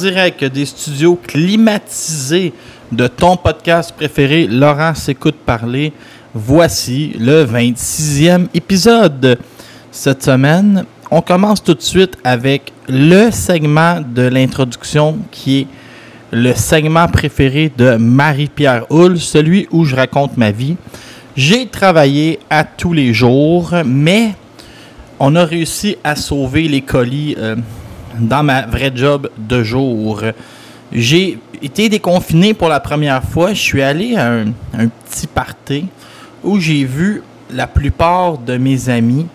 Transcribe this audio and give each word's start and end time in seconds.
direct 0.00 0.44
des 0.44 0.64
studios 0.64 1.18
climatisés 1.26 2.52
de 2.90 3.06
ton 3.06 3.36
podcast 3.36 3.92
préféré, 3.94 4.46
Laurent 4.46 4.94
s'écoute 4.94 5.36
parler. 5.44 5.92
Voici 6.34 7.12
le 7.18 7.44
26e 7.44 8.46
épisode. 8.54 9.38
Cette 9.90 10.22
semaine, 10.22 10.84
on 11.10 11.20
commence 11.20 11.62
tout 11.62 11.74
de 11.74 11.82
suite 11.82 12.16
avec 12.24 12.72
le 12.88 13.30
segment 13.30 14.00
de 14.00 14.22
l'introduction 14.22 15.18
qui 15.30 15.60
est 15.60 15.66
le 16.32 16.54
segment 16.54 17.08
préféré 17.08 17.70
de 17.76 17.96
Marie-Pierre 17.96 18.86
Hull, 18.90 19.18
celui 19.18 19.68
où 19.70 19.84
je 19.84 19.96
raconte 19.96 20.36
ma 20.36 20.50
vie. 20.50 20.76
J'ai 21.36 21.66
travaillé 21.66 22.38
à 22.48 22.64
tous 22.64 22.92
les 22.92 23.12
jours, 23.12 23.74
mais 23.84 24.34
on 25.18 25.36
a 25.36 25.44
réussi 25.44 25.96
à 26.02 26.16
sauver 26.16 26.68
les 26.68 26.80
colis 26.80 27.34
euh, 27.38 27.56
dans 28.20 28.42
ma 28.42 28.66
vraie 28.66 28.92
job 28.94 29.30
de 29.36 29.62
jour. 29.62 30.22
J'ai 30.92 31.38
été 31.62 31.88
déconfiné 31.88 32.54
pour 32.54 32.68
la 32.68 32.80
première 32.80 33.22
fois. 33.22 33.52
Je 33.52 33.60
suis 33.60 33.82
allé 33.82 34.16
à 34.16 34.32
un, 34.32 34.88
petit 35.08 35.26
party 35.26 35.86
où 36.42 36.58
j'ai 36.58 36.84
vu 36.84 37.22
la 37.50 37.66
plupart 37.66 38.38
de 38.38 38.56
mes 38.56 38.88
amis 38.88 39.26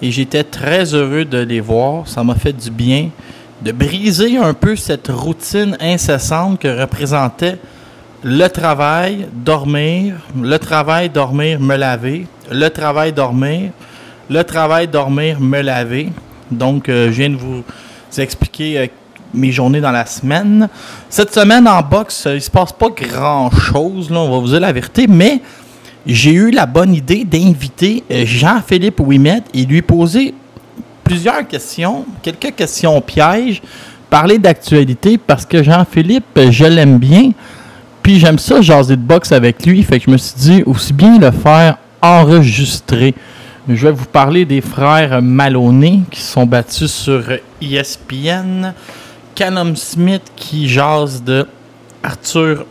et 0.00 0.10
j'étais 0.10 0.44
très 0.44 0.94
heureux 0.94 1.24
de 1.24 1.38
les 1.38 1.60
voir. 1.60 2.08
Ça 2.08 2.24
m'a 2.24 2.34
fait 2.34 2.52
du 2.52 2.70
bien 2.70 3.10
de 3.62 3.70
briser 3.70 4.36
un 4.38 4.54
peu 4.54 4.74
cette 4.74 5.08
routine 5.08 5.76
incessante 5.80 6.58
que 6.58 6.80
représentait 6.80 7.58
le 8.24 8.48
travail, 8.48 9.26
dormir, 9.32 10.14
le 10.40 10.56
travail, 10.58 11.10
dormir, 11.10 11.60
me 11.60 11.76
laver, 11.76 12.26
le 12.50 12.68
travail, 12.68 13.12
dormir, 13.12 13.70
le 14.30 14.42
travail, 14.44 14.88
dormir, 14.88 15.40
me 15.40 15.60
laver. 15.60 16.10
Donc, 16.50 16.88
euh, 16.88 17.06
je 17.06 17.12
viens 17.12 17.30
de 17.30 17.36
vous 17.36 17.64
expliquer 18.20 18.78
euh, 18.78 18.86
mes 19.34 19.52
journées 19.52 19.80
dans 19.80 19.90
la 19.90 20.04
semaine. 20.06 20.68
Cette 21.08 21.32
semaine 21.32 21.66
en 21.66 21.80
boxe, 21.82 22.28
il 22.30 22.42
se 22.42 22.50
passe 22.50 22.72
pas 22.72 22.88
grand-chose, 22.90 24.10
on 24.10 24.30
va 24.30 24.38
vous 24.38 24.48
dire 24.48 24.60
la 24.60 24.72
vérité, 24.72 25.06
mais 25.08 25.40
j'ai 26.04 26.32
eu 26.32 26.50
la 26.50 26.66
bonne 26.66 26.94
idée 26.94 27.24
d'inviter 27.24 28.04
euh, 28.10 28.24
Jean-Philippe 28.26 29.00
Ouimet 29.00 29.42
et 29.54 29.64
lui 29.64 29.82
poser 29.82 30.34
plusieurs 31.04 31.46
questions, 31.46 32.04
quelques 32.22 32.54
questions 32.54 33.00
pièges, 33.00 33.62
parler 34.10 34.38
d'actualité 34.38 35.18
parce 35.18 35.46
que 35.46 35.62
Jean-Philippe, 35.62 36.38
je 36.50 36.64
l'aime 36.64 36.98
bien. 36.98 37.30
Puis 38.02 38.18
j'aime 38.18 38.38
ça 38.38 38.60
jaser 38.60 38.96
de 38.96 39.02
boxe 39.02 39.30
avec 39.30 39.64
lui, 39.64 39.82
fait 39.84 40.00
que 40.00 40.06
je 40.06 40.10
me 40.10 40.16
suis 40.16 40.34
dit 40.36 40.62
aussi 40.66 40.92
bien 40.92 41.18
le 41.18 41.30
faire 41.30 41.78
enregistrer. 42.00 43.14
Je 43.68 43.86
vais 43.86 43.92
vous 43.92 44.06
parler 44.06 44.44
des 44.44 44.60
frères 44.60 45.22
Maloney 45.22 46.00
qui 46.10 46.20
sont 46.20 46.46
battus 46.46 46.90
sur 46.90 47.22
ESPN. 47.60 48.72
Callum 49.36 49.76
Smith 49.76 50.22
qui 50.34 50.68
jase 50.68 51.22
de 51.22 51.46
Arthur 52.02 52.66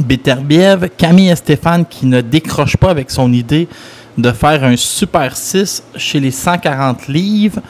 Beterbiev. 0.00 0.88
Camille 0.96 1.36
Stéphane 1.36 1.84
qui 1.84 2.06
ne 2.06 2.22
décroche 2.22 2.78
pas 2.78 2.88
avec 2.88 3.10
son 3.10 3.30
idée 3.34 3.68
de 4.16 4.32
faire 4.32 4.64
un 4.64 4.76
Super 4.78 5.36
6 5.36 5.82
chez 5.96 6.20
les 6.20 6.30
140 6.30 7.08
livres. 7.08 7.60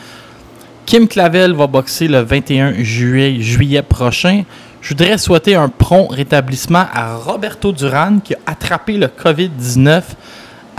Kim 0.87 1.09
Clavel 1.09 1.55
va 1.55 1.67
boxer 1.67 2.07
le 2.07 2.21
21 2.21 2.85
juillet, 2.85 3.41
juillet 3.41 3.83
prochain. 3.83 4.45
Je 4.81 4.91
voudrais 4.91 5.19
souhaiter 5.19 5.57
un 5.57 5.69
prompt 5.69 6.07
rétablissement 6.09 6.87
à 6.95 7.17
Roberto 7.17 7.73
Duran 7.73 8.21
qui 8.23 8.35
a 8.35 8.39
attrapé 8.47 8.97
le 8.97 9.09
COVID-19 9.09 10.03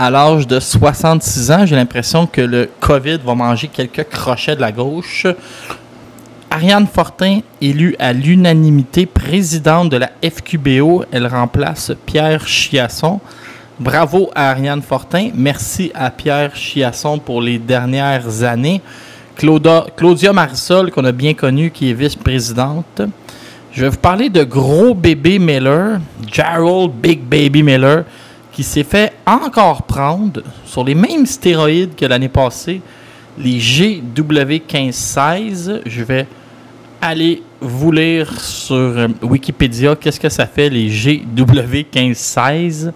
à 0.00 0.10
l'âge 0.10 0.46
de 0.46 0.58
66 0.58 1.50
ans. 1.50 1.66
J'ai 1.66 1.76
l'impression 1.76 2.26
que 2.26 2.40
le 2.40 2.70
COVID 2.80 3.18
va 3.22 3.34
manger 3.34 3.68
quelques 3.68 4.08
crochets 4.08 4.56
de 4.56 4.62
la 4.62 4.72
gauche. 4.72 5.26
Ariane 6.50 6.86
Fortin, 6.86 7.40
élue 7.60 7.96
à 7.98 8.14
l'unanimité 8.14 9.04
présidente 9.04 9.90
de 9.90 9.98
la 9.98 10.10
FQBO, 10.24 11.04
elle 11.12 11.26
remplace 11.26 11.92
Pierre 12.06 12.46
Chiasson. 12.46 13.20
Bravo 13.78 14.30
à 14.34 14.52
Ariane 14.52 14.80
Fortin. 14.80 15.32
Merci 15.34 15.92
à 15.94 16.10
Pierre 16.10 16.56
Chiasson 16.56 17.18
pour 17.18 17.42
les 17.42 17.58
dernières 17.58 18.42
années. 18.42 18.80
Claudia, 19.36 20.32
Marisol, 20.32 20.90
qu'on 20.90 21.04
a 21.04 21.12
bien 21.12 21.34
connue, 21.34 21.70
qui 21.70 21.90
est 21.90 21.94
vice-présidente. 21.94 23.02
Je 23.72 23.82
vais 23.82 23.90
vous 23.90 23.98
parler 23.98 24.30
de 24.30 24.44
gros 24.44 24.94
bébé 24.94 25.38
Miller, 25.38 26.00
Gerald 26.26 26.90
Big 26.90 27.20
Baby 27.20 27.62
Miller, 27.62 28.04
qui 28.60 28.64
s'est 28.64 28.84
fait 28.84 29.14
encore 29.26 29.84
prendre 29.84 30.42
sur 30.66 30.84
les 30.84 30.94
mêmes 30.94 31.24
stéroïdes 31.24 31.94
que 31.96 32.04
l'année 32.04 32.28
passée, 32.28 32.82
les 33.38 33.58
GW1516. 33.58 35.80
Je 35.86 36.02
vais 36.02 36.26
aller 37.00 37.42
vous 37.58 37.90
lire 37.90 38.38
sur 38.38 38.76
euh, 38.76 39.08
Wikipédia 39.22 39.96
qu'est-ce 39.96 40.20
que 40.20 40.28
ça 40.28 40.44
fait 40.44 40.68
les 40.68 40.90
GW1516. 40.90 42.92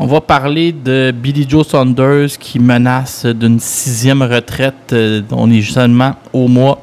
On 0.00 0.06
va 0.06 0.20
parler 0.20 0.72
de 0.72 1.14
Billy 1.14 1.46
Joe 1.48 1.64
Saunders 1.64 2.36
qui 2.40 2.58
menace 2.58 3.24
d'une 3.24 3.60
sixième 3.60 4.22
retraite. 4.22 4.92
Euh, 4.92 5.22
on 5.30 5.48
est 5.52 5.62
seulement 5.62 6.16
au 6.32 6.48
mois 6.48 6.82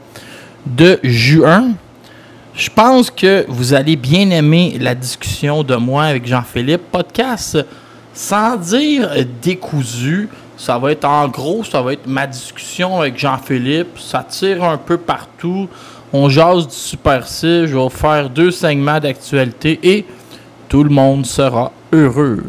de 0.66 1.02
juin. 1.04 1.72
Je 2.56 2.70
pense 2.70 3.12
que 3.12 3.44
vous 3.50 3.74
allez 3.74 3.98
bien 3.98 4.30
aimer 4.30 4.78
la 4.80 4.96
discussion 4.96 5.64
de 5.64 5.76
moi 5.76 6.06
avec 6.06 6.26
Jean-Philippe. 6.26 6.84
Podcast 6.94 7.58
sans 8.14 8.58
dire 8.58 9.10
décousu. 9.42 10.30
Ça 10.58 10.78
va 10.78 10.92
être 10.92 11.06
en 11.06 11.28
gros, 11.28 11.64
ça 11.64 11.82
va 11.82 11.94
être 11.94 12.06
ma 12.06 12.28
discussion 12.28 13.00
avec 13.00 13.18
Jean-Philippe. 13.18 13.98
Ça 13.98 14.26
tire 14.28 14.64
un 14.64 14.78
peu 14.78 14.98
partout. 14.98 15.70
On 16.12 16.28
jase 16.28 16.68
du 16.68 16.74
Super 16.74 17.28
6. 17.28 17.68
Je 17.68 17.78
vais 17.78 17.90
faire 17.90 18.30
deux 18.30 18.52
segments 18.52 19.00
d'actualité 19.00 19.80
et 19.84 20.06
tout 20.68 20.84
le 20.84 20.90
monde 20.90 21.26
sera 21.26 21.72
heureux. 21.94 22.44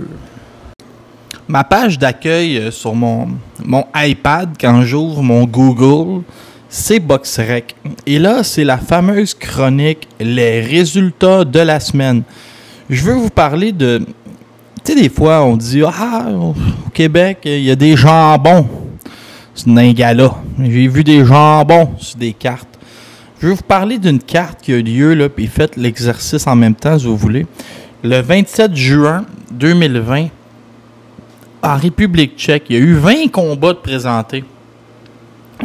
Ma 1.47 1.65
page 1.65 1.99
d'accueil 1.99 2.71
sur 2.71 2.95
mon, 2.95 3.29
mon 3.65 3.85
iPad, 3.95 4.51
quand 4.61 4.83
j'ouvre 4.83 5.23
mon 5.23 5.45
Google, 5.45 6.23
c'est 6.69 7.01
BoxRec. 7.01 7.75
Et 8.07 8.19
là, 8.19 8.45
c'est 8.45 8.63
la 8.65 8.79
fameuse 8.79 9.35
chronique 9.35 10.07
Les 10.21 10.61
résultats 10.61 11.45
de 11.45 11.59
la 11.59 11.81
semaine. 11.81 12.23
Je 12.89 13.05
veux 13.05 13.15
vous 13.15 13.31
parler 13.31 13.73
de. 13.73 14.07
Tu 14.83 14.93
sais, 14.95 15.01
des 15.03 15.09
fois, 15.11 15.45
on 15.45 15.57
dit 15.57 15.83
Ah, 15.87 16.29
au 16.33 16.55
Québec, 16.95 17.41
il 17.45 17.63
y 17.63 17.71
a 17.71 17.77
des 17.77 17.97
jambons. 17.97 18.67
C'est 19.55 19.69
un 19.69 19.93
gala. 19.93 20.35
J'ai 20.59 20.89
vu 20.89 21.05
des 21.05 21.25
jambons 21.25 21.91
sur 21.99 22.19
des 22.19 22.33
cartes. 22.33 22.79
Je 23.41 23.47
veux 23.47 23.53
vous 23.55 23.63
parler 23.63 23.99
d'une 23.99 24.21
carte 24.21 24.61
qui 24.63 24.73
a 24.73 24.79
lieu, 24.79 25.15
là, 25.15 25.29
puis 25.29 25.47
faites 25.47 25.77
l'exercice 25.77 26.47
en 26.47 26.57
même 26.57 26.75
temps, 26.75 26.99
si 26.99 27.07
vous 27.07 27.17
voulez. 27.17 27.47
Le 28.03 28.21
27 28.21 28.75
juin 28.75 29.25
2020, 29.51 30.29
en 31.63 31.77
République 31.77 32.39
tchèque, 32.39 32.65
il 32.71 32.77
y 32.77 32.79
a 32.79 32.83
eu 32.83 32.95
20 32.95 33.29
combats 33.31 33.75
de 33.75 33.79
présentés. 33.79 34.45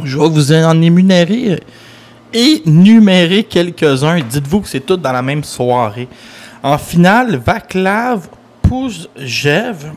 Je 0.03 0.17
vais 0.17 0.27
vous 0.27 0.51
en 0.51 0.81
énumérer, 0.81 1.61
énumérer 2.33 3.43
quelques-uns. 3.43 4.19
Dites-vous 4.19 4.61
que 4.61 4.67
c'est 4.67 4.85
tout 4.85 4.97
dans 4.97 5.13
la 5.13 5.21
même 5.21 5.43
soirée. 5.43 6.09
En 6.61 6.77
finale, 6.77 7.37
Vaclav 7.45 8.27
Pouzjev, 8.67 9.91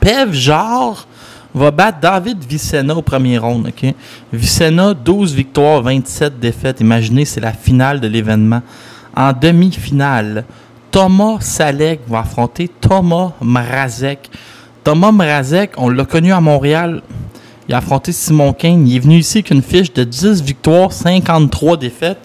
Pevjar 0.00 1.06
va 1.54 1.70
battre 1.70 2.00
David 2.00 2.44
Vicena 2.44 2.96
au 2.96 3.02
premier 3.02 3.38
round. 3.38 3.70
Vicena, 4.32 4.94
12 4.94 5.34
victoires, 5.34 5.82
27 5.82 6.38
défaites. 6.38 6.80
Imaginez, 6.80 7.24
c'est 7.24 7.40
la 7.40 7.52
finale 7.52 8.00
de 8.00 8.06
l'événement. 8.08 8.62
En 9.16 9.32
demi-finale, 9.32 10.44
Thomas 10.90 11.38
Salek 11.40 12.00
va 12.08 12.20
affronter 12.20 12.68
Thomas 12.68 13.32
Mrazek. 13.40 14.30
Thomas 14.82 15.12
Mrazek, 15.12 15.72
on 15.76 15.88
l'a 15.88 16.04
connu 16.04 16.32
à 16.32 16.40
Montréal 16.40 17.02
il 17.68 17.74
a 17.74 17.78
affronté 17.78 18.12
Simon 18.12 18.52
Kane. 18.52 18.86
Il 18.86 18.96
est 18.96 18.98
venu 18.98 19.18
ici 19.18 19.38
avec 19.38 19.50
une 19.50 19.62
fiche 19.62 19.92
de 19.92 20.04
10 20.04 20.42
victoires, 20.42 20.92
53 20.92 21.76
défaites. 21.76 22.18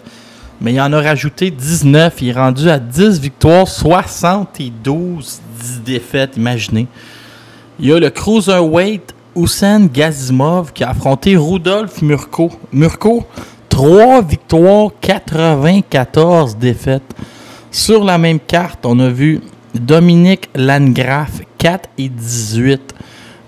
Mais 0.60 0.74
il 0.74 0.80
en 0.80 0.92
a 0.92 1.00
rajouté 1.00 1.50
19. 1.50 2.14
Il 2.20 2.28
est 2.28 2.32
rendu 2.32 2.68
à 2.68 2.78
10 2.78 3.18
victoires, 3.20 3.66
72 3.66 5.40
défaites. 5.84 6.36
Imaginez. 6.36 6.86
Il 7.78 7.86
y 7.86 7.92
a 7.92 7.98
le 7.98 8.10
Cruiserweight 8.10 9.14
Hussein 9.34 9.86
Gazimov 9.86 10.72
qui 10.72 10.84
a 10.84 10.90
affronté 10.90 11.36
Rudolf 11.36 12.02
Murko. 12.02 12.50
Murko, 12.72 13.24
3 13.70 14.22
victoires, 14.22 14.90
94 15.00 16.56
défaites. 16.56 17.14
Sur 17.70 18.04
la 18.04 18.18
même 18.18 18.40
carte, 18.40 18.84
on 18.84 18.98
a 18.98 19.08
vu 19.08 19.40
Dominique 19.74 20.50
Landgraf, 20.54 21.40
4 21.56 21.88
et 21.96 22.08
18. 22.08 22.94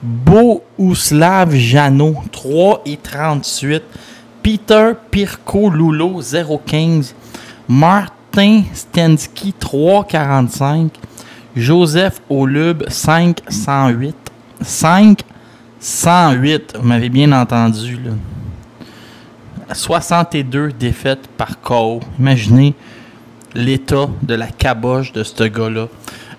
Bouslav 0.03 1.55
Jano, 1.55 2.17
3 2.33 2.83
et 2.87 2.97
38. 2.97 3.83
Peter 4.43 4.95
Pirko 5.11 5.71
Lulo, 5.71 6.21
0,15. 6.21 7.15
Martin 7.69 8.65
Stensky, 8.75 9.55
3,45. 9.59 10.91
Joseph 11.55 12.21
Olub, 12.29 12.85
5,108. 12.89 14.17
5,108. 14.61 16.77
Vous 16.79 16.87
m'avez 16.87 17.09
bien 17.09 17.33
entendu, 17.33 17.99
là. 18.05 18.11
62 19.75 20.73
défaites 20.73 21.29
par 21.29 21.61
KO. 21.61 22.01
Imaginez 22.19 22.75
l'état 23.55 24.09
de 24.23 24.35
la 24.35 24.49
caboche 24.49 25.13
de 25.13 25.23
ce 25.23 25.45
gars-là. 25.45 25.89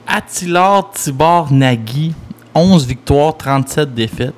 Attilard 0.08 0.92
Tibor 0.92 1.52
Nagui, 1.52 2.14
11 2.54 2.86
victoires, 2.86 3.38
37 3.38 3.94
défaites. 3.94 4.36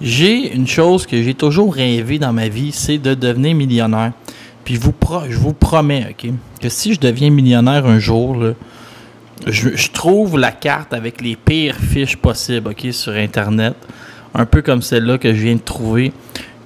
J'ai 0.00 0.54
une 0.54 0.66
chose 0.66 1.06
que 1.06 1.22
j'ai 1.22 1.34
toujours 1.34 1.74
rêvé 1.74 2.18
dans 2.18 2.32
ma 2.32 2.48
vie, 2.48 2.72
c'est 2.72 2.98
de 2.98 3.14
devenir 3.14 3.54
millionnaire. 3.54 4.12
Puis 4.64 4.76
je 4.76 4.80
vous, 5.38 5.52
promets, 5.52 6.08
OK, 6.10 6.30
que 6.60 6.68
si 6.68 6.94
je 6.94 7.00
deviens 7.00 7.30
millionnaire 7.30 7.86
un 7.86 7.98
jour, 7.98 8.36
je, 9.46 9.90
trouve 9.90 10.38
la 10.38 10.52
carte 10.52 10.94
avec 10.94 11.20
les 11.20 11.36
pires 11.36 11.76
fiches 11.76 12.16
possibles, 12.16 12.74
sur 12.92 13.12
Internet. 13.12 13.74
Un 14.34 14.46
peu 14.46 14.62
comme 14.62 14.80
celle-là 14.80 15.18
que 15.18 15.34
je 15.34 15.42
viens 15.42 15.56
de 15.56 15.60
trouver, 15.60 16.12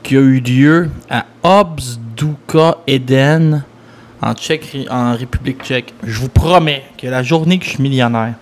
qui 0.02 0.16
a 0.16 0.20
eu 0.20 0.40
lieu 0.40 0.90
à 1.08 1.24
Obsduka 1.42 2.78
Eden, 2.86 3.64
en, 4.20 4.34
Tchèque, 4.34 4.86
en 4.90 5.16
République 5.16 5.62
tchèque. 5.62 5.92
Je 6.04 6.20
vous 6.20 6.28
promets 6.28 6.84
que 6.98 7.06
la 7.06 7.22
journée 7.22 7.58
que 7.58 7.64
je 7.64 7.70
suis 7.70 7.82
millionnaire, 7.82 8.34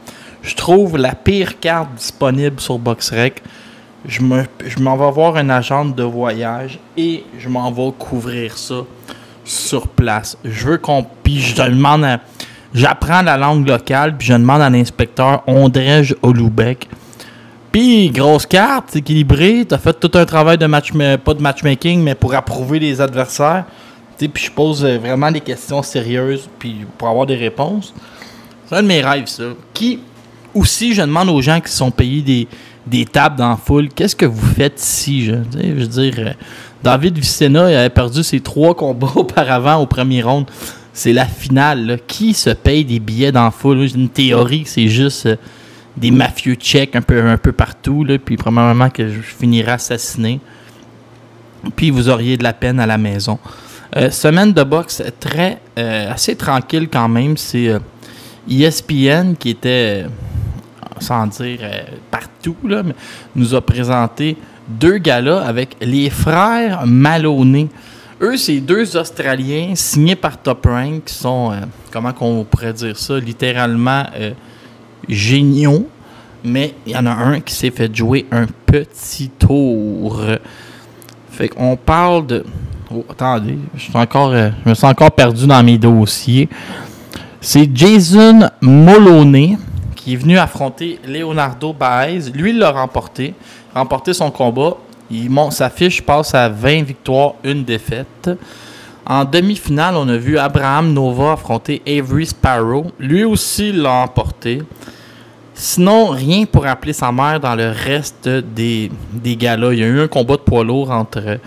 je 0.43 0.55
trouve 0.55 0.97
la 0.97 1.15
pire 1.15 1.61
carte 1.61 1.94
disponible 1.94 2.61
sur 2.61 2.79
BoxRec. 2.79 3.43
Je 4.07 4.21
m'en 4.21 4.43
je 4.65 4.79
vais 4.79 5.11
voir 5.13 5.37
un 5.37 5.49
agent 5.51 5.87
de 5.87 6.03
voyage 6.03 6.79
et 6.97 7.25
je 7.39 7.49
m'en 7.49 7.71
vais 7.71 7.93
couvrir 7.99 8.59
ça 8.59 8.83
sur 9.45 9.89
place. 9.89 10.37
Je 10.45 10.67
veux 10.67 10.79
qu'on. 10.79 11.07
Puis 11.23 11.41
je 11.41 11.63
demande 11.63 12.19
J'apprends 12.75 13.21
la 13.21 13.37
langue 13.37 13.69
locale, 13.69 14.17
puis 14.17 14.29
je 14.29 14.33
demande 14.33 14.63
à 14.63 14.71
l'inspecteur 14.71 15.43
Ondrej 15.47 16.15
Olubec. 16.23 16.89
Puis, 17.71 18.11
grosse 18.11 18.47
carte, 18.47 18.97
équilibrée, 18.97 19.67
t'as 19.69 19.77
fait 19.77 19.99
tout 19.99 20.11
un 20.15 20.25
travail 20.25 20.57
de 20.57 20.65
match, 20.65 20.91
pas 21.23 21.35
de 21.35 21.43
matchmaking, 21.43 22.03
mais 22.03 22.15
pour 22.15 22.35
approuver 22.35 22.79
les 22.79 23.01
adversaires. 23.01 23.65
Puis 24.17 24.31
je 24.45 24.51
pose 24.51 24.85
euh, 24.85 24.99
vraiment 24.99 25.31
des 25.31 25.41
questions 25.41 25.83
sérieuses, 25.83 26.49
puis 26.59 26.87
pour 26.97 27.09
avoir 27.09 27.27
des 27.27 27.35
réponses. 27.35 27.93
C'est 28.67 28.77
un 28.77 28.83
de 28.83 28.89
mes 28.89 29.03
rêves, 29.03 29.27
ça. 29.27 29.45
Qui, 29.75 29.99
aussi, 30.55 30.95
je 30.95 31.03
demande 31.03 31.29
aux 31.29 31.43
gens 31.43 31.61
qui 31.61 31.73
sont 31.73 31.91
payés 31.91 32.23
des, 32.23 32.49
des 32.87 33.05
tables 33.05 33.37
dans 33.37 33.50
la 33.50 33.56
foule, 33.56 33.88
qu'est-ce 33.88 34.17
que 34.17 34.26
vous 34.26 34.46
faites 34.55 34.81
ici? 34.81 35.26
Je, 35.26 35.34
veux 35.34 35.87
dire, 35.87 36.14
euh, 36.19 36.32
David 36.82 37.19
Vicena 37.19 37.67
avait 37.67 37.90
perdu 37.90 38.23
ses 38.23 38.40
trois 38.40 38.75
combats 38.75 39.12
auparavant 39.14 39.76
au 39.76 39.87
premier 39.87 40.23
round. 40.23 40.46
C'est 40.93 41.12
la 41.12 41.26
finale. 41.26 42.00
Qui 42.06 42.34
se 42.34 42.50
paye 42.50 42.84
des 42.84 43.00
billets 43.00 43.32
dans 43.32 43.44
la 43.44 43.50
foule? 43.50 43.88
Une 43.94 44.08
théorie 44.08 44.64
c'est 44.67 44.88
juste 44.88 45.26
euh, 45.26 45.37
des 45.96 46.11
mafieux 46.11 46.55
tchèques 46.55 46.96
un 46.96 47.02
peu, 47.02 47.23
un 47.25 47.38
peu 47.38 47.52
partout. 47.52 48.05
Là, 48.05 48.19
puis 48.19 48.37
probablement 48.37 48.90
que 48.90 49.08
je 49.08 49.20
finirai 49.20 49.73
assassiné. 49.73 50.40
Puis 51.76 51.90
vous 51.90 52.08
auriez 52.08 52.37
de 52.37 52.43
la 52.43 52.52
peine 52.52 52.81
à 52.81 52.87
la 52.87 52.99
maison. 52.99 53.38
Euh, 53.96 54.11
semaine 54.11 54.52
de 54.52 54.62
boxe 54.64 55.02
très 55.20 55.61
assez 55.76 56.34
tranquille 56.34 56.88
quand 56.90 57.08
même. 57.08 57.37
C'est 57.37 57.73
ESPN 58.50 59.34
qui 59.38 59.50
était, 59.50 60.06
sans 60.99 61.26
dire 61.26 61.61
nous 63.35 63.55
a 63.55 63.61
présenté 63.61 64.37
deux 64.69 64.99
galas 64.99 65.43
avec 65.43 65.77
les 65.81 66.11
frères 66.11 66.87
Maloney. 66.87 67.69
Eux, 68.21 68.37
c'est 68.37 68.61
deux 68.61 68.97
Australiens 68.97 69.73
signés 69.75 70.15
par 70.15 70.39
Top 70.39 70.65
Rank 70.67 71.05
qui 71.06 71.15
sont, 71.15 71.50
euh, 71.50 71.56
comment 71.91 72.12
qu'on 72.12 72.44
pourrait 72.44 72.73
dire 72.73 72.97
ça, 72.97 73.19
littéralement 73.19 74.05
euh, 74.17 74.33
géniaux. 75.09 75.89
Mais 76.44 76.75
il 76.87 76.93
y 76.93 76.97
en 76.97 77.06
a 77.06 77.11
un 77.11 77.41
qui 77.41 77.55
s'est 77.55 77.71
fait 77.71 77.94
jouer 77.94 78.27
un 78.31 78.47
petit 78.67 79.29
tour. 79.29 80.23
Fait 81.31 81.49
qu'on 81.49 81.77
parle 81.77 82.27
de. 82.27 82.44
Oh, 82.94 83.05
attendez, 83.11 83.59
je, 83.75 83.83
suis 83.83 83.97
encore, 83.97 84.31
euh, 84.31 84.50
je 84.65 84.71
me 84.71 84.75
sens 84.75 84.91
encore 84.91 85.11
perdu 85.12 85.47
dans 85.47 85.62
mes 85.62 85.79
dossiers. 85.79 86.49
C'est 87.41 87.69
Jason 87.75 88.49
Moloney 88.61 89.56
qui 90.03 90.15
est 90.15 90.17
venu 90.17 90.39
affronter 90.39 90.99
Leonardo 91.07 91.73
Baez. 91.73 92.31
Lui, 92.35 92.51
il 92.51 92.59
l'a 92.59 92.71
remporté 92.71 93.35
remporté 93.75 94.13
son 94.13 94.31
combat. 94.31 94.77
Il 95.11 95.31
sa 95.51 95.69
fiche 95.69 96.03
passe 96.03 96.35
à 96.35 96.49
20 96.49 96.83
victoires, 96.83 97.35
une 97.45 97.65
défaite. 97.65 98.31
En 99.05 99.25
demi-finale, 99.25 99.95
on 99.97 100.09
a 100.09 100.17
vu 100.17 100.39
Abraham 100.39 100.93
Nova 100.93 101.33
affronter 101.33 101.83
Avery 101.87 102.27
Sparrow. 102.27 102.87
Lui 102.99 103.25
aussi 103.25 103.73
l'a 103.73 103.93
emporté. 103.93 104.63
Sinon, 105.55 106.09
rien 106.09 106.47
pour 106.47 106.67
appeler 106.67 106.93
sa 106.93 107.13
mère 107.13 107.39
dans 107.39 107.55
le 107.55 107.71
reste 107.71 108.29
des, 108.29 108.91
des 109.13 109.37
galas. 109.37 109.73
Il 109.73 109.81
y 109.81 109.83
a 109.83 109.87
eu 109.87 110.01
un 110.01 110.09
combat 110.09 110.37
de 110.37 110.41
poids 110.43 110.65
lourd 110.65 110.91
entre 110.91 111.39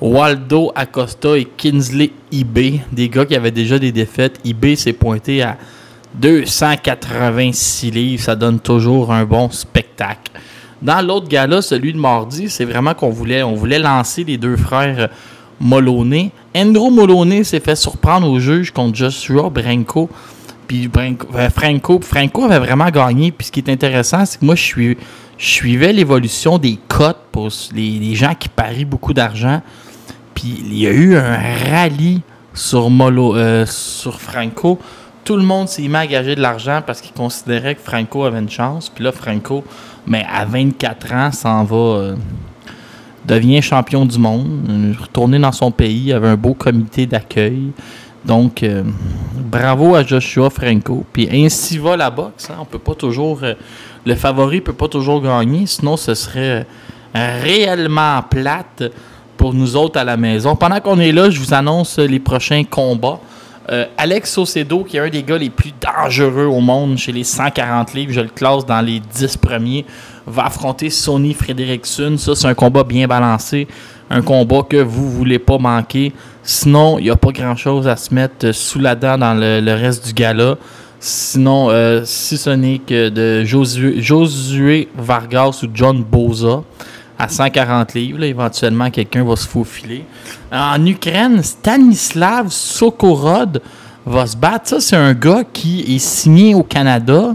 Waldo 0.00 0.72
Acosta 0.74 1.36
et 1.36 1.44
Kinsley 1.44 2.10
eBay, 2.32 2.80
des 2.90 3.08
gars 3.10 3.26
qui 3.26 3.36
avaient 3.36 3.50
déjà 3.50 3.78
des 3.78 3.92
défaites. 3.92 4.40
eBay 4.44 4.76
s'est 4.76 4.94
pointé 4.94 5.42
à 5.42 5.58
286 6.14 7.90
livres. 7.90 8.22
Ça 8.22 8.36
donne 8.36 8.60
toujours 8.60 9.12
un 9.12 9.24
bon 9.24 9.50
spectacle. 9.50 10.32
Dans 10.82 11.06
l'autre 11.06 11.28
gala, 11.28 11.60
celui 11.60 11.92
de 11.92 11.98
mardi, 11.98 12.48
c'est 12.48 12.64
vraiment 12.64 12.94
qu'on 12.94 13.10
voulait, 13.10 13.42
on 13.42 13.54
voulait 13.54 13.78
lancer 13.78 14.24
les 14.24 14.38
deux 14.38 14.56
frères 14.56 15.10
Moloney. 15.60 16.32
Andrew 16.56 16.90
Moloney 16.90 17.44
s'est 17.44 17.60
fait 17.60 17.76
surprendre 17.76 18.28
au 18.28 18.38
juge 18.38 18.70
contre 18.70 18.96
Joshua 18.96 19.50
Branco. 19.50 20.08
Puis 20.66 20.88
euh, 20.96 21.50
Franco, 21.50 22.00
Franco 22.00 22.44
avait 22.44 22.58
vraiment 22.58 22.88
gagné. 22.88 23.30
Puis 23.30 23.48
ce 23.48 23.52
qui 23.52 23.60
est 23.60 23.68
intéressant, 23.68 24.24
c'est 24.24 24.40
que 24.40 24.44
moi, 24.44 24.54
je, 24.54 24.62
suis, 24.62 24.98
suivais 25.36 25.92
l'évolution 25.92 26.56
des 26.56 26.78
cotes 26.88 27.24
pour 27.30 27.50
les, 27.74 28.14
gens 28.14 28.34
qui 28.34 28.48
parient 28.48 28.86
beaucoup 28.86 29.12
d'argent. 29.12 29.60
Puis 30.34 30.62
il 30.64 30.78
y 30.78 30.86
a 30.86 30.92
eu 30.92 31.16
un 31.16 31.36
rallye 31.70 32.22
sur, 32.54 32.88
euh, 32.88 33.66
sur 33.66 34.20
Franco. 34.20 34.78
Tout 35.24 35.36
le 35.36 35.42
monde 35.42 35.68
s'est 35.68 35.82
mis 35.82 35.96
à 35.96 36.06
gager 36.06 36.34
de 36.34 36.40
l'argent 36.40 36.82
parce 36.86 37.00
qu'il 37.00 37.12
considérait 37.12 37.74
que 37.74 37.80
Franco 37.80 38.24
avait 38.24 38.38
une 38.38 38.50
chance. 38.50 38.88
Puis 38.88 39.04
là, 39.04 39.12
Franco 39.12 39.64
mais 40.06 40.26
à 40.30 40.44
24 40.44 41.12
ans, 41.12 41.32
s'en 41.32 41.64
va, 41.64 41.76
euh, 41.76 42.16
devient 43.24 43.62
champion 43.62 44.04
du 44.04 44.18
monde, 44.18 44.66
euh, 44.68 44.92
retourner 45.00 45.38
dans 45.38 45.52
son 45.52 45.70
pays, 45.70 46.12
avait 46.12 46.28
un 46.28 46.36
beau 46.36 46.54
comité 46.54 47.06
d'accueil. 47.06 47.70
Donc, 48.24 48.62
euh, 48.62 48.82
bravo 49.36 49.94
à 49.94 50.04
Joshua 50.04 50.50
Franco. 50.50 51.04
Puis 51.12 51.28
ainsi 51.32 51.78
va 51.78 51.96
la 51.96 52.10
boxe. 52.10 52.50
Hein. 52.50 52.56
On 52.60 52.64
peut 52.64 52.78
pas 52.78 52.94
toujours. 52.94 53.40
le 54.04 54.14
favori 54.14 54.60
peut 54.60 54.72
pas 54.72 54.88
toujours 54.88 55.22
gagner, 55.22 55.66
sinon 55.66 55.96
ce 55.96 56.14
serait 56.14 56.66
réellement 57.14 58.22
plate 58.28 58.84
pour 59.36 59.54
nous 59.54 59.74
autres 59.74 59.98
à 59.98 60.04
la 60.04 60.16
maison. 60.16 60.54
Pendant 60.54 60.80
qu'on 60.80 60.98
est 60.98 61.12
là, 61.12 61.30
je 61.30 61.40
vous 61.40 61.54
annonce 61.54 61.98
les 61.98 62.20
prochains 62.20 62.64
combats. 62.64 63.20
Euh, 63.68 63.84
Alex 63.98 64.32
Saucedo, 64.32 64.84
qui 64.84 64.96
est 64.96 65.00
un 65.00 65.08
des 65.08 65.22
gars 65.22 65.36
les 65.36 65.50
plus 65.50 65.72
dangereux 65.80 66.46
au 66.46 66.60
monde 66.60 66.96
chez 66.96 67.12
les 67.12 67.24
140 67.24 67.94
livres, 67.94 68.12
je 68.12 68.20
le 68.20 68.28
classe 68.28 68.64
dans 68.64 68.80
les 68.80 69.00
10 69.00 69.36
premiers, 69.36 69.84
va 70.26 70.46
affronter 70.46 70.88
Sonny 70.90 71.34
Frederickson. 71.34 72.16
Ça, 72.16 72.34
c'est 72.34 72.46
un 72.46 72.54
combat 72.54 72.84
bien 72.84 73.06
balancé, 73.06 73.68
un 74.08 74.22
combat 74.22 74.62
que 74.68 74.78
vous 74.78 75.10
voulez 75.10 75.38
pas 75.38 75.58
manquer. 75.58 76.12
Sinon, 76.42 76.98
il 76.98 77.04
n'y 77.04 77.10
a 77.10 77.16
pas 77.16 77.32
grand-chose 77.32 77.86
à 77.86 77.96
se 77.96 78.14
mettre 78.14 78.52
sous 78.52 78.78
la 78.78 78.94
dent 78.94 79.18
dans 79.18 79.34
le, 79.34 79.74
reste 79.74 80.06
du 80.06 80.14
gala. 80.14 80.56
Sinon, 80.98 81.68
euh, 81.70 82.02
si 82.04 82.36
ce 82.38 82.50
que 82.78 83.08
de 83.08 83.44
Josué, 83.44 84.00
Josué 84.02 84.88
Vargas 84.96 85.60
ou 85.62 85.68
John 85.72 86.02
Boza 86.02 86.62
à 87.20 87.28
140 87.28 87.94
livres. 87.94 88.22
éventuellement, 88.24 88.90
quelqu'un 88.90 89.24
va 89.24 89.36
se 89.36 89.46
faufiler. 89.46 90.04
En 90.50 90.84
Ukraine, 90.86 91.42
Stanislav 91.42 92.48
Sokorod 92.48 93.60
va 94.06 94.26
se 94.26 94.36
battre. 94.36 94.68
Ça, 94.70 94.80
c'est 94.80 94.96
un 94.96 95.12
gars 95.12 95.42
qui 95.52 95.94
est 95.94 95.98
signé 95.98 96.54
au 96.54 96.62
Canada, 96.62 97.34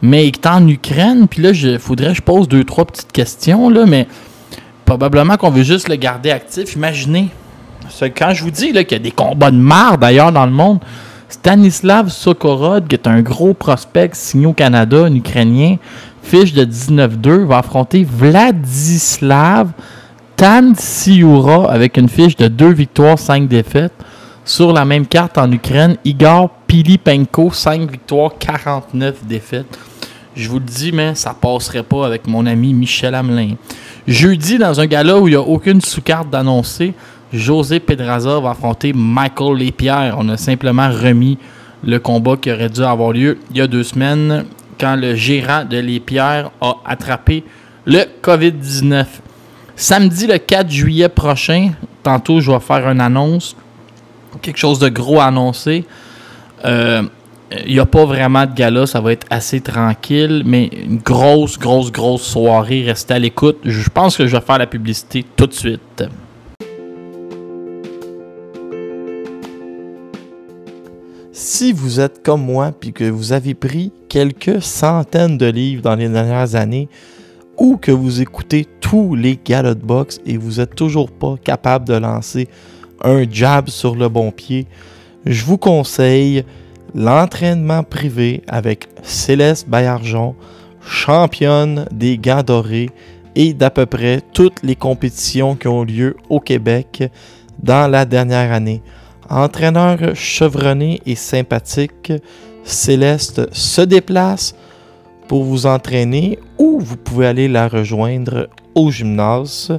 mais 0.00 0.30
qui 0.30 0.40
est 0.40 0.46
en 0.46 0.66
Ukraine. 0.68 1.26
Puis 1.28 1.42
là, 1.42 1.50
il 1.50 1.78
faudrait 1.80 2.08
que 2.08 2.14
je 2.14 2.22
pose 2.22 2.46
deux, 2.46 2.62
trois 2.62 2.84
petites 2.84 3.10
questions, 3.10 3.68
là, 3.68 3.84
mais 3.84 4.06
probablement 4.84 5.36
qu'on 5.36 5.50
veut 5.50 5.64
juste 5.64 5.88
le 5.88 5.96
garder 5.96 6.30
actif. 6.30 6.76
Imaginez. 6.76 7.28
Quand 8.16 8.32
je 8.32 8.42
vous 8.44 8.50
dis 8.50 8.72
qu'il 8.72 8.92
y 8.92 8.94
a 8.94 8.98
des 8.98 9.10
combats 9.10 9.50
de 9.50 9.56
marre 9.56 9.98
d'ailleurs 9.98 10.30
dans 10.30 10.46
le 10.46 10.52
monde, 10.52 10.78
Stanislav 11.28 12.08
Sokorod, 12.10 12.86
qui 12.86 12.94
est 12.94 13.08
un 13.08 13.20
gros 13.20 13.54
prospect 13.54 14.10
signé 14.12 14.46
au 14.46 14.52
Canada, 14.52 15.04
un 15.04 15.14
Ukrainien, 15.14 15.76
fiche 16.26 16.52
de 16.52 16.64
19-2, 16.64 17.44
va 17.44 17.58
affronter 17.58 18.04
Vladislav 18.04 19.70
Tansiura 20.36 21.70
avec 21.72 21.96
une 21.96 22.08
fiche 22.08 22.36
de 22.36 22.48
2 22.48 22.72
victoires, 22.72 23.18
5 23.18 23.48
défaites. 23.48 23.92
Sur 24.44 24.72
la 24.72 24.84
même 24.84 25.06
carte 25.06 25.38
en 25.38 25.50
Ukraine, 25.50 25.96
Igor 26.04 26.50
Pilipenko, 26.66 27.50
5 27.52 27.90
victoires, 27.90 28.32
49 28.38 29.24
défaites. 29.24 29.78
Je 30.34 30.48
vous 30.48 30.58
le 30.58 30.64
dis, 30.64 30.92
mais 30.92 31.14
ça 31.14 31.34
passerait 31.34 31.82
pas 31.82 32.06
avec 32.06 32.26
mon 32.26 32.44
ami 32.44 32.74
Michel 32.74 33.14
Hamelin. 33.14 33.54
Jeudi, 34.06 34.58
dans 34.58 34.78
un 34.78 34.86
gala 34.86 35.18
où 35.18 35.28
il 35.28 35.30
n'y 35.30 35.36
a 35.36 35.40
aucune 35.40 35.80
sous-carte 35.80 36.28
d'annoncer, 36.28 36.92
José 37.32 37.80
Pedraza 37.80 38.38
va 38.40 38.50
affronter 38.50 38.92
Michael 38.92 39.56
Lépierre. 39.56 40.16
On 40.18 40.28
a 40.28 40.36
simplement 40.36 40.90
remis 40.90 41.38
le 41.82 41.98
combat 41.98 42.36
qui 42.36 42.52
aurait 42.52 42.68
dû 42.68 42.82
avoir 42.82 43.12
lieu 43.12 43.38
il 43.50 43.56
y 43.56 43.60
a 43.60 43.66
deux 43.66 43.82
semaines 43.84 44.44
quand 44.78 44.96
le 44.96 45.14
gérant 45.14 45.64
de 45.64 45.78
Les 45.78 46.00
Pierres 46.00 46.50
a 46.60 46.76
attrapé 46.84 47.44
le 47.84 48.04
COVID-19. 48.22 49.06
Samedi 49.74 50.26
le 50.26 50.38
4 50.38 50.70
juillet 50.70 51.08
prochain, 51.08 51.72
tantôt, 52.02 52.40
je 52.40 52.50
vais 52.50 52.60
faire 52.60 52.88
une 52.88 53.00
annonce, 53.00 53.56
quelque 54.42 54.58
chose 54.58 54.78
de 54.78 54.88
gros 54.88 55.20
à 55.20 55.26
annoncer. 55.26 55.84
Euh, 56.64 57.02
il 57.64 57.74
n'y 57.74 57.78
a 57.78 57.86
pas 57.86 58.04
vraiment 58.04 58.44
de 58.44 58.54
gala, 58.54 58.86
ça 58.86 59.00
va 59.00 59.12
être 59.12 59.26
assez 59.30 59.60
tranquille, 59.60 60.42
mais 60.44 60.66
une 60.66 60.98
grosse, 60.98 61.58
grosse, 61.58 61.92
grosse 61.92 62.22
soirée. 62.22 62.82
Restez 62.82 63.14
à 63.14 63.18
l'écoute. 63.18 63.58
Je 63.64 63.88
pense 63.88 64.16
que 64.16 64.26
je 64.26 64.36
vais 64.36 64.42
faire 64.42 64.58
la 64.58 64.66
publicité 64.66 65.24
tout 65.36 65.46
de 65.46 65.52
suite. 65.52 66.04
Si 71.38 71.74
vous 71.74 72.00
êtes 72.00 72.22
comme 72.22 72.46
moi 72.46 72.72
puis 72.72 72.94
que 72.94 73.04
vous 73.04 73.34
avez 73.34 73.52
pris 73.52 73.92
quelques 74.08 74.62
centaines 74.62 75.36
de 75.36 75.44
livres 75.44 75.82
dans 75.82 75.94
les 75.94 76.08
dernières 76.08 76.54
années 76.54 76.88
ou 77.58 77.76
que 77.76 77.90
vous 77.90 78.22
écoutez 78.22 78.66
tous 78.80 79.14
les 79.14 79.38
galas 79.44 79.74
de 79.74 79.84
boxe 79.84 80.18
et 80.24 80.38
vous 80.38 80.52
n'êtes 80.52 80.74
toujours 80.74 81.10
pas 81.10 81.34
capable 81.44 81.86
de 81.86 81.92
lancer 81.92 82.48
un 83.04 83.30
jab 83.30 83.68
sur 83.68 83.96
le 83.96 84.08
bon 84.08 84.30
pied, 84.30 84.66
je 85.26 85.44
vous 85.44 85.58
conseille 85.58 86.42
l'entraînement 86.94 87.82
privé 87.82 88.42
avec 88.48 88.88
Céleste 89.02 89.68
Bayarjon, 89.68 90.36
championne 90.80 91.86
des 91.92 92.16
gants 92.16 92.44
dorés 92.44 92.88
et 93.34 93.52
d'à 93.52 93.68
peu 93.68 93.84
près 93.84 94.22
toutes 94.32 94.62
les 94.62 94.74
compétitions 94.74 95.54
qui 95.54 95.68
ont 95.68 95.84
lieu 95.84 96.16
au 96.30 96.40
Québec 96.40 97.10
dans 97.62 97.90
la 97.90 98.06
dernière 98.06 98.52
année. 98.52 98.80
Entraîneur 99.28 100.14
chevronné 100.14 101.00
et 101.04 101.16
sympathique, 101.16 102.12
Céleste 102.64 103.52
se 103.52 103.80
déplace 103.80 104.54
pour 105.28 105.44
vous 105.44 105.66
entraîner 105.66 106.38
ou 106.58 106.80
vous 106.80 106.96
pouvez 106.96 107.26
aller 107.26 107.48
la 107.48 107.68
rejoindre 107.68 108.48
au 108.74 108.90
gymnase 108.90 109.78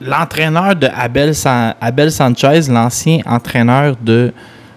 l'entraîneur 0.00 0.76
de 0.76 0.86
Abel, 0.86 1.32
Abel 1.80 2.12
Sanchez, 2.12 2.60
l'ancien 2.68 3.18
entraîneur 3.26 3.96
de 4.00 4.32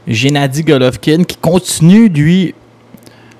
Gennady 0.07 0.63
Golovkin, 0.63 1.25
qui 1.25 1.37
continue, 1.37 2.09
lui, 2.09 2.55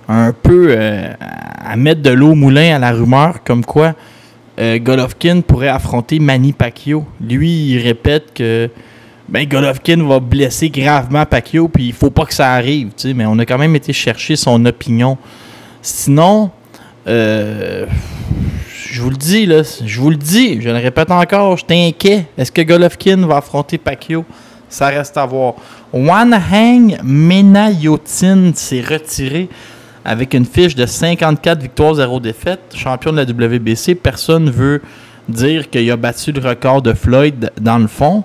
un 0.07 0.31
peu 0.31 0.67
euh, 0.69 1.11
à 1.19 1.75
mettre 1.75 2.03
de 2.03 2.11
l'eau 2.11 2.33
au 2.33 2.35
moulin 2.35 2.75
à 2.75 2.77
la 2.77 2.91
rumeur, 2.91 3.43
comme 3.43 3.65
quoi 3.65 3.95
euh, 4.59 4.77
Golovkin 4.77 5.41
pourrait 5.41 5.69
affronter 5.69 6.19
Manny 6.19 6.53
Pacquiao. 6.53 7.03
Lui, 7.19 7.71
il 7.71 7.79
répète 7.79 8.31
que 8.31 8.69
ben, 9.27 9.47
Golovkin 9.47 10.07
va 10.07 10.19
blesser 10.19 10.69
gravement 10.69 11.25
Pacquiao, 11.25 11.67
puis 11.67 11.87
il 11.87 11.93
faut 11.93 12.11
pas 12.11 12.25
que 12.25 12.33
ça 12.35 12.53
arrive, 12.53 12.91
mais 13.15 13.25
on 13.25 13.39
a 13.39 13.45
quand 13.47 13.57
même 13.57 13.75
été 13.75 13.91
chercher 13.91 14.35
son 14.35 14.63
opinion. 14.67 15.17
Sinon, 15.81 16.51
euh, 17.09 17.85
je 18.91 19.01
vous 19.01 19.09
le 19.09 19.17
dis, 19.17 19.49
je 19.85 19.99
vous 19.99 20.11
le 20.11 20.15
dis, 20.15 20.61
je 20.61 20.69
le 20.69 20.75
répète 20.75 21.09
encore, 21.09 21.57
je 21.57 21.65
inquiet. 21.69 22.25
Est-ce 22.37 22.51
que 22.51 22.61
Golovkin 22.61 23.25
va 23.25 23.37
affronter 23.37 23.77
Pacquiao? 23.77 24.25
Ça 24.69 24.87
reste 24.87 25.17
à 25.17 25.25
voir. 25.25 25.55
Wanhang 25.91 26.99
Menayotin 27.03 28.51
s'est 28.53 28.81
retiré 28.81 29.49
avec 30.05 30.35
une 30.35 30.45
fiche 30.45 30.75
de 30.75 30.85
54 30.85 31.61
victoires, 31.61 31.95
0 31.95 32.19
défaites, 32.19 32.75
champion 32.75 33.11
de 33.11 33.17
la 33.17 33.23
WBC. 33.23 33.95
Personne 33.95 34.45
ne 34.45 34.51
veut 34.51 34.81
dire 35.27 35.69
qu'il 35.69 35.89
a 35.89 35.97
battu 35.97 36.31
le 36.31 36.47
record 36.47 36.81
de 36.83 36.93
Floyd 36.93 37.51
dans 37.59 37.79
le 37.79 37.87
fond, 37.87 38.23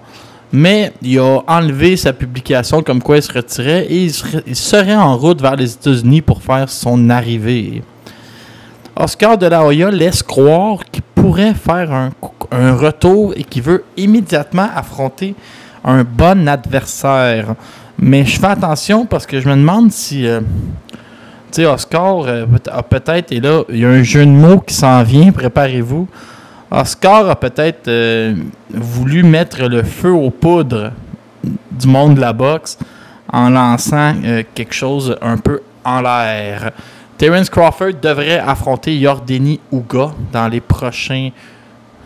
mais 0.52 0.92
il 1.02 1.18
a 1.18 1.42
enlevé 1.46 1.96
sa 1.96 2.12
publication 2.12 2.82
comme 2.82 3.02
quoi 3.02 3.16
il 3.16 3.22
se 3.22 3.32
retirait 3.32 3.86
et 3.86 4.04
il 4.46 4.56
serait 4.56 4.94
en 4.94 5.16
route 5.16 5.40
vers 5.40 5.56
les 5.56 5.72
États-Unis 5.72 6.20
pour 6.20 6.42
faire 6.42 6.68
son 6.68 7.08
arrivée. 7.08 7.82
Oscar 8.96 9.36
de 9.36 9.46
la 9.46 9.64
Hoya 9.64 9.90
laisse 9.90 10.22
croire 10.22 10.84
qu'il 10.90 11.02
pourrait 11.02 11.54
faire 11.54 11.90
un, 11.92 12.10
retour 12.76 13.32
et 13.36 13.42
qu'il 13.42 13.62
veut 13.62 13.84
immédiatement 13.96 14.68
affronter 14.74 15.34
un 15.84 16.04
bon 16.04 16.46
adversaire. 16.46 17.54
Mais 17.98 18.24
je 18.24 18.38
fais 18.38 18.46
attention 18.46 19.06
parce 19.06 19.26
que 19.26 19.40
je 19.40 19.48
me 19.48 19.56
demande 19.56 19.90
si. 19.90 20.26
Euh, 20.26 20.40
Oscar 21.58 22.24
euh, 22.26 22.46
a 22.70 22.82
peut-être. 22.82 23.32
Et 23.32 23.40
là, 23.40 23.62
il 23.68 23.78
y 23.78 23.84
a 23.84 23.88
un 23.88 24.02
jeu 24.02 24.24
de 24.24 24.30
mots 24.30 24.60
qui 24.60 24.74
s'en 24.74 25.02
vient, 25.02 25.32
préparez-vous. 25.32 26.06
Oscar 26.70 27.28
a 27.28 27.36
peut-être 27.36 27.88
euh, 27.88 28.34
voulu 28.72 29.22
mettre 29.22 29.64
le 29.64 29.82
feu 29.82 30.10
aux 30.10 30.30
poudres 30.30 30.92
du 31.70 31.86
monde 31.86 32.14
de 32.16 32.20
la 32.20 32.32
boxe 32.32 32.78
en 33.32 33.50
lançant 33.50 34.14
quelque 34.54 34.74
chose 34.74 35.16
un 35.20 35.36
peu 35.38 35.60
en 35.84 36.00
l'air. 36.00 36.72
Terence 37.16 37.48
Crawford 37.48 37.94
devrait 38.02 38.40
affronter 38.40 38.96
Yordeni 38.98 39.60
Uga 39.72 40.12
dans 40.32 40.48
les 40.48 40.60
prochains 40.60 41.30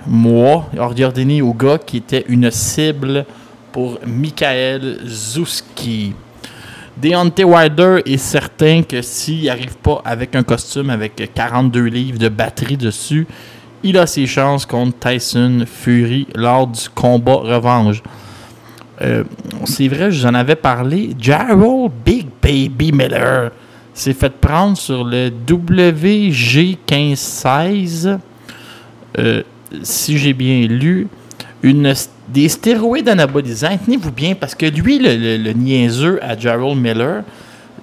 mois. 0.07 0.67
Yordeni 0.75 1.41
Uga 1.41 1.79
qui 1.79 1.97
était 1.99 2.27
une 2.29 2.51
cible 2.51 3.25
pour 3.73 3.99
Michael 4.07 4.99
Zuski. 5.07 6.13
Deontay 7.01 7.45
Wilder 7.45 8.03
est 8.05 8.19
certain 8.19 8.83
que 8.83 9.01
s'il 9.01 9.47
n'arrive 9.47 9.77
pas 9.79 10.03
avec 10.05 10.35
un 10.35 10.43
costume 10.43 10.91
avec 10.91 11.33
42 11.33 11.85
livres 11.85 12.19
de 12.19 12.29
batterie 12.29 12.77
dessus, 12.77 13.27
il 13.83 13.97
a 13.97 14.07
ses 14.07 14.27
chances 14.27 14.67
contre 14.67 14.99
Tyson 14.99 15.65
Fury 15.65 16.27
lors 16.35 16.67
du 16.67 16.89
combat 16.95 17.37
revanche. 17.37 18.03
Euh, 19.01 19.25
c'est 19.65 19.89
vrai, 19.89 20.11
je 20.11 20.21
vous 20.21 20.27
en 20.27 20.35
avais 20.35 20.57
parlé. 20.57 21.15
Gerald 21.19 21.93
Big 22.05 22.27
Baby 22.43 22.93
Miller 22.93 23.53
s'est 23.99 24.15
fait 24.15 24.31
prendre 24.31 24.77
sur 24.77 25.05
le 25.05 25.31
WG1516, 25.47 28.19
euh, 29.19 29.43
si 29.83 30.19
j'ai 30.19 30.33
bien 30.33 30.67
lu, 30.67 31.07
une, 31.63 31.95
des 32.29 32.49
stéroïdes 32.49 33.09
anabolisants. 33.09 33.77
Tenez-vous 33.85 34.13
bien, 34.13 34.35
parce 34.35 34.55
que 34.55 34.67
lui, 34.67 35.01
le, 35.01 35.53
niaiseux 35.53 36.21
à 36.23 36.39
Gerald 36.39 36.79
Miller, 36.79 37.25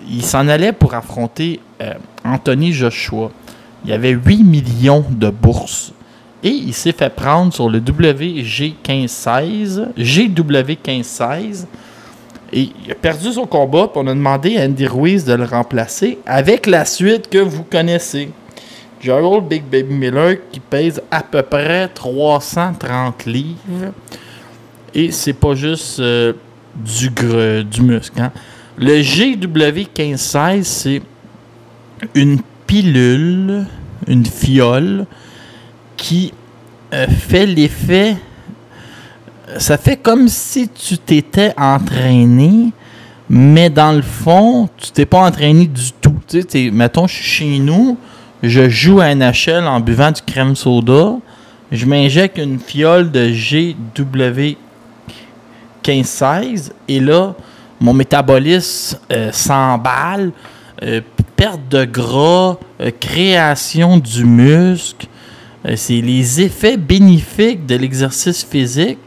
il 0.10 0.24
s'en 0.24 0.48
allait 0.48 0.72
pour 0.72 0.93
affronter 0.93 1.60
euh, 1.81 1.95
Anthony 2.24 2.72
Joshua. 2.72 3.31
Il 3.84 3.89
y 3.89 3.93
avait 3.93 4.12
8 4.12 4.43
millions 4.43 5.03
de 5.10 5.29
bourses. 5.29 5.91
Et 6.43 6.50
il 6.50 6.74
s'est 6.74 6.91
fait 6.91 7.10
prendre 7.10 7.53
sur 7.53 7.69
le 7.69 7.79
WG1516, 7.79 9.93
GW1516, 9.98 11.65
et 12.55 12.69
il 12.85 12.91
a 12.91 12.95
perdu 12.95 13.33
son 13.33 13.45
combat, 13.45 13.89
puis 13.89 14.01
on 14.01 14.07
a 14.07 14.13
demandé 14.13 14.57
à 14.57 14.63
Andy 14.63 14.88
Ruiz 14.88 15.25
de 15.25 15.33
le 15.33 15.43
remplacer 15.43 16.17
avec 16.25 16.67
la 16.67 16.85
suite 16.85 17.29
que 17.29 17.38
vous 17.38 17.63
connaissez. 17.63 18.29
Gerald 19.01 19.43
Big 19.50 19.63
Baby 19.65 19.93
Miller 19.93 20.38
qui 20.50 20.62
pèse 20.62 21.01
à 21.12 21.21
peu 21.21 21.43
près 21.43 21.89
330 21.89 23.25
livres. 23.25 23.93
Et 24.93 25.12
c'est 25.12 25.33
pas 25.33 25.53
juste 25.53 26.00
euh, 26.00 26.31
du, 26.74 27.09
du 27.09 27.81
muscle. 27.81 28.21
Hein. 28.21 28.31
Le 28.77 29.01
GW1516, 29.01 30.63
c'est 30.63 31.01
une 32.13 32.39
pilule, 32.65 33.65
une 34.07 34.25
fiole 34.25 35.05
qui 35.97 36.33
euh, 36.93 37.05
fait 37.07 37.45
l'effet 37.45 38.15
ça 39.57 39.77
fait 39.77 39.97
comme 39.97 40.27
si 40.27 40.69
tu 40.69 40.97
t'étais 40.97 41.53
entraîné, 41.57 42.71
mais 43.29 43.69
dans 43.69 43.93
le 43.93 44.01
fond, 44.01 44.69
tu 44.77 44.91
t'es 44.91 45.05
pas 45.05 45.19
entraîné 45.19 45.65
du 45.65 45.91
tout. 46.01 46.15
Tu 46.27 46.43
sais, 46.47 46.69
mettons, 46.71 47.07
je 47.07 47.15
suis 47.15 47.24
chez 47.24 47.59
nous, 47.59 47.97
je 48.43 48.69
joue 48.69 49.00
à 49.00 49.13
NHL 49.13 49.65
en 49.65 49.79
buvant 49.79 50.12
du 50.12 50.21
crème 50.21 50.55
soda, 50.55 51.15
je 51.71 51.85
m'injecte 51.85 52.38
une 52.38 52.59
fiole 52.59 53.12
de 53.12 53.29
GW 53.29 54.57
15-16 55.83 56.71
et 56.88 57.00
là, 57.00 57.33
mon 57.79 57.93
métabolisme 57.93 59.00
euh, 59.12 59.31
s'emballe, 59.31 60.31
euh, 60.83 61.01
perte 61.35 61.67
de 61.69 61.85
gras, 61.85 62.57
euh, 62.81 62.91
création 63.00 63.97
du 63.97 64.25
muscle. 64.25 65.07
c'est 65.75 66.01
les 66.01 66.41
effets 66.41 66.77
bénéfiques 66.77 67.65
de 67.65 67.75
l'exercice 67.75 68.43
physique 68.43 69.00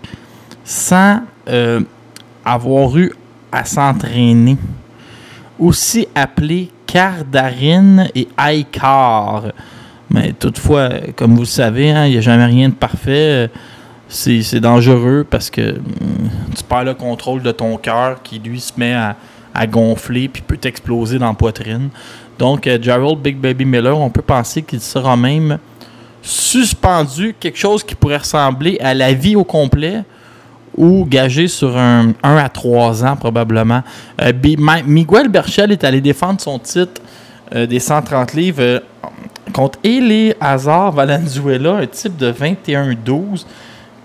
sans 0.69 1.23
euh, 1.49 1.81
avoir 2.45 2.95
eu 2.99 3.11
à 3.51 3.65
s'entraîner. 3.65 4.59
Aussi 5.59 6.07
appelé 6.15 6.69
cardarine 6.87 8.11
et 8.15 8.29
iCar. 8.39 9.45
Mais 10.11 10.35
toutefois, 10.35 10.91
comme 11.17 11.35
vous 11.35 11.41
le 11.41 11.47
savez, 11.47 11.91
hein, 11.91 12.05
il 12.05 12.13
n'y 12.13 12.19
a 12.19 12.21
jamais 12.21 12.45
rien 12.45 12.69
de 12.69 12.75
parfait. 12.75 13.51
c'est 14.09 14.61
dangereux 14.61 15.27
parce 15.29 15.49
que 15.49 15.79
hum, 15.79 16.29
tu 16.55 16.63
perds 16.65 16.85
le 16.85 16.95
contrôle 16.95 17.43
de 17.43 17.51
ton 17.51 17.79
cœur 17.79 18.23
qui, 18.23 18.39
lui, 18.39 18.61
se 18.61 18.73
met 18.77 18.95
à, 18.95 19.17
gonfler 19.67 20.29
puis 20.29 20.43
peut 20.43 20.59
t'exploser 20.59 21.19
dans 21.19 21.29
la 21.29 21.35
poitrine. 21.35 21.89
Donc, 22.39 22.67
euh, 22.67 22.79
Gerald 22.81 23.19
Big 23.21 23.39
Baby 23.39 23.65
Miller, 23.65 23.99
on 23.99 24.11
peut 24.11 24.23
penser 24.23 24.61
qu'il 24.61 24.81
sera 24.81 25.17
même 25.17 25.59
suspendu, 26.21 27.35
quelque 27.41 27.59
chose 27.59 27.83
qui 27.83 27.95
pourrait 27.95 28.19
ressembler 28.19 28.79
à 28.81 28.93
la 28.93 29.15
vie 29.15 29.35
au 29.35 29.45
complet 29.45 30.05
ou 30.79 31.05
gagé 31.05 31.49
sur 31.49 31.77
un 31.77 32.15
1 32.23 32.37
à 32.37 32.49
3 32.49 33.05
ans 33.05 33.17
probablement. 33.17 33.83
Euh, 34.23 34.33
Miguel 34.87 35.29
Berchel 35.29 35.73
est 35.73 35.85
allé 35.85 36.01
défendre 36.01 36.41
son 36.41 36.59
titre 36.59 37.03
euh, 37.55 37.67
des 37.67 37.81
130 37.81 38.33
livres 38.35 38.83
contre 39.53 39.79
Eli 39.83 40.33
Hazard 40.41 40.93
Valenzuela, 40.93 41.77
un 41.77 41.87
type 41.87 42.17
de 42.17 42.33
21-12. 42.33 43.45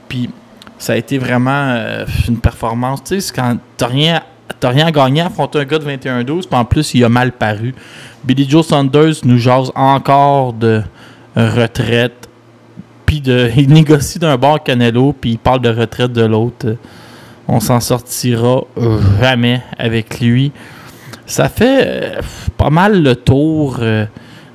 Puis 0.10 0.30
ça 0.80 0.94
a 0.94 0.96
été 0.96 1.18
vraiment 1.18 1.78
une 2.28 2.38
performance. 2.40 3.04
Tu 3.04 3.22
sais, 3.22 3.34
quand 3.34 3.58
t'as 3.78 3.88
rien, 3.88 4.22
rien 4.64 4.88
à 4.88 4.92
gagner 4.92 5.22
à 5.22 5.28
affronter 5.28 5.60
un 5.60 5.66
gars 5.66 5.80
de 5.80 5.86
21-12, 5.86 6.48
puis 6.48 6.48
en 6.52 6.66
plus, 6.66 6.94
il 6.94 7.04
a 7.04 7.10
mal 7.10 7.32
paru. 7.32 7.76
Billy 8.24 8.50
Joe 8.50 8.66
Saunders 8.66 9.16
nous 9.24 9.38
jase 9.38 9.72
encore 9.76 10.54
de 10.54 10.82
retraite. 11.36 12.30
Il 13.58 13.70
négocie 13.70 14.20
d'un 14.20 14.38
bord 14.38 14.64
Canelo, 14.64 15.14
puis 15.14 15.32
il 15.32 15.38
parle 15.38 15.62
de 15.62 15.70
retraite 15.70 16.14
de 16.14 16.26
l'autre. 16.26 16.76
On 17.48 17.60
s'en 17.60 17.80
sortira 17.80 18.62
jamais 19.20 19.62
avec 19.78 20.20
lui. 20.20 20.52
Ça 21.26 21.50
fait 21.50 21.84
euh, 21.86 22.22
pas 22.58 22.70
mal 22.70 23.02
le 23.02 23.16
tour 23.16 23.78
euh, 23.80 24.06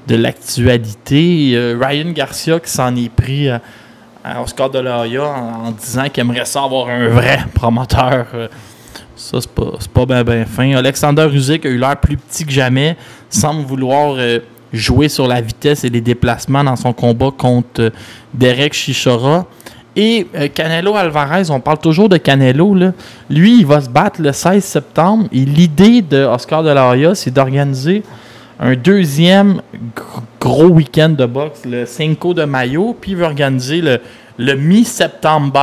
de 0.06 0.16
l'actualité. 0.16 1.52
Euh, 1.54 1.78
Ryan 1.80 2.10
Garcia 2.10 2.60
qui 2.60 2.70
s'en 2.70 2.94
est 2.96 3.08
pris 3.08 3.48
à, 3.48 3.60
Oscar 4.42 4.70
de 4.70 4.78
la 4.78 5.00
en, 5.00 5.66
en 5.66 5.70
disant 5.72 6.08
qu'il 6.08 6.20
aimerait 6.20 6.44
ça 6.44 6.64
avoir 6.64 6.88
un 6.88 7.08
vrai 7.08 7.40
promoteur. 7.54 8.26
ça, 9.16 9.38
c'est 9.40 9.50
pas, 9.50 10.04
pas 10.06 10.24
bien 10.24 10.44
fin. 10.44 10.74
Alexander 10.74 11.28
Usyk 11.32 11.64
a 11.64 11.68
eu 11.68 11.78
l'air 11.78 11.96
plus 11.96 12.16
petit 12.16 12.44
que 12.44 12.52
jamais, 12.52 12.96
semble 13.30 13.62
vouloir 13.62 14.16
jouer 14.72 15.08
sur 15.08 15.26
la 15.26 15.40
vitesse 15.40 15.84
et 15.84 15.88
les 15.88 16.00
déplacements 16.00 16.64
dans 16.64 16.76
son 16.76 16.92
combat 16.92 17.30
contre 17.36 17.80
euh, 17.80 17.90
Derek 18.34 18.72
Chichora. 18.72 19.46
Et 19.96 20.26
euh, 20.34 20.48
Canelo 20.48 20.94
Alvarez, 20.94 21.50
on 21.50 21.60
parle 21.60 21.78
toujours 21.78 22.08
de 22.08 22.16
Canelo. 22.16 22.74
Lui, 23.30 23.58
il 23.60 23.66
va 23.66 23.80
se 23.80 23.88
battre 23.88 24.20
le 24.20 24.32
16 24.32 24.62
septembre. 24.62 25.26
Et 25.32 25.44
l'idée 25.44 26.02
de 26.02 26.24
Oscar 26.24 26.62
de 26.62 26.70
la 26.70 26.88
Hoya, 26.88 27.14
c'est 27.14 27.30
d'organiser 27.30 28.02
un 28.60 28.74
deuxième 28.74 29.62
gros 30.40 30.68
week-end 30.68 31.10
de 31.10 31.26
boxe, 31.26 31.62
le 31.64 31.86
Cinco 31.86 32.34
de 32.34 32.44
Mayo. 32.44 32.96
Puis 33.00 33.12
il 33.12 33.16
veut 33.16 33.24
organiser 33.24 33.80
le, 33.80 34.00
le 34.36 34.54
mi-septembre 34.54 35.58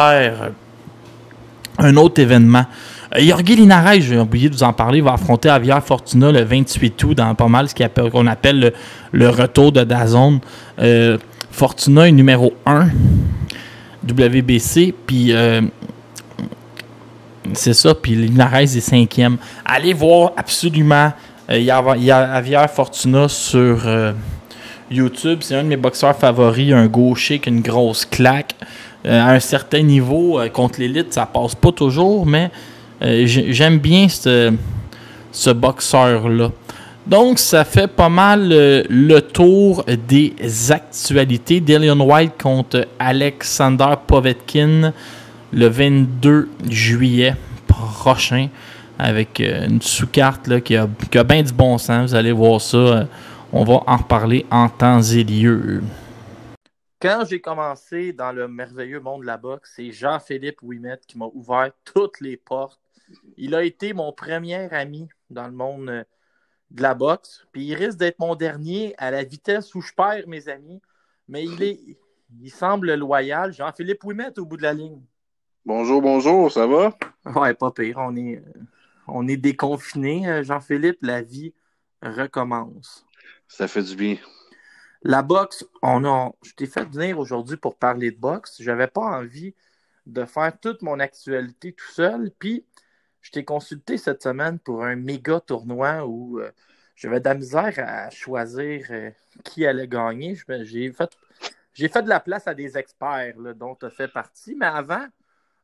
un 1.78 1.96
autre 1.98 2.22
événement. 2.22 2.66
Euh, 3.16 3.22
Jorge 3.22 3.44
Linares, 3.44 4.02
j'ai 4.02 4.18
oublié 4.18 4.50
de 4.50 4.56
vous 4.56 4.64
en 4.64 4.74
parler, 4.74 5.02
va 5.02 5.14
affronter 5.14 5.50
Javier 5.50 5.78
Fortuna 5.86 6.32
le 6.32 6.44
28 6.44 7.04
août 7.04 7.16
dans 7.16 7.36
pas 7.36 7.48
mal 7.48 7.68
ce 7.70 8.10
qu'on 8.10 8.28
appelle 8.28 8.74
le, 9.12 9.30
retour 9.30 9.72
de 9.72 9.84
Dazone. 9.84 10.40
Euh, 10.80 11.18
Fortuna 11.52 12.08
est 12.08 12.12
numéro 12.12 12.54
1 12.66 12.88
WBC, 14.08 14.94
puis 15.06 15.32
euh, 15.32 15.62
c'est 17.54 17.74
ça, 17.74 17.96
puis 17.96 18.16
Linares 18.16 18.56
est 18.62 18.80
cinquième. 18.80 19.38
Allez 19.66 19.94
voir 19.94 20.34
absolument 20.38 21.14
a, 21.48 21.98
Javier 21.98 22.66
Fortuna 22.74 23.28
sur 23.28 23.88
YouTube. 24.92 25.40
C'est 25.42 25.56
un 25.56 25.64
de 25.64 25.70
mes 25.70 25.78
boxeurs 25.78 26.16
favoris, 26.16 26.74
un 26.74 26.88
gaucher 26.88 27.40
qui 27.40 27.50
a 27.50 27.52
une 27.52 27.62
grosse 27.62 28.06
claque. 28.06 28.56
à 29.08 29.32
un 29.32 29.40
certain 29.40 29.82
niveau, 29.82 30.40
contre 30.54 30.80
l'élite, 30.80 31.14
ça 31.14 31.26
passe 31.26 31.56
pas 31.56 31.72
toujours, 31.72 32.26
mais 32.26 32.46
euh, 32.46 32.50
j'aime 33.26 33.80
bien 33.80 34.08
ce, 34.10 35.52
boxeur-là. 35.52 36.52
Donc, 37.06 37.38
ça 37.38 37.64
fait 37.64 37.88
pas 37.88 38.10
mal 38.10 38.52
euh, 38.52 38.84
le 38.90 39.20
tour 39.20 39.86
des 40.08 40.34
actualités. 40.72 41.60
Dillian 41.60 42.00
White 42.00 42.34
contre 42.42 42.88
Alexander 42.98 43.94
Povetkin 44.08 44.92
le 45.54 45.68
22 45.68 46.50
juillet 46.68 47.36
prochain 47.68 48.48
avec 48.98 49.40
euh, 49.40 49.68
une 49.68 49.82
sous-carte 49.82 50.62
qui 50.62 50.76
a, 50.76 50.88
qui 51.12 51.18
a 51.18 51.24
bien 51.24 51.44
du 51.44 51.54
bon 51.54 51.78
sens. 51.78 52.10
Vous 52.10 52.16
allez 52.16 52.32
voir 52.32 52.60
ça. 52.60 53.08
On 53.54 53.64
va 53.64 53.82
en 53.86 53.98
reparler 53.98 54.46
en 54.50 54.68
temps 54.68 55.02
et 55.02 55.24
lieu. 55.24 55.82
Quand 57.02 57.24
j'ai 57.30 57.40
commencé 57.40 58.14
dans 58.14 58.32
le 58.32 58.48
merveilleux 58.48 59.00
monde 59.00 59.22
de 59.22 59.28
la 59.28 59.38
boxe, 59.38 59.74
c'est 59.76 59.92
Jean-Philippe 59.92 60.62
Ouimet 60.64 60.98
qui 61.08 61.18
m'a 61.18 61.28
ouvert 61.34 61.70
toutes 61.84 62.20
les 62.20 62.36
portes 62.36 62.80
il 63.38 63.56
a 63.56 63.64
été 63.64 63.94
mon 63.94 64.12
premier 64.14 64.72
ami 64.74 65.08
dans 65.30 65.46
le 65.48 65.54
monde 65.54 65.90
euh, 65.90 66.04
de 66.72 66.82
la 66.82 66.94
boxe. 66.94 67.46
Puis 67.52 67.66
il 67.66 67.76
risque 67.76 67.98
d'être 67.98 68.20
mon 68.20 68.36
dernier 68.36 68.94
à 68.98 69.12
la 69.12 69.24
vitesse 69.24 69.74
où 69.76 69.82
je 69.82 69.94
perds 69.94 70.28
mes 70.28 70.50
amis. 70.50 70.82
Mais 71.28 71.44
il 71.44 71.64
est. 71.64 71.80
Il 72.42 72.52
semble 72.52 72.94
loyal. 72.96 73.54
Jean-Philippe 73.54 74.04
Ouimet 74.04 74.38
au 74.40 74.46
bout 74.46 74.58
de 74.58 74.64
la 74.64 74.74
ligne. 74.74 75.02
Bonjour, 75.66 76.02
bonjour, 76.02 76.52
ça 76.52 76.68
va? 76.68 76.96
Ouais, 77.36 77.54
pas 77.54 77.72
pire. 77.72 77.98
On 78.00 78.16
est, 78.16 78.44
on 79.08 79.28
est 79.28 79.38
déconfiné, 79.38 80.28
euh, 80.28 80.44
Jean-Philippe. 80.44 81.00
La 81.02 81.22
vie 81.22 81.54
recommence. 82.02 83.06
Ça 83.48 83.68
fait 83.68 83.84
du 83.84 83.96
bien. 83.96 84.18
La 85.02 85.22
boxe, 85.22 85.66
on 85.84 86.04
a, 86.06 86.32
je 86.42 86.54
t'ai 86.54 86.66
fait 86.66 86.84
venir 86.86 87.20
aujourd'hui 87.20 87.58
pour 87.58 87.78
parler 87.78 88.12
de 88.12 88.18
boxe. 88.18 88.56
J'avais 88.60 88.88
pas 88.88 89.02
envie 89.02 89.54
de 90.08 90.26
faire 90.26 90.60
toute 90.60 90.82
mon 90.82 91.00
actualité 91.00 91.74
tout 91.74 91.92
seul. 91.92 92.32
Puis 92.40 92.66
je 93.26 93.32
t'ai 93.32 93.44
consulté 93.44 93.98
cette 93.98 94.22
semaine 94.22 94.60
pour 94.60 94.84
un 94.84 94.96
méga 94.96 95.40
tournoi 95.40 96.06
où 96.06 96.40
euh, 96.40 96.52
j'avais 96.96 97.20
de 97.20 97.26
la 97.26 97.34
misère 97.34 97.74
à 97.80 98.12
choisir 98.12 98.86
euh, 98.92 99.10
qui 99.44 99.66
allait 99.66 99.88
gagner. 99.88 100.38
J'ai 100.62 100.92
fait, 100.92 101.10
fait 101.74 102.04
de 102.04 102.08
la 102.08 102.20
place 102.20 102.48
à 102.48 102.54
des 102.54 102.78
experts 102.78 103.34
dont 103.56 103.74
tu 103.74 103.88
as 103.88 103.90
fait 103.90 104.08
partie. 104.08 104.54
Mais 104.54 104.68
avant, 104.68 105.08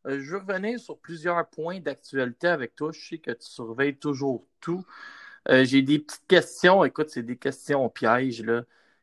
euh, 0.08 0.20
je 0.20 0.32
veux 0.32 0.40
revenir 0.40 0.80
sur 0.80 0.98
plusieurs 0.98 1.48
points 1.50 1.80
d'actualité 1.80 2.48
avec 2.48 2.76
toi. 2.76 2.92
Je 2.92 3.10
sais 3.10 3.20
que 3.20 3.30
tu 3.30 3.46
surveilles 3.46 3.98
toujours 3.98 4.44
tout. 4.60 4.84
J'ai 5.48 5.84
des 5.84 6.00
petites 6.00 6.26
questions. 6.28 6.84
Écoute, 6.84 7.10
c'est 7.10 7.24
des 7.24 7.38
questions 7.38 7.90
pièges. 7.90 8.44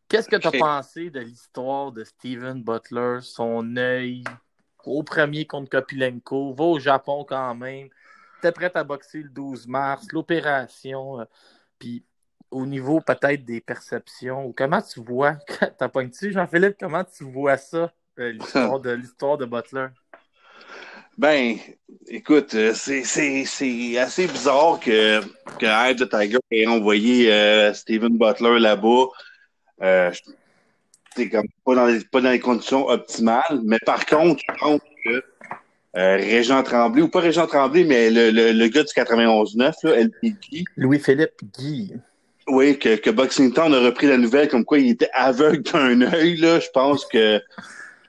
Qu'est-ce 0.08 0.28
que 0.28 0.36
tu 0.36 0.48
as 0.48 0.52
pensé 0.52 1.10
de 1.10 1.20
l'histoire 1.20 1.92
de 1.92 2.02
Steven 2.02 2.62
Butler, 2.62 3.18
son 3.22 3.76
œil 3.76 4.24
au 4.84 5.02
premier 5.02 5.46
contre 5.46 5.70
Kopilenko, 5.70 6.54
va 6.54 6.64
au 6.64 6.78
Japon 6.78 7.24
quand 7.28 7.54
même, 7.54 7.88
t'es 8.40 8.52
prêt 8.52 8.70
à 8.74 8.84
boxer 8.84 9.18
le 9.18 9.28
12 9.28 9.66
mars, 9.66 10.06
l'opération, 10.12 11.20
euh, 11.20 11.24
puis 11.78 12.04
au 12.50 12.64
niveau 12.64 13.00
peut-être 13.00 13.44
des 13.44 13.60
perceptions, 13.60 14.52
comment 14.56 14.80
tu 14.82 15.00
vois, 15.00 15.36
t'as 15.78 15.88
dessus, 15.88 16.32
Jean-Philippe, 16.32 16.76
comment 16.80 17.04
tu 17.04 17.24
vois 17.24 17.56
ça, 17.56 17.92
euh, 18.18 18.32
l'histoire 18.32 18.80
de 18.80 18.96
de 19.36 19.44
Butler? 19.44 19.88
Ben, 21.16 21.56
écoute, 22.06 22.54
euh, 22.54 22.72
c'est 22.74 23.98
assez 23.98 24.26
bizarre 24.26 24.78
que, 24.80 25.20
que 25.58 25.66
Eye 25.66 25.96
the 25.96 26.08
Tiger 26.08 26.38
ait 26.50 26.66
envoyé 26.66 27.74
Steven 27.74 28.16
Butler 28.16 28.60
là-bas. 28.60 29.06
c'est 31.16 31.28
comme 31.28 31.46
pas 31.64 31.74
dans, 31.74 31.98
pas 32.12 32.20
dans 32.20 32.30
les 32.30 32.38
conditions 32.38 32.86
optimales. 32.88 33.60
Mais 33.64 33.78
par 33.84 34.06
contre, 34.06 34.40
je 34.48 34.54
pense 34.60 34.80
que 35.04 35.24
euh, 35.96 36.16
Régent 36.16 36.62
Tremblay, 36.62 37.02
ou 37.02 37.08
pas 37.08 37.20
Régent 37.20 37.46
Tremblay, 37.46 37.84
mais 37.84 38.10
le, 38.10 38.30
le, 38.30 38.52
le 38.52 38.68
gars 38.68 38.82
du 38.82 38.92
91-9, 38.92 39.72
LP 39.86 40.64
Louis-Philippe 40.76 41.40
Guy. 41.58 41.94
Oui, 42.46 42.78
que, 42.78 42.96
que 42.96 43.10
Boxing 43.10 43.52
Town 43.52 43.72
a 43.74 43.80
repris 43.80 44.06
la 44.06 44.16
nouvelle 44.16 44.48
comme 44.48 44.64
quoi 44.64 44.78
il 44.78 44.90
était 44.90 45.10
aveugle 45.14 45.62
d'un 45.62 46.00
œil, 46.02 46.36
là. 46.36 46.60
Je 46.60 46.68
pense 46.72 47.04
que 47.06 47.40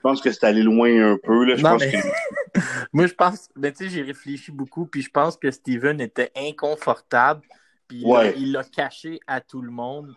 pense 0.02 0.22
que 0.22 0.32
c'est 0.32 0.44
allé 0.44 0.62
loin 0.62 1.12
un 1.12 1.18
peu. 1.22 1.44
Là. 1.44 1.56
Je 1.56 1.62
pense 1.62 1.84
que... 1.84 2.58
Moi, 2.92 3.06
je 3.06 3.12
pense, 3.12 3.48
ben, 3.54 3.70
tu 3.70 3.84
sais, 3.84 3.90
j'ai 3.90 4.02
réfléchi 4.02 4.50
beaucoup, 4.50 4.86
puis 4.86 5.02
je 5.02 5.10
pense 5.10 5.36
que 5.36 5.50
Steven 5.50 6.00
était 6.00 6.32
inconfortable, 6.34 7.42
puis 7.86 8.02
il 8.36 8.52
l'a 8.52 8.64
caché 8.64 9.20
à 9.26 9.42
tout 9.42 9.60
le 9.60 9.70
monde 9.70 10.14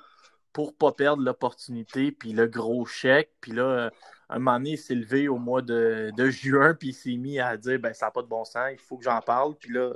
pour 0.54 0.76
pas 0.76 0.92
perdre 0.92 1.24
l'opportunité, 1.24 2.12
puis 2.12 2.32
le 2.32 2.48
gros 2.48 2.86
chèque, 2.86 3.32
puis 3.42 3.52
là, 3.52 3.92
un 4.30 4.40
moment 4.40 4.58
donné, 4.58 4.72
il 4.72 4.78
s'est 4.78 4.96
levé 4.96 5.28
au 5.28 5.38
mois 5.38 5.62
de, 5.62 6.12
juin, 6.30 6.74
puis 6.74 6.90
il 6.90 6.94
s'est 6.94 7.16
mis 7.16 7.40
à 7.40 7.56
dire 7.58 7.80
ben 7.80 7.94
ça 7.94 8.08
n'a 8.08 8.12
pas 8.12 8.22
de 8.22 8.28
bon 8.28 8.46
sens, 8.46 8.70
il 8.72 8.80
faut 8.80 8.98
que 8.98 9.04
j'en 9.04 9.22
parle. 9.22 9.56
Puis 9.56 9.72
là, 9.72 9.94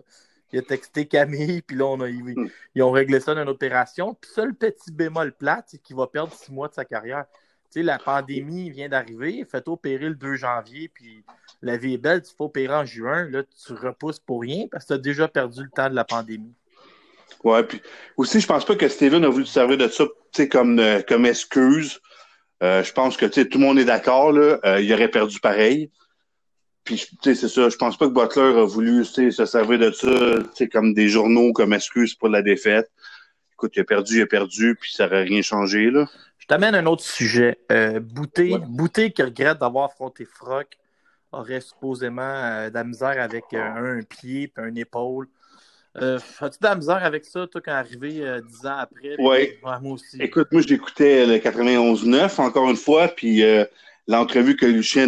il 0.52 0.60
a 0.60 0.62
texté 0.62 1.08
Camille, 1.08 1.62
puis 1.68 1.76
là, 1.76 1.86
on 1.86 2.00
a, 2.02 2.08
hmm. 2.08 2.50
ils, 2.76 2.84
ont 2.84 2.92
réglé 2.92 3.20
ça 3.20 3.34
dans 3.34 3.42
une 3.42 3.50
opération. 3.50 4.14
Puis 4.14 4.32
ça, 4.32 4.46
le 4.46 4.54
petit 4.54 4.92
bémol 4.92 5.34
plat, 5.34 5.64
c'est 5.66 5.80
qu'il 5.80 5.96
va 5.96 6.08
perdre 6.08 6.34
six 6.34 6.52
mois 6.52 6.68
de 6.68 6.74
sa 6.74 6.86
carrière. 6.86 7.26
Tu 7.72 7.80
sais, 7.80 7.84
la 7.84 8.00
pandémie 8.00 8.70
vient 8.70 8.90
d'arriver, 8.90 9.44
fait 9.44 9.68
opérer 9.68 10.10
le 10.10 10.16
2 10.16 10.36
janvier, 10.36 10.88
puis 10.88 11.24
la 11.62 11.76
vie 11.76 11.96
est 11.96 11.98
belle, 11.98 12.22
tu 12.22 12.34
fais 12.34 12.44
opérer 12.44 12.76
en 12.76 12.86
juin, 12.86 13.28
là, 13.30 13.44
tu 13.44 13.74
repousses 13.74 14.20
pour 14.20 14.42
rien 14.42 14.68
parce 14.72 14.86
que 14.86 14.90
tu 14.90 14.94
as 14.94 15.00
déjà 15.00 15.28
perdu 15.28 15.64
le 15.64 15.70
temps 15.70 15.90
de 15.90 15.96
la 15.96 16.06
pandémie. 16.06 16.54
Ouais, 17.44 17.64
puis 17.64 17.82
aussi, 18.18 18.40
je 18.40 18.48
pense 18.48 18.66
pas 18.66 18.76
que 18.76 18.88
Steven 18.88 19.24
a 19.24 19.30
voulu 19.30 19.46
se 19.46 19.54
servir 19.54 19.78
de 19.78 19.88
ça 19.88 20.06
comme, 20.46 20.80
euh, 20.80 21.02
comme 21.08 21.26
excuse 21.26 22.00
euh, 22.64 22.82
je 22.84 22.92
pense 22.92 23.18
que 23.18 23.28
tout 23.28 23.60
le 23.60 23.64
monde 23.64 23.78
est 23.78 23.86
d'accord, 23.86 24.32
là, 24.32 24.58
euh, 24.66 24.82
il 24.82 24.92
aurait 24.92 25.10
perdu 25.10 25.40
pareil. 25.40 25.92
puis, 26.84 27.08
c'est 27.22 27.36
ça. 27.36 27.70
Je 27.70 27.76
pense 27.76 27.98
pas 27.98 28.08
que 28.08 28.14
Butler 28.14 28.60
a 28.60 28.66
voulu 28.66 29.06
se 29.06 29.46
servir 29.46 29.78
de 29.78 29.92
ça 29.92 30.66
comme 30.72 30.96
des 30.96 31.08
journaux, 31.08 31.54
comme 31.54 31.74
excuse 31.74 32.16
pour 32.16 32.30
la 32.30 32.42
défaite. 32.42 32.90
Écoute, 33.54 33.74
il 33.76 33.82
a 33.82 33.84
perdu, 33.84 34.18
il 34.18 34.22
a 34.24 34.26
perdu, 34.26 34.76
puis 34.76 34.92
ça 34.92 35.06
n'aurait 35.06 35.24
rien 35.24 35.44
changé. 35.44 35.92
Là. 35.92 36.08
Je 36.40 36.48
t'amène 36.48 36.74
un 36.74 36.88
autre 36.88 37.04
sujet. 37.04 37.60
Bouté, 38.02 38.58
Bouté 38.58 39.12
qui 39.12 39.22
regrette 39.22 39.60
d'avoir 39.60 39.86
affronté 39.86 40.26
Frock 40.26 40.80
aurait 41.32 41.62
supposément 41.62 42.70
de 42.70 42.74
la 42.74 42.84
misère 42.84 43.22
avec 43.22 43.54
un 43.54 44.00
pied 44.02 44.46
et 44.46 44.60
un 44.60 44.74
épaule. 44.74 45.28
Euh, 46.00 46.20
As-tu 46.40 46.60
de 46.60 46.68
la 46.68 46.76
misère 46.76 47.04
avec 47.04 47.26
ça, 47.26 47.48
toi, 47.48 47.62
quand 47.64 47.72
arrivé 47.72 48.22
euh, 48.22 48.42
dix 48.42 48.66
ans 48.66 48.78
après? 48.78 49.16
Oui. 49.18 49.54
moi 49.64 49.80
aussi? 49.84 50.18
Écoute, 50.20 50.48
moi, 50.52 50.62
j'écoutais 50.62 51.26
le 51.26 51.38
91-9, 51.38 52.40
encore 52.40 52.70
une 52.70 52.78
fois, 52.78 53.08
puis 53.08 53.44
l'entrevue 54.08 54.56
que 54.56 54.66
Lucien 54.66 55.08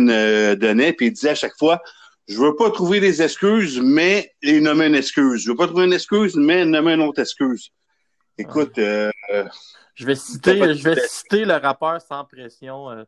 donnait, 0.55 0.93
puis 0.93 1.07
il 1.07 1.11
disait 1.11 1.29
à 1.29 1.35
chaque 1.35 1.57
fois 1.57 1.81
Je 2.27 2.37
veux 2.37 2.55
pas 2.55 2.71
trouver 2.71 2.99
des 2.99 3.21
excuses, 3.21 3.79
mais 3.79 4.33
il 4.41 4.63
nommer 4.63 4.87
une 4.87 4.95
excuse. 4.95 5.43
Je 5.43 5.51
veux 5.51 5.55
pas 5.55 5.67
trouver 5.67 5.85
une 5.85 5.93
excuse, 5.93 6.35
mais 6.35 6.65
nommer 6.65 6.93
une 6.93 7.01
autre 7.01 7.21
excuse. 7.21 7.69
Écoute. 8.37 8.73
je 8.75 10.05
vais 10.05 10.15
citer, 10.15 10.73
je 10.73 10.83
vais 10.83 10.99
citer 11.07 11.45
le 11.45 11.55
rappeur 11.55 12.01
sans 12.01 12.25
pression. 12.25 13.05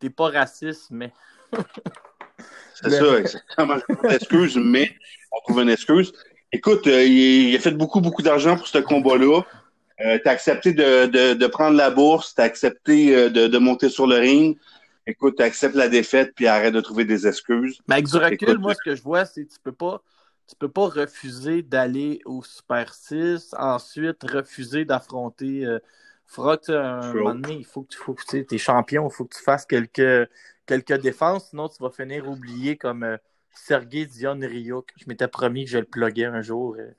T'es 0.00 0.10
pas 0.10 0.30
raciste, 0.30 0.88
mais. 0.90 1.12
C'est 2.74 2.90
ça, 2.90 3.18
exactement. 3.18 3.76
Une 4.02 4.10
excuse, 4.10 4.56
mais 4.56 4.90
on 5.30 5.40
trouve 5.42 5.62
une 5.62 5.70
excuse. 5.70 6.12
Écoute, 6.54 6.86
euh, 6.86 7.02
il, 7.02 7.56
a 7.56 7.58
fait 7.58 7.72
beaucoup, 7.72 8.00
beaucoup 8.00 8.22
d'argent 8.22 8.56
pour 8.56 8.68
ce 8.68 8.78
combat-là. 8.78 9.42
Euh, 10.00 10.20
tu 10.22 10.28
as 10.28 10.30
accepté 10.30 10.72
de, 10.72 11.06
de, 11.06 11.34
de, 11.34 11.46
prendre 11.48 11.76
la 11.76 11.90
bourse, 11.90 12.32
tu 12.32 12.40
as 12.40 12.44
accepté 12.44 13.12
euh, 13.12 13.28
de, 13.28 13.48
de, 13.48 13.58
monter 13.58 13.88
sur 13.88 14.06
le 14.06 14.18
ring. 14.18 14.56
Écoute, 15.04 15.34
tu 15.38 15.42
acceptes 15.42 15.74
la 15.74 15.88
défaite 15.88 16.32
puis 16.36 16.46
arrête 16.46 16.72
de 16.72 16.80
trouver 16.80 17.04
des 17.04 17.26
excuses. 17.26 17.80
Mais 17.88 17.94
avec 17.94 18.06
du 18.06 18.16
recul, 18.18 18.58
moi, 18.58 18.72
ce 18.72 18.82
que 18.84 18.94
je 18.94 19.02
vois, 19.02 19.24
c'est 19.24 19.44
que 19.44 19.52
tu 19.52 19.58
peux 19.64 19.72
pas 19.72 20.00
tu 20.46 20.54
peux 20.56 20.68
pas 20.68 20.86
refuser 20.86 21.62
d'aller 21.62 22.20
au 22.24 22.44
Super 22.44 22.94
6, 22.94 23.54
ensuite 23.58 24.22
refuser 24.22 24.84
d'affronter 24.84 25.66
euh, 25.66 25.80
Frock. 26.24 26.68
Un 26.68 27.14
moment 27.14 27.34
donné, 27.34 27.54
il 27.54 27.64
faut 27.64 27.82
que 27.82 27.88
tu 27.88 27.98
faut, 27.98 28.14
es 28.32 28.58
champion, 28.58 29.08
il 29.08 29.12
faut 29.12 29.24
que 29.24 29.34
tu 29.34 29.42
fasses 29.42 29.66
quelques 29.66 30.30
quelques 30.66 31.00
défenses, 31.00 31.48
sinon 31.50 31.68
tu 31.68 31.82
vas 31.82 31.90
finir 31.90 32.28
oublié 32.28 32.76
comme 32.76 33.18
Sergei 33.54 34.06
Dion 34.06 34.38
Ryuk. 34.40 34.92
Je 34.96 35.04
m'étais 35.06 35.28
promis 35.28 35.64
que 35.64 35.70
je 35.70 35.78
le 35.78 35.84
pluguais 35.84 36.26
un 36.26 36.42
jour. 36.42 36.76
Euh, 36.78 36.90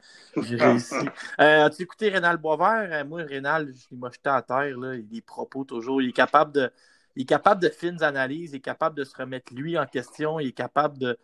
j'ai 0.42 0.56
réussi. 0.56 0.96
Euh, 1.40 1.66
as-tu 1.66 1.84
écouté 1.84 2.10
Rénal 2.10 2.38
Boisvert? 2.38 3.06
moi, 3.06 3.24
Rénal, 3.24 3.68
je 3.68 3.96
l'ai 3.96 4.12
jeté 4.12 4.30
à 4.30 4.42
terre. 4.42 4.78
Là. 4.78 4.96
Il 4.96 5.18
est 5.18 5.22
propos 5.22 5.64
toujours. 5.64 6.02
Il 6.02 6.10
est 6.10 6.14
capable 6.14 6.52
de. 6.54 6.72
Il 7.16 7.24
est 7.24 7.26
capable 7.26 7.62
de 7.62 7.70
fines 7.70 8.04
analyses, 8.04 8.52
il 8.52 8.58
est 8.58 8.60
capable 8.60 8.98
de 8.98 9.04
se 9.04 9.16
remettre 9.16 9.54
lui 9.54 9.78
en 9.78 9.86
question, 9.86 10.38
il 10.40 10.48
est 10.48 10.52
capable 10.52 10.98
de, 10.98 11.18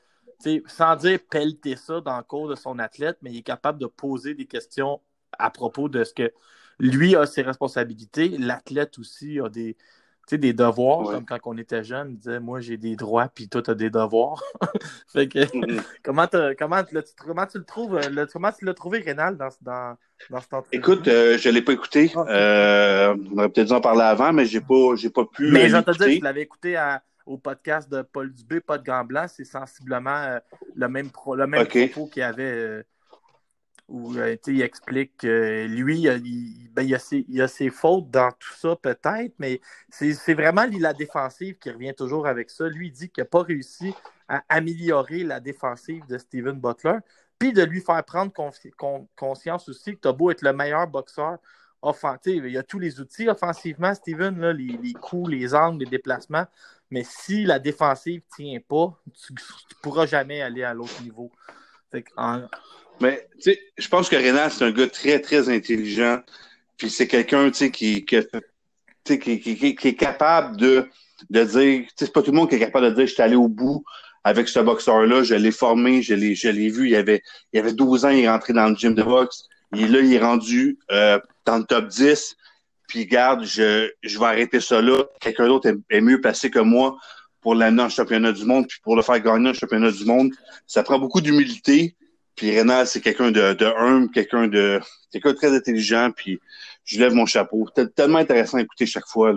sans 0.67 0.96
dire 0.96 1.20
pelleter 1.30 1.76
ça 1.76 2.00
dans 2.00 2.17
le 2.17 2.24
cours 2.24 2.48
de 2.48 2.56
son 2.56 2.80
athlète, 2.80 3.17
mais 3.22 3.32
il 3.32 3.39
est 3.39 3.44
capable 3.44 3.80
de 3.80 3.88
poser 3.88 4.34
des 4.34 4.46
questions 4.46 5.02
à 5.38 5.50
propos 5.50 5.89
de 5.89 6.04
ce 6.04 6.13
que 6.13 6.32
lui 6.80 7.15
a 7.15 7.26
ses 7.26 7.41
responsabilités. 7.41 8.30
L'athlète 8.38 8.98
aussi 9.00 9.39
a 9.39 9.50
des, 9.50 9.76
sais, 10.32 10.38
des 10.38 10.54
devoirs, 10.54 11.12
comme 11.12 11.26
quand 11.26 11.38
on 11.46 11.58
était 11.58 11.84
jeune, 11.84 12.15
disait 12.15 12.39
Moi, 12.39 12.60
j'ai 12.60 12.78
des 12.78 12.96
droits, 12.96 13.28
puis 13.28 13.48
toi, 13.48 13.62
tu 13.62 13.72
as 13.72 13.76
des 13.76 13.89
devoirs. 13.89 14.44
fait 15.08 15.28
que, 15.28 15.39
mm-hmm. 15.39 15.82
comment, 16.04 16.28
comment, 16.58 16.84
tu, 16.84 16.96
comment, 17.17 17.46
tu 17.46 17.58
le 17.58 17.63
trouves, 17.63 18.00
le, 18.00 18.26
comment 18.26 18.52
tu 18.52 18.65
l'as 18.65 18.74
trouvé, 18.74 19.00
Rénal, 19.00 19.38
dans, 19.38 19.50
dans, 19.62 19.98
dans 20.30 20.41
cet 20.41 20.54
entrevue? 20.54 20.78
Écoute, 20.78 21.08
euh, 21.08 21.38
je 21.38 21.50
ne 21.50 21.54
l'ai 21.54 21.62
pas 21.62 21.74
écouté. 21.74 22.12
Ah, 22.15 22.26
euh, 22.30 23.15
on 23.32 23.38
aurait 23.38 23.50
peut-être 23.50 23.67
dû 23.67 23.74
en 23.74 23.82
parler 23.82 24.02
avant, 24.02 24.34
mais 24.34 24.46
je 24.46 24.58
n'ai 24.58 24.63
pas, 24.63 25.24
pas 25.24 25.30
pu. 25.32 25.52
Mais 25.52 25.70
je 25.70 25.76
vais 25.76 25.84
te 25.84 25.91
dire, 25.91 26.20
je 26.20 26.24
l'avais 26.24 26.41
écouté 26.41 26.78
au 27.26 27.38
podcast 27.38 27.89
de 27.91 28.02
Paul 28.02 28.32
Dubé, 28.34 28.60
Pas 28.62 28.78
de 28.78 28.84
gants 28.84 29.06
blancs, 29.06 29.30
c'est 29.36 29.46
sensiblement 29.46 30.17
euh, 30.17 30.39
le 30.76 30.88
même, 30.88 31.10
le 31.36 31.48
même 31.48 31.67
propos 31.67 32.08
qu'il 32.08 32.22
y 32.22 32.24
avait 32.24 32.84
où 33.91 34.15
euh, 34.15 34.38
il 34.47 34.62
explique 34.62 35.17
que 35.17 35.65
lui, 35.67 36.08
ben, 36.71 36.82
il, 36.82 36.95
a 36.95 36.99
ses, 36.99 37.25
il, 37.27 37.41
a 37.41 37.47
ses, 37.49 37.69
fautes 37.69 38.10
dans 38.10 38.32
tout 38.32 38.54
ça, 38.54 38.75
peut-être, 38.77 39.34
mais 39.38 39.60
c'est 39.89 40.34
vraiment 40.34 40.65
la 40.80 40.93
défensive 40.93 41.58
qui 41.60 41.69
revient 41.69 41.93
toujours 41.93 42.25
avec 42.25 42.49
ça. 42.49 42.69
Lui, 42.69 42.88
il 42.88 42.91
dit 42.91 43.10
qu'il 43.10 43.21
n'a 43.21 43.27
pas 43.27 43.43
réussi 43.43 43.93
à 44.30 44.43
améliorer 44.47 45.23
la 45.23 45.41
défensive 45.41 46.06
de 46.08 46.17
Steven 46.17 46.58
Butler, 46.58 46.99
puis 47.38 47.51
de 47.51 47.63
lui 47.63 47.82
faire 47.82 48.01
prendre 48.06 48.32
conscience 48.32 49.67
aussi 49.67 49.95
que 49.95 50.01
tu 50.01 50.08
as 50.08 50.13
beau 50.13 50.32
être 50.32 50.41
le 50.41 50.54
meilleur 50.54 50.88
boxeur 50.88 51.39
offensif. 51.82 52.43
Il 52.45 52.58
a 52.58 52.63
tous 52.63 52.80
les 52.80 53.01
outils 53.01 53.27
offensivement, 53.27 53.93
Steven, 53.93 54.39
là, 54.39 54.54
les, 54.54 54.93
coups, 54.93 55.32
les 55.32 55.54
angles, 55.54 55.84
les 55.84 55.89
déplacements. 55.89 56.45
Mais 56.91 57.04
si 57.04 57.43
la 57.43 57.60
défensive 57.60 58.21
ne 58.21 58.36
tient 58.36 58.60
pas, 58.65 58.97
tu 59.25 59.34
ne 59.34 59.82
pourras 59.82 60.06
jamais 60.06 60.41
aller 60.41 60.63
à 60.63 60.73
l'autre 60.73 61.01
niveau. 61.01 61.30
en, 62.15 62.47
mais, 63.01 63.27
tu 63.35 63.51
sais, 63.51 63.59
je 63.77 63.87
pense 63.87 64.09
que 64.09 64.15
Rénal, 64.15 64.51
c'est 64.51 64.63
un 64.63 64.71
gars 64.71 64.87
très, 64.87 65.19
très 65.19 65.49
intelligent. 65.49 66.19
Puis 66.77 66.89
c'est 66.89 67.07
quelqu'un, 67.07 67.49
tu 67.51 67.57
sais, 67.57 67.71
qui, 67.71 68.05
qui, 68.05 69.19
qui, 69.19 69.75
qui, 69.75 69.87
est 69.87 69.95
capable 69.95 70.57
de, 70.57 70.87
de 71.29 71.43
dire, 71.43 71.87
c'est 71.95 72.13
pas 72.13 72.21
tout 72.21 72.31
le 72.31 72.37
monde 72.37 72.49
qui 72.49 72.55
est 72.55 72.59
capable 72.59 72.89
de 72.89 72.95
dire, 72.95 73.07
je 73.07 73.13
suis 73.13 73.21
allé 73.21 73.35
au 73.35 73.47
bout 73.47 73.83
avec 74.23 74.47
ce 74.47 74.59
boxeur-là, 74.59 75.23
je 75.23 75.35
l'ai 75.35 75.51
formé, 75.51 76.01
je 76.01 76.13
l'ai, 76.13 76.35
je 76.35 76.49
l'ai 76.49 76.69
vu, 76.69 76.89
il 76.89 76.95
avait, 76.95 77.23
il 77.53 77.59
avait 77.59 77.73
12 77.73 78.05
ans, 78.05 78.09
il 78.09 78.23
est 78.23 78.29
rentré 78.29 78.53
dans 78.53 78.67
le 78.67 78.75
gym 78.75 78.93
de 78.93 79.03
boxe. 79.03 79.47
Et 79.75 79.87
là, 79.87 79.99
il 80.01 80.13
est 80.13 80.19
rendu 80.19 80.77
euh, 80.91 81.19
dans 81.45 81.57
le 81.57 81.63
top 81.63 81.87
10. 81.87 82.35
Puis 82.87 83.05
garde, 83.05 83.45
je, 83.45 83.89
je 84.03 84.19
vais 84.19 84.25
arrêter 84.25 84.59
ça 84.59 84.81
là. 84.81 85.05
Quelqu'un 85.21 85.47
d'autre 85.47 85.71
est, 85.89 86.01
mieux 86.01 86.19
passé 86.19 86.49
que 86.51 86.59
moi 86.59 86.97
pour 87.39 87.55
l'amener 87.55 87.83
en 87.83 87.89
championnat 87.89 88.33
du 88.33 88.45
monde, 88.45 88.67
puis 88.67 88.79
pour 88.83 88.95
le 88.95 89.01
faire 89.01 89.19
gagner 89.19 89.49
en 89.49 89.53
championnat 89.53 89.91
du 89.91 90.05
monde. 90.05 90.31
Ça 90.67 90.83
prend 90.83 90.99
beaucoup 90.99 91.21
d'humilité. 91.21 91.95
Puis 92.36 92.56
Rénal, 92.56 92.88
c'est 92.88 93.02
quelqu'un 93.02 93.32
de, 93.32 93.54
de 93.54 93.65
humble, 93.65 94.12
quelqu'un 94.12 94.48
de 94.48 94.80
quelqu'un 95.12 95.34
très 95.34 95.56
intelligent, 95.56 96.12
puis 96.15 96.39
je 96.86 97.00
lève 97.00 97.13
mon 97.13 97.26
chapeau. 97.26 97.67
Tellement 97.96 98.20
intéressant 98.20 98.58
à 98.58 98.62
écouter 98.62 98.86
chaque 98.86 99.08
fois. 99.08 99.34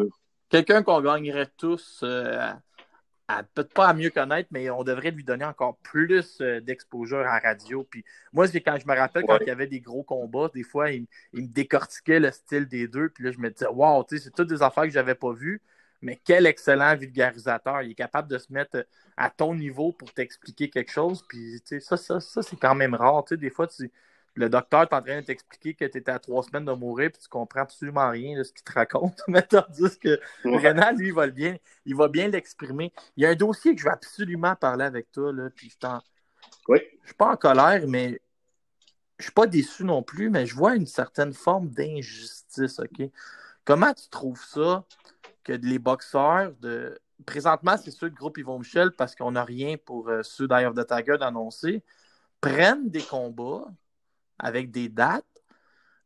Quelqu'un 0.49 0.83
qu'on 0.83 1.01
gagnerait 1.01 1.51
tous 1.57 2.01
euh, 2.03 2.53
à, 3.27 3.43
peut-être 3.43 3.75
pas 3.75 3.89
à 3.89 3.95
mieux 3.95 4.11
connaître, 4.11 4.49
mais 4.53 4.71
on 4.71 4.85
devrait 4.85 5.11
lui 5.11 5.25
donner 5.25 5.45
encore 5.45 5.77
plus 5.79 6.39
euh, 6.41 6.61
d'exposure 6.61 7.27
en 7.27 7.39
radio. 7.43 7.85
Puis 7.91 8.05
moi, 8.33 8.47
c'est 8.47 8.61
quand 8.61 8.79
je 8.81 8.87
me 8.87 8.97
rappelle 8.97 9.25
quand 9.27 9.39
il 9.41 9.49
y 9.49 9.51
avait 9.51 9.67
des 9.67 9.81
gros 9.81 10.05
combats, 10.05 10.51
des 10.55 10.63
fois, 10.63 10.93
il, 10.93 11.07
il, 11.33 11.43
me 11.43 11.49
décortiquait 11.49 12.21
le 12.21 12.31
style 12.31 12.67
des 12.67 12.87
deux, 12.87 13.09
puis 13.09 13.25
là, 13.25 13.33
je 13.33 13.39
me 13.39 13.51
disais, 13.51 13.67
wow, 13.67 14.05
c'est 14.09 14.33
toutes 14.35 14.49
des 14.49 14.63
affaires 14.63 14.85
que 14.85 14.91
j'avais 14.91 15.17
pas 15.17 15.33
vues 15.33 15.61
mais 16.05 16.21
quel 16.23 16.47
excellent 16.47 16.97
vulgarisateur. 16.97 17.83
Il 17.83 17.93
est 17.93 17.97
capable 17.97 18.29
de 18.29 18.39
se 18.39 18.53
mettre 18.53 18.87
à 19.17 19.31
ton 19.31 19.55
niveau 19.55 19.93
pour 19.93 20.13
t'expliquer 20.13 20.69
quelque 20.69 20.93
chose. 20.93 21.25
Puis, 21.29 21.63
ça, 21.81 21.97
ça, 21.97 22.21
ça 22.21 22.43
c'est 22.43 22.57
quand 22.57 22.75
même 22.75 22.95
rare. 22.95 23.25
des 23.31 23.51
fois, 23.51 23.67
le 24.35 24.49
docteur 24.49 24.83
est 24.83 24.93
en 24.93 25.01
train 25.01 25.21
de 25.21 25.27
t'expliquer 25.27 25.75
que 25.75 25.85
tu 25.87 25.99
étais 25.99 26.11
à 26.11 26.19
trois 26.19 26.43
semaines 26.43 26.67
de 26.67 26.73
mourir 26.73 27.11
puis 27.11 27.23
tu 27.23 27.29
comprends 27.29 27.63
absolument 27.63 28.11
rien 28.11 28.37
de 28.37 28.43
ce 28.43 28.53
qu'il 28.53 28.65
te 28.65 28.73
raconte. 28.73 29.23
Mais 29.29 29.43
tandis 29.43 29.99
que 29.99 30.21
ouais. 30.45 30.95
lui, 30.95 31.09
il 31.09 31.15
va, 31.15 31.27
bien, 31.29 31.57
il 31.87 31.97
va 31.97 32.09
bien 32.09 32.29
l'exprimer. 32.29 32.93
Il 33.17 33.23
y 33.23 33.27
a 33.27 33.31
un 33.31 33.35
dossier 33.35 33.75
que 33.75 33.81
je 33.81 33.87
veux 33.87 33.93
absolument 33.93 34.55
parler 34.57 34.85
avec 34.85 35.11
toi. 35.11 35.33
Là, 35.33 35.49
puis 35.55 35.71
je 35.71 35.89
oui. 36.69 36.81
Je 37.03 37.09
suis 37.09 37.17
pas 37.17 37.33
en 37.33 37.37
colère, 37.37 37.85
mais 37.89 38.21
je 39.19 39.25
suis 39.25 39.33
pas 39.33 39.47
déçu 39.47 39.85
non 39.85 40.03
plus, 40.03 40.29
mais 40.29 40.45
je 40.45 40.55
vois 40.55 40.75
une 40.77 40.87
certaine 40.87 41.33
forme 41.33 41.71
d'injustice, 41.71 42.79
OK? 42.79 43.11
Comment 43.65 43.95
tu 43.95 44.09
trouves 44.11 44.45
ça? 44.45 44.85
Que 45.45 45.53
les 45.53 45.79
boxeurs 45.79 46.53
de. 46.61 46.99
Présentement, 47.27 47.77
c'est 47.77 47.93
ceux 47.93 48.11
de 48.11 48.17
groupe 48.17 48.39
Yvon 48.39 48.59
Michel 48.59 48.91
parce 48.91 49.15
qu'on 49.15 49.31
n'a 49.31 49.45
rien 49.45 49.77
pour 49.77 50.09
euh, 50.09 50.23
ceux 50.25 50.49
d'Eye 50.49 50.67
of 50.67 50.75
the 50.75 50.85
Tiger 50.85 51.17
d'annoncer. 51.19 51.83
Prennent 52.41 52.91
des 52.91 53.03
combats 53.03 53.67
avec 54.39 54.73
des 54.73 54.89
dates, 54.89 55.25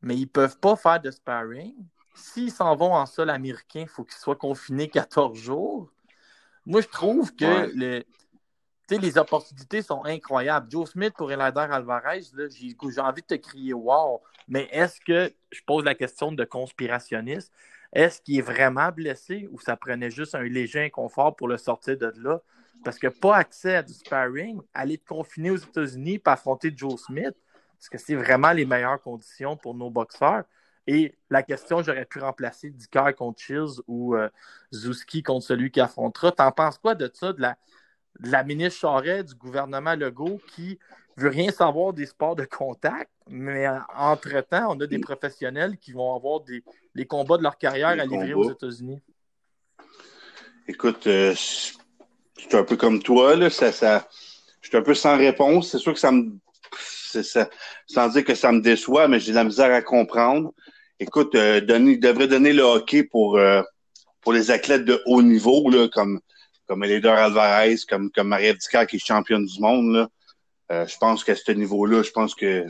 mais 0.03 0.16
ils 0.16 0.22
ne 0.22 0.27
peuvent 0.27 0.59
pas 0.59 0.77
faire 0.77 1.01
de 1.01 1.11
sparring. 1.11 1.74
S'ils 2.14 2.53
s'en 2.53 2.77
vont 2.77 2.94
en 2.94 3.07
sol 3.07 3.31
américain, 3.31 3.81
il 3.83 3.88
faut 3.88 4.05
qu'ils 4.05 4.18
soient 4.18 4.37
confinés 4.37 4.88
14 4.88 5.38
jours. 5.38 5.90
Moi, 6.66 6.83
je 6.83 6.88
trouve 6.88 7.35
que 7.35 7.72
les 8.90 9.18
opportunités 9.18 9.83
sont 9.83 10.05
incroyables. 10.05 10.70
Joe 10.70 10.90
Smith 10.90 11.14
pour 11.16 11.33
Elader 11.33 11.66
Alvarez, 11.70 12.22
j'ai 12.51 13.01
envie 13.01 13.22
de 13.22 13.27
te 13.27 13.35
crier 13.35 13.72
wow, 13.72 14.20
mais 14.48 14.68
est-ce 14.70 15.01
que, 15.01 15.33
je 15.51 15.61
pose 15.66 15.85
la 15.85 15.94
question 15.94 16.33
de 16.33 16.44
conspirationniste, 16.44 17.53
est-ce 17.92 18.20
qu'il 18.20 18.38
est 18.38 18.42
vraiment 18.42 18.90
blessé 18.90 19.48
ou 19.51 19.61
ça 19.61 19.77
prenait 19.77 20.11
juste 20.11 20.35
un 20.35 20.42
léger 20.42 20.85
inconfort 20.85 21.37
pour 21.37 21.48
le 21.48 21.57
sortir 21.57 21.96
de 21.96 22.12
là? 22.16 22.40
Parce 22.85 22.98
que 22.98 23.09
pas 23.09 23.37
accès 23.37 23.77
à 23.77 23.83
du 23.83 23.92
sparring, 23.92 24.61
aller 24.74 24.98
te 24.98 25.07
confiner 25.09 25.51
aux 25.51 25.57
États-Unis 25.57 26.14
et 26.14 26.22
affronter 26.27 26.72
Joe 26.74 27.01
Smith, 27.01 27.35
est-ce 27.81 27.90
que 27.90 27.98
c'est 27.98 28.14
vraiment 28.14 28.53
les 28.53 28.64
meilleures 28.64 29.01
conditions 29.01 29.57
pour 29.57 29.74
nos 29.74 29.90
boxeurs? 29.90 30.44
Et 30.87 31.14
la 31.29 31.42
question, 31.42 31.83
j'aurais 31.83 32.07
pu 32.07 32.18
remplacer 32.18 32.70
Dicker 32.70 33.12
contre 33.16 33.40
Chills 33.42 33.83
ou 33.87 34.16
euh, 34.16 34.29
Zuski 34.72 35.22
contre 35.22 35.44
celui 35.44 35.70
qui 35.70 35.81
affrontera. 35.81 36.33
T'en 36.33 36.51
penses 36.51 36.79
quoi 36.79 36.94
de 36.94 37.11
ça, 37.12 37.33
de 37.33 37.42
la, 38.20 38.44
ministre 38.44 38.81
Charret, 38.81 39.22
du 39.22 39.35
gouvernement 39.35 39.94
Legault 39.94 40.40
qui 40.48 40.79
veut 41.18 41.28
rien 41.28 41.50
savoir 41.50 41.92
des 41.92 42.07
sports 42.07 42.37
de 42.37 42.44
contact, 42.44 43.11
mais 43.28 43.66
entre-temps, 43.96 44.74
on 44.74 44.81
a 44.81 44.87
des 44.87 44.98
professionnels 44.98 45.76
qui 45.78 45.92
vont 45.92 46.14
avoir 46.14 46.40
des, 46.40 46.62
les 46.94 47.07
combats 47.07 47.37
de 47.37 47.42
leur 47.42 47.59
carrière 47.59 47.88
à 47.88 48.04
livrer 48.04 48.35
aux 48.35 48.50
États-Unis. 48.50 49.00
Écoute, 50.66 51.07
euh, 51.07 51.35
c'est 51.37 52.54
un 52.54 52.64
peu 52.64 52.76
comme 52.76 53.02
toi, 53.02 53.37
là, 53.37 53.50
ça, 53.50 53.72
ça, 53.72 54.09
je 54.61 54.68
suis 54.68 54.76
un 54.76 54.83
peu 54.83 54.94
sans 54.94 55.16
réponse. 55.16 55.70
C'est 55.70 55.78
sûr 55.78 55.92
que 55.92 56.00
ça 56.00 56.12
me. 56.12 56.33
Ça, 57.11 57.48
sans 57.87 58.09
dire 58.11 58.22
que 58.22 58.35
ça 58.35 58.52
me 58.52 58.61
déçoit, 58.61 59.09
mais 59.09 59.18
j'ai 59.18 59.31
de 59.31 59.37
la 59.37 59.44
misère 59.44 59.72
à 59.72 59.81
comprendre. 59.81 60.52
Écoute, 61.00 61.35
euh, 61.35 61.62
donner, 61.62 61.92
il 61.92 62.00
devrait 62.00 62.28
donner 62.28 62.52
le 62.52 62.62
hockey 62.62 63.02
pour, 63.02 63.38
euh, 63.38 63.62
pour 64.20 64.35
les 64.35 64.50
athlètes 64.50 64.85
de 64.85 65.02
haut 65.07 65.22
niveau, 65.22 65.70
là, 65.70 65.88
comme, 65.88 66.20
comme 66.66 66.83
Alvarez, 66.83 67.76
comme, 67.88 68.11
comme 68.11 68.28
Marie-Ève 68.28 68.59
qui 68.59 68.96
est 68.96 68.98
championne 68.98 69.46
du 69.46 69.59
monde. 69.59 69.94
Là. 69.94 70.09
Euh, 70.70 70.87
je 70.87 70.96
pense 70.98 71.24
qu'à 71.24 71.35
ce 71.35 71.50
niveau-là, 71.52 72.02
je 72.02 72.11
pense 72.11 72.35
que 72.35 72.66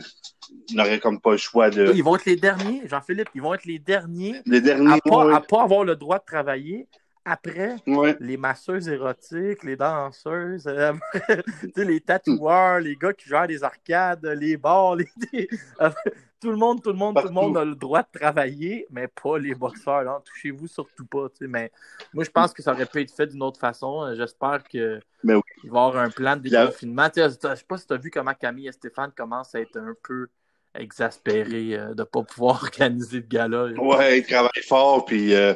n'aurait 0.73 0.99
comme 0.99 1.19
pas 1.19 1.31
le 1.31 1.37
choix 1.37 1.69
de. 1.69 1.91
Ils 1.93 2.03
vont 2.03 2.15
être 2.15 2.25
les 2.25 2.37
derniers, 2.37 2.87
Jean-Philippe, 2.87 3.29
ils 3.35 3.41
vont 3.41 3.53
être 3.53 3.65
les 3.65 3.79
derniers, 3.79 4.41
les 4.45 4.61
derniers 4.61 4.93
à 4.93 4.99
pas, 4.99 5.35
à 5.35 5.41
pas 5.41 5.63
avoir 5.63 5.83
le 5.83 5.95
droit 5.95 6.19
de 6.19 6.25
travailler 6.25 6.87
après 7.25 7.75
ouais. 7.85 8.15
les 8.19 8.37
masseuses 8.37 8.87
érotiques, 8.87 9.63
les 9.63 9.75
danseuses, 9.75 10.67
euh, 10.67 10.93
les 11.75 11.99
tatoueurs, 11.99 12.79
les 12.79 12.95
gars 12.95 13.13
qui 13.13 13.27
gèrent 13.27 13.47
des 13.47 13.63
arcades, 13.63 14.25
les 14.25 14.57
bars, 14.57 14.95
les... 14.95 15.49
Tout 16.41 16.51
le 16.51 16.57
monde, 16.57 16.81
tout 16.81 16.91
le 16.91 16.97
monde, 16.97 17.17
tout 17.19 17.27
le 17.27 17.33
monde 17.33 17.57
a 17.57 17.65
le 17.65 17.75
droit 17.75 18.01
de 18.01 18.19
travailler, 18.19 18.87
mais 18.91 19.07
pas 19.07 19.37
les 19.37 19.55
boxeurs. 19.55 20.07
Hein. 20.09 20.21
Touchez-vous 20.25 20.67
surtout 20.67 21.05
pas. 21.05 21.27
Mais 21.41 21.71
moi, 22.13 22.23
je 22.23 22.29
pense 22.29 22.53
que 22.53 22.61
ça 22.61 22.71
aurait 22.71 22.85
pu 22.85 23.01
être 23.01 23.13
fait 23.13 23.27
d'une 23.27 23.43
autre 23.43 23.59
façon. 23.59 24.13
J'espère 24.15 24.63
qu'il 24.63 25.01
oui. 25.23 25.33
va 25.33 25.41
y 25.63 25.67
avoir 25.67 25.97
un 25.97 26.09
plan 26.09 26.37
de 26.37 26.43
déconfinement. 26.43 27.09
Je 27.13 27.21
ne 27.23 27.55
sais 27.55 27.65
pas 27.67 27.77
si 27.77 27.87
tu 27.87 27.93
as 27.93 27.97
vu 27.97 28.09
comment 28.09 28.33
Camille 28.33 28.67
et 28.67 28.71
Stéphane 28.71 29.11
commencent 29.15 29.53
à 29.53 29.59
être 29.59 29.77
un 29.77 29.93
peu 30.01 30.27
exaspérés 30.75 31.77
euh, 31.77 31.93
de 31.93 32.01
ne 32.01 32.03
pas 32.03 32.23
pouvoir 32.23 32.63
organiser 32.63 33.17
le 33.17 33.27
gala. 33.27 33.65
Ouais, 33.77 34.19
ils 34.19 34.25
travaillent 34.25 34.63
fort, 34.67 35.05
puis 35.05 35.33
euh, 35.33 35.53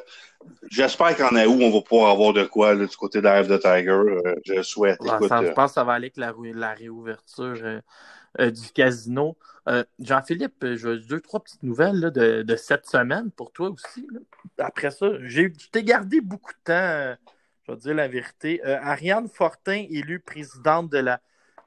j'espère 0.70 1.16
qu'en 1.16 1.36
août, 1.36 1.60
on 1.62 1.72
va 1.72 1.82
pouvoir 1.82 2.12
avoir 2.12 2.34
de 2.34 2.44
quoi 2.46 2.74
là, 2.74 2.86
du 2.86 2.96
côté 2.96 3.22
d'Arf 3.22 3.48
de 3.48 3.58
Tiger. 3.58 3.92
Euh, 3.92 4.36
je 4.46 4.62
souhaite. 4.62 5.00
Ouais, 5.02 5.10
Écoute, 5.16 5.30
ça, 5.30 5.44
je 5.44 5.52
pense 5.52 5.72
que 5.72 5.76
ça 5.76 5.84
va 5.84 5.94
aller 5.94 6.12
avec 6.16 6.18
la, 6.18 6.34
la 6.54 6.74
réouverture 6.74 7.82
euh, 8.40 8.46
euh, 8.46 8.52
du 8.52 8.72
casino. 8.72 9.38
Euh, 9.70 9.84
Jean-Philippe, 10.00 10.66
je 10.76 11.08
deux, 11.08 11.22
trois 11.22 11.42
petites 11.42 11.64
nouvelles 11.64 12.00
là, 12.00 12.10
de, 12.10 12.42
de, 12.42 12.56
cette 12.56 12.86
semaine 12.86 13.32
pour 13.32 13.52
toi 13.52 13.70
aussi. 13.70 14.08
Là. 14.12 14.20
Après 14.66 14.92
ça, 14.92 15.08
j'ai, 15.22 15.54
je 15.58 15.70
t'ai 15.70 15.84
gardé 15.84 16.20
beaucoup 16.20 16.52
de 16.52 16.58
temps, 16.64 16.74
euh, 16.74 17.16
je 17.64 17.72
vais 17.72 17.78
te 17.78 17.84
dire 17.84 17.96
la 17.96 18.08
vérité. 18.08 18.64
Ariane 18.64 19.30
Fortin, 19.30 19.86
élue 19.90 20.20
présidente 20.20 20.92
de 20.92 20.98
la 20.98 21.22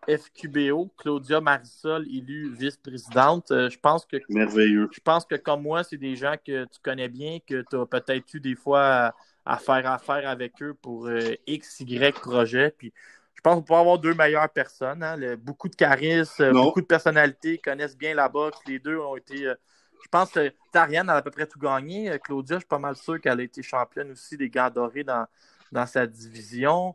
FQBO, 0.09 0.93
Claudia 0.97 1.41
Marisol, 1.41 2.07
élue 2.09 2.53
vice-présidente. 2.55 3.51
Euh, 3.51 3.69
je 3.69 3.79
pense 3.79 4.07
que 4.07 4.17
merveilleux. 4.29 4.89
je 4.93 5.01
pense 5.01 5.25
que 5.25 5.35
comme 5.35 5.63
moi, 5.63 5.83
c'est 5.85 5.97
des 5.97 6.17
gens 6.17 6.35
que 6.45 6.65
tu 6.65 6.81
connais 6.83 7.09
bien, 7.09 7.39
que 7.47 7.65
tu 7.69 7.77
as 7.77 7.87
peut-être 7.87 8.35
eu 8.35 8.41
des 8.41 8.55
fois 8.55 8.83
à, 8.83 9.15
à, 9.45 9.59
faire 9.59 9.91
affaire 9.91 10.29
avec 10.29 10.63
eux 10.63 10.75
pour 10.81 11.07
euh, 11.07 11.35
X, 11.47 11.81
Y 11.81 12.15
projet. 12.15 12.73
Puis 12.77 12.93
je 13.37 13.43
pense 13.43 13.57
qu'on 13.57 13.63
peut 13.63 13.75
avoir 13.75 13.99
deux 13.99 14.15
meilleures 14.15 14.49
personnes. 14.51 15.03
Hein, 15.03 15.17
le, 15.17 15.37
beaucoup 15.37 15.69
de 15.69 15.77
charisme, 15.77 16.51
Non. 16.51 16.65
beaucoup 16.65 16.81
de 16.81 16.87
personnalité, 16.87 17.59
connaissent 17.59 17.97
bien 17.97 18.15
la 18.15 18.29
boxe. 18.29 18.59
Les 18.67 18.79
deux 18.79 18.99
ont 18.99 19.17
été. 19.17 19.47
euh, 19.47 19.55
je 20.03 20.09
pense 20.09 20.31
que 20.33 20.53
Tariane 20.73 21.09
a 21.11 21.15
à 21.17 21.23
peu 21.23 21.31
près 21.31 21.47
tout 21.47 21.59
gagné. 21.59 22.11
Euh, 22.11 22.19
Claudia, 22.19 22.57
je 22.57 22.61
suis 22.61 22.69
pas 22.69 22.79
mal 22.79 22.97
sûr 22.97 23.21
qu'elle 23.21 23.41
a 23.41 23.43
été 23.43 23.63
championne 23.63 24.11
aussi 24.13 24.37
des 24.37 24.51
gants 24.51 24.71
dorés 24.71 25.05
dans, 25.05 25.27
dans 25.73 25.87
sa 25.87 26.07
division. 26.07 26.95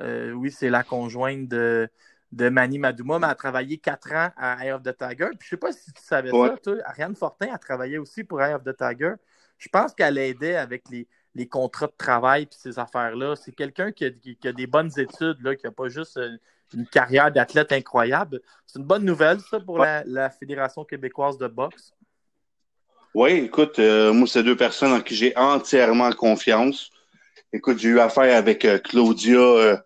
Euh, 0.00 0.32
oui, 0.32 0.50
c'est 0.50 0.70
la 0.70 0.82
conjointe 0.84 1.48
de, 1.48 1.88
de 2.32 2.48
Manny 2.48 2.78
Madouma, 2.78 3.18
mais 3.18 3.26
elle 3.26 3.32
a 3.32 3.34
travaillé 3.34 3.78
quatre 3.78 4.12
ans 4.12 4.30
à 4.36 4.64
Eye 4.64 4.72
of 4.72 4.82
the 4.82 4.96
Tiger. 4.96 5.28
Puis 5.38 5.46
je 5.46 5.48
sais 5.50 5.56
pas 5.56 5.72
si 5.72 5.92
tu 5.92 6.02
savais 6.02 6.32
Ouais. 6.32 6.50
ça, 6.50 6.56
toi, 6.56 6.74
Ariane 6.84 7.14
Fortin 7.16 7.52
a 7.52 7.58
travaillé 7.58 7.98
aussi 7.98 8.24
pour 8.24 8.42
Eye 8.42 8.54
of 8.54 8.64
the 8.64 8.76
Tiger. 8.76 9.14
Je 9.58 9.68
pense 9.68 9.94
qu'elle 9.94 10.18
aidait 10.18 10.56
avec 10.56 10.88
les, 10.90 11.06
les 11.34 11.48
contrats 11.48 11.86
de 11.86 11.94
travail 11.96 12.42
et 12.42 12.48
ces 12.50 12.78
affaires-là. 12.78 13.36
C'est 13.36 13.52
quelqu'un 13.52 13.90
qui 13.92 14.04
a, 14.04 14.10
qui- 14.10 14.36
qui 14.36 14.48
a 14.48 14.52
des 14.52 14.66
bonnes 14.66 14.90
études, 14.98 15.40
là, 15.42 15.56
qui 15.56 15.64
n'a 15.66 15.72
pas 15.72 15.88
juste 15.88 16.16
euh, 16.18 16.36
une 16.74 16.86
carrière 16.86 17.30
d'athlète 17.32 17.72
incroyable. 17.72 18.40
C'est 18.66 18.78
une 18.78 18.84
bonne 18.84 19.04
nouvelle, 19.04 19.40
ça, 19.40 19.60
pour 19.60 19.78
la, 19.78 20.02
la 20.04 20.30
Fédération 20.30 20.84
québécoise 20.84 21.38
de 21.38 21.46
boxe. 21.46 21.92
Oui, 23.14 23.32
écoute, 23.32 23.78
euh, 23.78 24.12
moi, 24.12 24.26
c'est 24.26 24.42
deux 24.42 24.56
personnes 24.56 24.92
en 24.92 25.00
qui 25.00 25.14
j'ai 25.14 25.36
entièrement 25.36 26.12
confiance. 26.12 26.90
Écoute, 27.52 27.78
j'ai 27.78 27.90
eu 27.90 28.00
affaire 28.00 28.34
avec 28.36 28.64
euh, 28.64 28.78
Claudia 28.78 29.38
euh, 29.38 29.76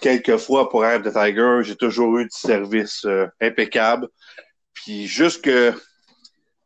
quelques 0.00 0.38
fois 0.38 0.70
pour 0.70 0.80
Rêve 0.80 1.02
de 1.02 1.10
Tiger. 1.10 1.60
J'ai 1.62 1.76
toujours 1.76 2.16
eu 2.18 2.24
du 2.24 2.30
service 2.36 3.06
impeccable. 3.40 4.08
Puis 4.72 5.06
juste 5.06 5.44
que, 5.44 5.74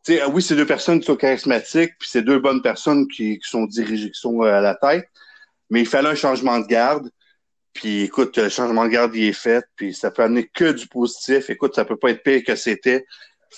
ah 0.08 0.28
oui, 0.28 0.42
c'est 0.42 0.56
deux 0.56 0.66
personnes 0.66 1.00
qui 1.00 1.06
sont 1.06 1.16
charismatiques, 1.16 1.92
puis 1.98 2.08
c'est 2.08 2.22
deux 2.22 2.38
bonnes 2.38 2.62
personnes 2.62 3.08
qui, 3.08 3.40
sont 3.42 3.64
dirigées, 3.64 4.10
qui 4.10 4.20
sont 4.20 4.42
euh, 4.42 4.52
à 4.52 4.60
la 4.60 4.74
tête. 4.74 5.08
Mais 5.70 5.80
il 5.80 5.86
fallait 5.86 6.10
un 6.10 6.14
changement 6.14 6.58
de 6.58 6.66
garde. 6.66 7.10
Puis 7.72 8.02
écoute, 8.02 8.36
le 8.36 8.48
changement 8.48 8.84
de 8.84 8.90
garde, 8.90 9.14
il 9.16 9.24
est 9.24 9.32
fait, 9.32 9.64
puis 9.76 9.94
ça 9.94 10.10
peut 10.10 10.22
amener 10.22 10.46
que 10.46 10.72
du 10.72 10.86
positif. 10.86 11.50
Écoute, 11.50 11.74
ça 11.74 11.84
peut 11.84 11.96
pas 11.96 12.10
être 12.10 12.22
pire 12.22 12.44
que 12.44 12.54
c'était. 12.54 13.04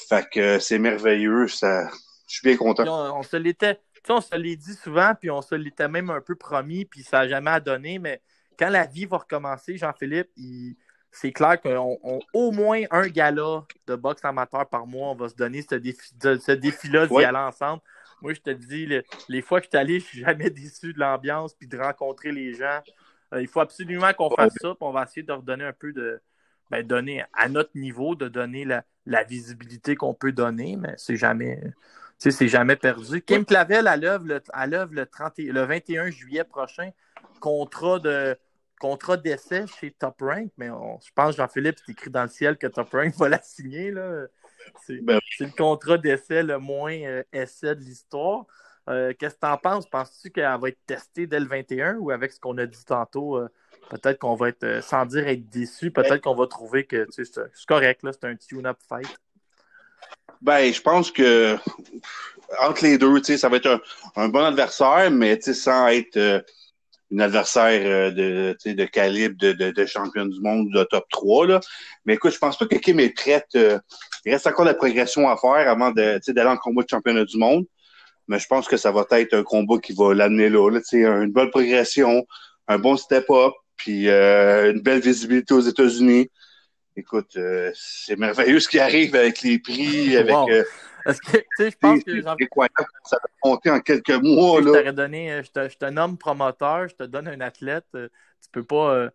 Fait 0.08 0.26
que 0.30 0.40
euh, 0.40 0.60
c'est 0.60 0.78
merveilleux. 0.78 1.48
Ça, 1.48 1.88
je 2.28 2.36
suis 2.36 2.48
bien 2.48 2.56
content. 2.56 2.84
On, 3.18 3.22
se 3.22 3.36
l'était, 3.36 3.78
on 4.08 4.20
se 4.20 4.34
l'est 4.36 4.56
dit 4.56 4.74
souvent, 4.74 5.12
puis 5.18 5.30
on 5.30 5.42
se 5.42 5.54
l'était 5.54 5.88
même 5.88 6.10
un 6.10 6.20
peu 6.20 6.36
promis, 6.36 6.84
puis 6.84 7.02
ça 7.02 7.18
n'a 7.18 7.28
jamais 7.28 7.60
donné, 7.60 7.98
mais 7.98 8.22
quand 8.58 8.70
la 8.70 8.86
vie 8.86 9.04
va 9.04 9.18
recommencer, 9.18 9.76
Jean-Philippe, 9.76 10.30
il- 10.36 10.76
c'est 11.18 11.32
clair 11.32 11.60
qu'au 11.60 12.52
moins 12.52 12.82
un 12.90 13.06
gala 13.08 13.64
de 13.86 13.94
boxe 13.96 14.24
amateur 14.24 14.68
par 14.68 14.86
mois, 14.86 15.08
on 15.10 15.14
va 15.14 15.28
se 15.28 15.34
donner 15.34 15.62
ce 15.62 15.74
défi, 15.76 16.14
de- 16.16 16.36
ce 16.36 16.52
défi-là 16.52 17.06
d'y 17.06 17.12
Ouais. 17.14 17.24
aller 17.24 17.38
ensemble. 17.38 17.82
Moi, 18.22 18.32
je 18.34 18.40
te 18.40 18.50
dis, 18.50 18.86
le- 18.86 19.02
les 19.28 19.42
fois 19.42 19.60
que 19.60 19.64
je 19.66 19.70
suis 19.70 19.78
allé, 19.78 20.00
je 20.00 20.04
suis 20.04 20.20
jamais 20.20 20.50
déçu 20.50 20.92
de 20.92 20.98
l'ambiance 21.00 21.54
puis 21.54 21.66
de 21.68 21.78
rencontrer 21.78 22.32
les 22.32 22.54
gens. 22.54 22.80
Euh, 23.34 23.40
il 23.42 23.48
faut 23.48 23.60
absolument 23.60 24.12
qu'on 24.12 24.30
fasse 24.30 24.52
ça, 24.60 24.68
puis 24.70 24.78
on 24.80 24.92
va 24.92 25.02
essayer 25.04 25.22
de 25.22 25.32
redonner 25.32 25.64
un 25.64 25.72
peu 25.72 25.92
de. 25.92 26.20
Ben, 26.70 26.84
donner 26.84 27.24
à 27.32 27.48
notre 27.48 27.70
niveau, 27.76 28.16
de 28.16 28.26
donner 28.28 28.64
la, 28.64 28.82
la 29.06 29.22
visibilité 29.22 29.94
qu'on 29.94 30.14
peut 30.14 30.32
donner, 30.32 30.76
mais 30.76 30.94
c'est 30.96 31.16
jamais. 31.16 31.60
Tu 31.62 31.72
sais, 32.18 32.30
c'est 32.32 32.48
jamais 32.48 32.74
perdu. 32.76 33.22
Kim 33.22 33.44
Clavel, 33.44 33.86
à 33.86 33.96
l'œuvre 33.96 34.24
le, 34.26 34.42
à 34.52 34.66
l'œuvre 34.66 34.92
le, 34.92 35.06
30 35.06 35.38
et- 35.38 35.52
le 35.52 35.62
21 35.62 36.10
juillet 36.10 36.42
prochain, 36.44 36.90
contrat 37.40 38.00
de 38.00 38.36
contrat 38.80 39.16
d'essai 39.16 39.64
chez 39.80 39.90
Top 39.90 40.16
Rank, 40.20 40.50
mais 40.56 40.70
on- 40.70 40.98
je 41.00 41.10
pense, 41.14 41.36
Jean-Philippe, 41.36 41.76
c'est 41.84 41.92
écrit 41.92 42.10
dans 42.10 42.22
le 42.22 42.28
ciel 42.28 42.56
que 42.56 42.66
Top 42.66 42.90
Rank 42.92 43.14
va 43.18 43.28
la 43.28 43.42
signer. 43.42 43.90
Là. 43.90 44.26
C'est, 44.86 45.00
Ben 45.02 45.18
c'est 45.36 45.44
le 45.44 45.52
contrat 45.52 45.98
d'essai 45.98 46.42
le 46.42 46.58
moins 46.58 46.98
euh, 47.02 47.22
essai 47.32 47.74
de 47.74 47.80
l'histoire. 47.80 48.44
Euh, 48.88 49.12
qu'est-ce 49.18 49.34
que 49.34 49.40
tu 49.40 49.46
en 49.48 49.56
penses? 49.56 49.88
Penses-tu 49.88 50.30
qu'elle 50.30 50.60
va 50.60 50.68
être 50.68 50.78
testée 50.86 51.26
dès 51.26 51.40
le 51.40 51.46
21 51.46 51.96
ou 51.96 52.10
avec 52.10 52.32
ce 52.32 52.38
qu'on 52.38 52.56
a 52.58 52.66
dit 52.66 52.84
tantôt, 52.84 53.36
euh, 53.36 53.48
peut-être 53.90 54.18
qu'on 54.18 54.34
va 54.36 54.48
être, 54.48 54.80
sans 54.82 55.04
dire 55.06 55.26
être 55.26 55.48
déçu, 55.48 55.90
peut-être 55.90 56.20
qu'on 56.20 56.36
va 56.36 56.46
trouver 56.46 56.86
que 56.86 57.04
tu 57.06 57.24
sais, 57.24 57.32
c'est, 57.52 57.66
correct, 57.66 58.02
là, 58.04 58.12
c'est 58.12 58.26
un 58.26 58.36
tune-up 58.36 58.78
fight. 58.88 59.08
Ben, 60.40 60.72
je 60.72 60.80
pense 60.80 61.10
que 61.10 61.56
entre 62.60 62.84
les 62.84 62.98
deux, 62.98 63.20
ça 63.22 63.48
va 63.48 63.56
être 63.56 63.66
un, 63.66 63.80
un 64.16 64.28
bon 64.28 64.44
adversaire, 64.44 65.10
mais 65.10 65.40
sans 65.40 65.88
être 65.88 66.44
euh, 67.12 67.16
un 67.16 67.20
adversaire 67.20 67.80
euh, 67.84 68.10
de, 68.10 68.72
de 68.72 68.84
calibre 68.84 69.36
de, 69.38 69.52
de, 69.52 69.70
de 69.70 69.86
champion 69.86 70.26
du 70.26 70.40
monde 70.40 70.68
de 70.72 70.84
top 70.84 71.04
3. 71.10 71.46
Là. 71.46 71.60
Mais 72.04 72.14
écoute, 72.14 72.32
je 72.32 72.38
pense 72.38 72.58
pas 72.58 72.66
que 72.66 72.76
Kim 72.76 73.00
est 73.00 73.10
prête. 73.10 73.46
euh, 73.54 73.78
il 74.24 74.32
reste 74.32 74.46
encore 74.46 74.64
de 74.64 74.70
la 74.70 74.76
progression 74.76 75.28
à 75.28 75.36
faire 75.36 75.68
avant 75.70 75.90
d'aller 75.92 76.48
en 76.48 76.56
combat 76.56 76.82
de 76.82 76.88
championnat 76.88 77.24
du 77.24 77.38
monde. 77.38 77.64
Mais 78.28 78.38
je 78.40 78.46
pense 78.46 78.66
que 78.66 78.76
ça 78.76 78.90
va 78.90 79.06
être 79.12 79.34
un 79.34 79.44
combat 79.44 79.78
qui 79.78 79.92
va 79.92 80.12
l'amener 80.12 80.48
là. 80.48 80.68
là 80.70 80.80
une 81.22 81.30
bonne 81.32 81.50
progression, 81.50 82.26
un 82.66 82.78
bon 82.78 82.96
step-up, 82.96 83.52
puis 83.76 84.08
euh, 84.08 84.72
une 84.72 84.80
belle 84.80 85.00
visibilité 85.00 85.54
aux 85.54 85.60
États-Unis. 85.60 86.28
Écoute, 86.96 87.36
euh, 87.36 87.70
c'est 87.74 88.16
merveilleux 88.16 88.58
ce 88.60 88.68
qui 88.68 88.78
arrive 88.78 89.14
avec 89.14 89.42
les 89.42 89.58
prix, 89.58 90.16
avec 90.16 90.34
Wow. 90.34 90.50
euh, 90.50 90.64
que, 91.04 91.36
tu 91.36 91.44
sais, 91.58 91.70
je 91.70 91.76
pense 91.76 92.02
que. 92.02 92.22
Ça 92.22 93.16
va 93.22 93.28
monter 93.44 93.70
en 93.70 93.80
quelques 93.80 94.10
mois. 94.10 94.60
je 94.60 94.66
Là. 94.66 94.78
t'aurais 94.78 94.92
donné, 94.92 95.32
euh, 95.32 95.42
je 95.42 95.50
te, 95.50 95.68
je 95.68 95.76
te 95.76 95.84
nomme 95.86 96.18
promoteur, 96.18 96.88
je 96.88 96.94
te 96.94 97.04
donne 97.04 97.28
un 97.28 97.40
athlète, 97.40 97.86
tu 97.92 98.50
peux 98.50 98.64
pas, 98.64 98.94
euh, 98.94 99.10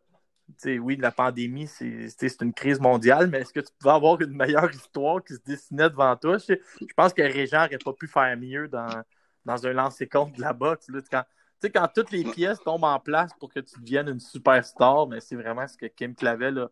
tu 0.47 0.53
sais, 0.57 0.79
oui, 0.79 0.95
la 0.97 1.11
pandémie, 1.11 1.67
c'est 1.67 2.41
une 2.41 2.53
crise 2.53 2.79
mondiale, 2.79 3.27
mais 3.27 3.39
est-ce 3.39 3.51
que 3.53 3.59
tu 3.59 3.71
pouvais 3.79 3.93
avoir 3.93 4.21
une 4.21 4.35
meilleure 4.35 4.71
histoire 4.71 5.23
qui 5.23 5.33
se 5.33 5.39
dessinait 5.45 5.89
devant 5.89 6.15
toi? 6.15 6.37
Je, 6.37 6.53
je 6.79 6.93
pense 6.95 7.13
que 7.13 7.21
Régent 7.23 7.63
n'aurait 7.63 7.77
pas 7.77 7.93
pu 7.93 8.07
faire 8.07 8.37
mieux 8.37 8.67
dans, 8.67 9.03
dans 9.45 9.65
un 9.67 9.73
lancer 9.73 10.07
compte 10.07 10.33
de 10.35 10.41
la 10.41 10.53
boxe. 10.53 10.87
Là, 10.89 10.99
quand, 11.11 11.23
tu 11.23 11.67
sais, 11.67 11.71
quand 11.71 11.87
toutes 11.93 12.11
les 12.11 12.23
pièces 12.23 12.59
tombent 12.63 12.83
en 12.85 12.99
place 12.99 13.31
pour 13.39 13.51
que 13.51 13.59
tu 13.59 13.79
deviennes 13.79 14.09
une 14.09 14.19
superstar, 14.19 15.07
mais 15.07 15.19
c'est 15.19 15.35
vraiment 15.35 15.67
ce 15.67 15.77
que 15.77 15.87
Kim 15.87 16.15
Clavel 16.15 16.57
a, 16.59 16.69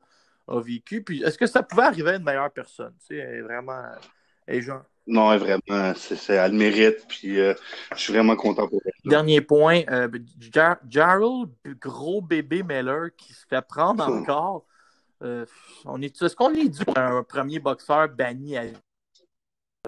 a 0.49 0.59
vécu. 0.62 1.03
Puis 1.03 1.23
est-ce 1.23 1.38
que 1.38 1.45
ça 1.47 1.63
pouvait 1.63 1.83
arriver 1.83 2.12
à 2.12 2.15
une 2.15 2.23
meilleure 2.23 2.51
personne? 2.51 2.93
Tu 2.99 3.15
sais, 3.15 3.15
elle 3.17 3.35
est 3.35 3.41
vraiment. 3.41 3.81
elle 4.47 4.55
est 4.57 4.62
genre- 4.62 4.83
Non, 5.07 5.35
vraiment, 5.38 5.93
c'est, 5.95 6.33
elle 6.33 6.51
le 6.51 6.57
mérite. 6.57 7.05
Puis 7.07 7.39
euh, 7.39 7.53
je 7.95 7.99
suis 7.99 8.13
vraiment 8.13 8.35
content 8.35 8.67
pour 8.67 8.81
elle. 8.85 8.91
Dernier 9.09 9.41
point, 9.41 9.81
euh, 9.89 10.07
Jarrell, 10.89 11.45
gros 11.79 12.21
bébé 12.21 12.63
Miller, 12.63 13.09
qui 13.17 13.33
se 13.33 13.45
fait 13.47 13.62
prendre 13.67 14.07
Hmm. 14.07 14.21
encore. 14.21 14.65
Euh, 15.21 15.45
on 15.85 16.01
est, 16.01 16.21
est-ce 16.21 16.35
qu'on 16.35 16.53
est 16.53 16.69
dû 16.69 16.85
pour 16.85 16.97
un 16.97 17.23
premier 17.23 17.59
boxeur 17.59 18.07
banni 18.09 18.57
à 18.57 18.63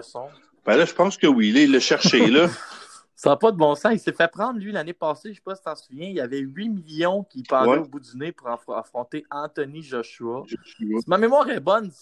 son? 0.02 0.28
Ben 0.66 0.76
là, 0.76 0.84
je 0.84 0.92
pense 0.94 1.16
que 1.16 1.26
oui. 1.26 1.52
Il 1.54 1.72
l'a 1.72 1.80
cherché. 1.80 2.26
Là. 2.28 2.48
Ça 3.22 3.30
n'a 3.30 3.36
pas 3.36 3.52
de 3.52 3.56
bon 3.56 3.76
sens. 3.76 3.92
Il 3.92 4.00
s'est 4.00 4.12
fait 4.12 4.26
prendre, 4.26 4.58
lui, 4.58 4.72
l'année 4.72 4.94
passée, 4.94 5.28
je 5.28 5.28
ne 5.28 5.34
sais 5.36 5.42
pas 5.44 5.54
si 5.54 5.60
tu 5.60 5.64
t'en 5.66 5.76
souviens, 5.76 6.08
il 6.08 6.16
y 6.16 6.20
avait 6.20 6.40
8 6.40 6.68
millions 6.70 7.22
qui 7.22 7.44
parlaient 7.44 7.78
au 7.78 7.84
bout 7.84 8.00
du 8.00 8.16
nez 8.16 8.32
pour 8.32 8.50
affronter 8.50 9.24
Anthony 9.30 9.80
Joshua. 9.80 10.42
Si 10.48 10.84
ma 11.06 11.18
mémoire 11.18 11.48
est 11.48 11.60
bonne, 11.60 11.92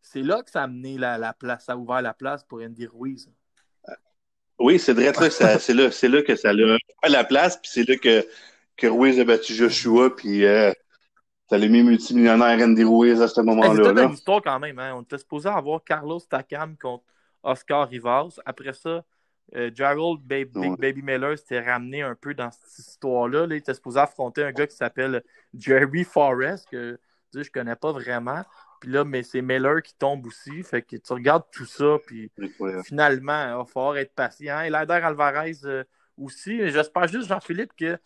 c'est 0.00 0.22
là 0.22 0.42
que 0.42 0.50
ça 0.50 0.62
a 0.62 0.64
amené 0.64 0.96
la, 0.96 1.34
place, 1.34 1.66
ça 1.66 1.74
a 1.74 1.76
ouvert 1.76 2.00
la 2.00 2.14
place 2.14 2.42
pour 2.42 2.62
Andy 2.62 2.86
Ruiz. 2.86 3.30
Oui, 4.58 4.78
c'est 4.78 4.94
vrai, 4.94 5.12
c'est 5.30 5.74
là, 5.74 5.90
là, 5.90 6.22
que 6.22 6.34
ça 6.34 6.50
a 6.50 6.54
ouvert 6.54 6.78
la 7.06 7.24
place, 7.24 7.58
puis 7.58 7.70
c'est 7.70 7.86
là 7.86 7.96
que, 7.96 8.26
que 8.78 8.86
Ruiz 8.86 9.20
a 9.20 9.24
battu 9.24 9.52
Joshua, 9.52 10.16
puis 10.16 10.46
euh, 10.46 10.72
ça 11.50 11.58
l'a 11.58 11.68
mis 11.68 11.82
multimillionnaire 11.82 12.66
Andy 12.66 12.84
Ruiz 12.84 13.20
à 13.20 13.28
ce 13.28 13.42
moment-là. 13.42 13.92
C'est 13.94 14.04
une 14.04 14.12
histoire 14.14 14.40
quand 14.40 14.58
même. 14.58 14.78
Hein? 14.78 14.94
On 14.96 15.02
était 15.02 15.18
supposé 15.18 15.50
avoir 15.50 15.84
Carlos 15.84 16.20
Takam 16.20 16.78
contre 16.78 17.04
Oscar 17.42 17.90
Rivas. 17.90 18.38
Après 18.46 18.72
ça, 18.72 19.04
euh, 19.56 19.70
Gerald 19.74 20.20
Big 20.22 20.48
Baby 20.52 21.02
Miller 21.02 21.36
s'était 21.36 21.60
ramené 21.60 22.02
un 22.02 22.14
peu 22.14 22.34
dans 22.34 22.50
cette 22.50 22.86
histoire-là. 22.86 23.46
Il 23.46 23.54
était 23.54 23.74
supposé 23.74 23.98
affronter 23.98 24.44
un 24.44 24.52
gars 24.52 24.66
qui 24.66 24.76
s'appelle 24.76 25.22
Jerry 25.56 26.04
Forrest, 26.04 26.68
que 26.70 26.98
je 27.34 27.42
je 27.42 27.50
connais 27.50 27.76
pas 27.76 27.92
vraiment. 27.92 28.44
Puis 28.80 28.90
là, 28.90 29.04
mais 29.04 29.22
c'est 29.22 29.42
Miller 29.42 29.82
qui 29.82 29.94
tombe 29.94 30.26
aussi. 30.26 30.62
Fait 30.62 30.82
que 30.82 30.96
tu 30.96 31.12
regardes 31.12 31.44
tout 31.52 31.66
ça, 31.66 31.98
puis 32.06 32.30
finalement, 32.84 33.44
il 33.46 33.56
va 33.56 33.64
falloir 33.64 33.96
être 33.98 34.14
patient. 34.14 34.62
Et 34.62 34.70
Lader 34.70 34.94
Alvarez 34.94 35.56
euh, 35.64 35.84
aussi. 36.16 36.70
J'espère 36.70 37.08
juste, 37.08 37.28
Jean-Philippe, 37.28 37.72
que. 37.78 37.98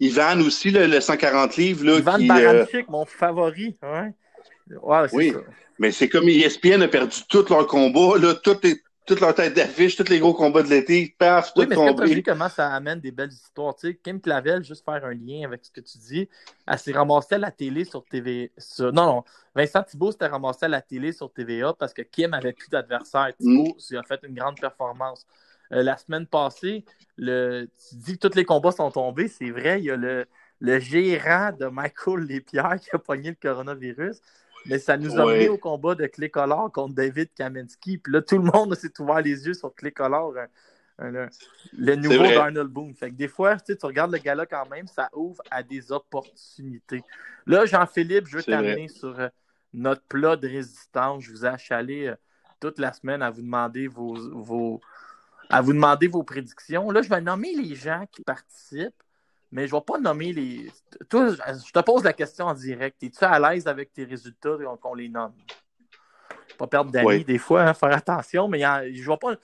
Ivan 0.00 0.40
aussi, 0.40 0.70
le 0.70 1.00
140 1.00 1.56
livres. 1.56 1.84
Là, 1.84 1.98
Ivan 1.98 2.18
qui, 2.18 2.30
euh, 2.30 2.64
mon 2.88 3.04
favori. 3.04 3.76
Ouais. 3.82 5.08
oui, 5.12 5.34
mais 5.78 5.90
c'est 5.90 6.08
comme 6.08 6.28
ESPN 6.28 6.82
a 6.82 6.88
perdu 6.88 7.18
tout 7.28 7.44
leur 7.50 7.66
combat. 7.66 8.18
Là, 8.18 8.34
tout 8.34 8.64
est 8.66 8.80
toute 9.06 9.20
leur 9.20 9.34
tête 9.34 9.54
d'affiche, 9.54 9.96
tous 9.96 10.08
les 10.08 10.18
gros 10.18 10.32
combats 10.32 10.62
de 10.62 10.68
l'été, 10.68 11.14
paf, 11.18 11.52
tout 11.52 11.60
oui, 11.60 11.66
mais 11.68 11.76
est-ce 11.76 11.92
que 11.92 11.96
tu 11.96 12.02
as 12.02 12.14
vu 12.14 12.22
comment 12.22 12.48
ça 12.48 12.72
amène 12.72 13.00
des 13.00 13.10
belles 13.10 13.32
histoires? 13.32 13.74
Tu 13.76 13.88
sais, 13.88 13.94
Kim 14.02 14.20
Clavel, 14.20 14.64
juste 14.64 14.84
faire 14.84 15.04
un 15.04 15.12
lien 15.12 15.44
avec 15.44 15.64
ce 15.64 15.70
que 15.70 15.80
tu 15.80 15.98
dis, 15.98 16.28
elle 16.66 16.78
s'est 16.78 16.92
ramassée 16.92 17.34
à 17.34 17.38
la 17.38 17.50
télé 17.50 17.84
sur 17.84 18.04
TV. 18.04 18.50
Non, 18.78 18.92
non, 18.92 19.24
Vincent 19.54 19.82
Thibault 19.82 20.12
s'était 20.12 20.26
ramassé 20.26 20.64
à 20.64 20.68
la 20.68 20.80
télé 20.80 21.12
sur 21.12 21.30
TVA 21.30 21.74
parce 21.74 21.92
que 21.92 22.02
Kim 22.02 22.32
avait 22.32 22.54
plus 22.54 22.70
d'adversaire. 22.70 23.32
Thibault 23.38 23.76
mm. 23.90 23.96
a 23.96 24.02
fait 24.04 24.20
une 24.22 24.34
grande 24.34 24.58
performance. 24.58 25.26
Euh, 25.72 25.82
la 25.82 25.96
semaine 25.96 26.26
passée, 26.26 26.84
le... 27.16 27.68
tu 27.88 27.96
dis 27.96 28.18
que 28.18 28.28
tous 28.28 28.36
les 28.36 28.44
combats 28.44 28.72
sont 28.72 28.90
tombés, 28.90 29.28
c'est 29.28 29.50
vrai, 29.50 29.80
il 29.80 29.84
y 29.84 29.90
a 29.90 29.96
le, 29.96 30.26
le 30.60 30.78
gérant 30.78 31.52
de 31.52 31.66
Michael 31.66 32.20
Lespierre 32.20 32.76
qui 32.80 32.90
a 32.92 32.98
pogné 32.98 33.30
le 33.30 33.36
coronavirus. 33.40 34.20
Mais 34.66 34.78
ça 34.78 34.96
nous 34.96 35.18
a 35.18 35.36
mis 35.36 35.48
au 35.48 35.58
combat 35.58 35.94
de 35.94 36.06
Clay 36.06 36.30
Collard 36.30 36.70
contre 36.72 36.94
David 36.94 37.28
Kaminsky. 37.34 37.98
Puis 37.98 38.12
là, 38.12 38.22
tout 38.22 38.38
le 38.38 38.50
monde 38.50 38.74
s'est 38.74 38.92
ouvert 39.00 39.20
les 39.20 39.46
yeux 39.46 39.54
sur 39.54 39.74
Clay 39.74 39.92
Collard, 39.92 40.32
le 40.98 41.96
nouveau 41.96 42.22
Darnell 42.22 42.66
Boone. 42.66 42.94
Fait 42.94 43.10
que 43.10 43.16
des 43.16 43.28
fois, 43.28 43.56
tu 43.58 43.76
regardes 43.82 44.12
le 44.12 44.18
gars-là 44.18 44.46
quand 44.46 44.68
même, 44.70 44.86
ça 44.86 45.10
ouvre 45.12 45.42
à 45.50 45.62
des 45.62 45.92
opportunités. 45.92 47.02
Là, 47.46 47.66
Jean-Philippe, 47.66 48.26
je 48.26 48.38
veux 48.38 48.42
t'amener 48.42 48.88
sur 48.88 49.18
euh, 49.18 49.28
notre 49.72 50.02
plat 50.02 50.36
de 50.36 50.48
résistance. 50.48 51.24
Je 51.24 51.30
vous 51.30 51.44
ai 51.44 51.48
achalé 51.48 52.06
euh, 52.06 52.14
toute 52.60 52.78
la 52.78 52.92
semaine 52.92 53.22
à 53.22 53.30
vous 53.30 53.42
demander 53.42 53.86
vos, 53.86 54.14
vos, 54.14 54.80
à 55.50 55.60
vous 55.60 55.72
demander 55.74 56.06
vos 56.06 56.22
prédictions. 56.22 56.90
Là, 56.90 57.02
je 57.02 57.10
vais 57.10 57.20
nommer 57.20 57.54
les 57.54 57.74
gens 57.74 58.04
qui 58.10 58.22
participent 58.22 59.03
mais 59.54 59.68
je 59.68 59.74
ne 59.74 59.78
vais 59.78 59.84
pas 59.84 59.98
nommer 60.00 60.32
les. 60.32 60.68
Toi, 61.08 61.30
je 61.30 61.72
te 61.72 61.78
pose 61.78 62.02
la 62.02 62.12
question 62.12 62.46
en 62.46 62.54
direct. 62.54 63.00
Es-tu 63.00 63.24
à 63.24 63.38
l'aise 63.38 63.68
avec 63.68 63.92
tes 63.92 64.02
résultats 64.02 64.56
qu'on 64.80 64.94
les 64.94 65.08
nomme? 65.08 65.32
Pas 66.58 66.66
perdre 66.66 66.90
d'amis 66.90 67.24
des 67.24 67.38
fois, 67.38 67.62
hein, 67.62 67.72
faire 67.72 67.92
attention, 67.92 68.48
mais 68.48 68.60
je 68.92 69.08
vais 69.08 69.16
pas. 69.16 69.38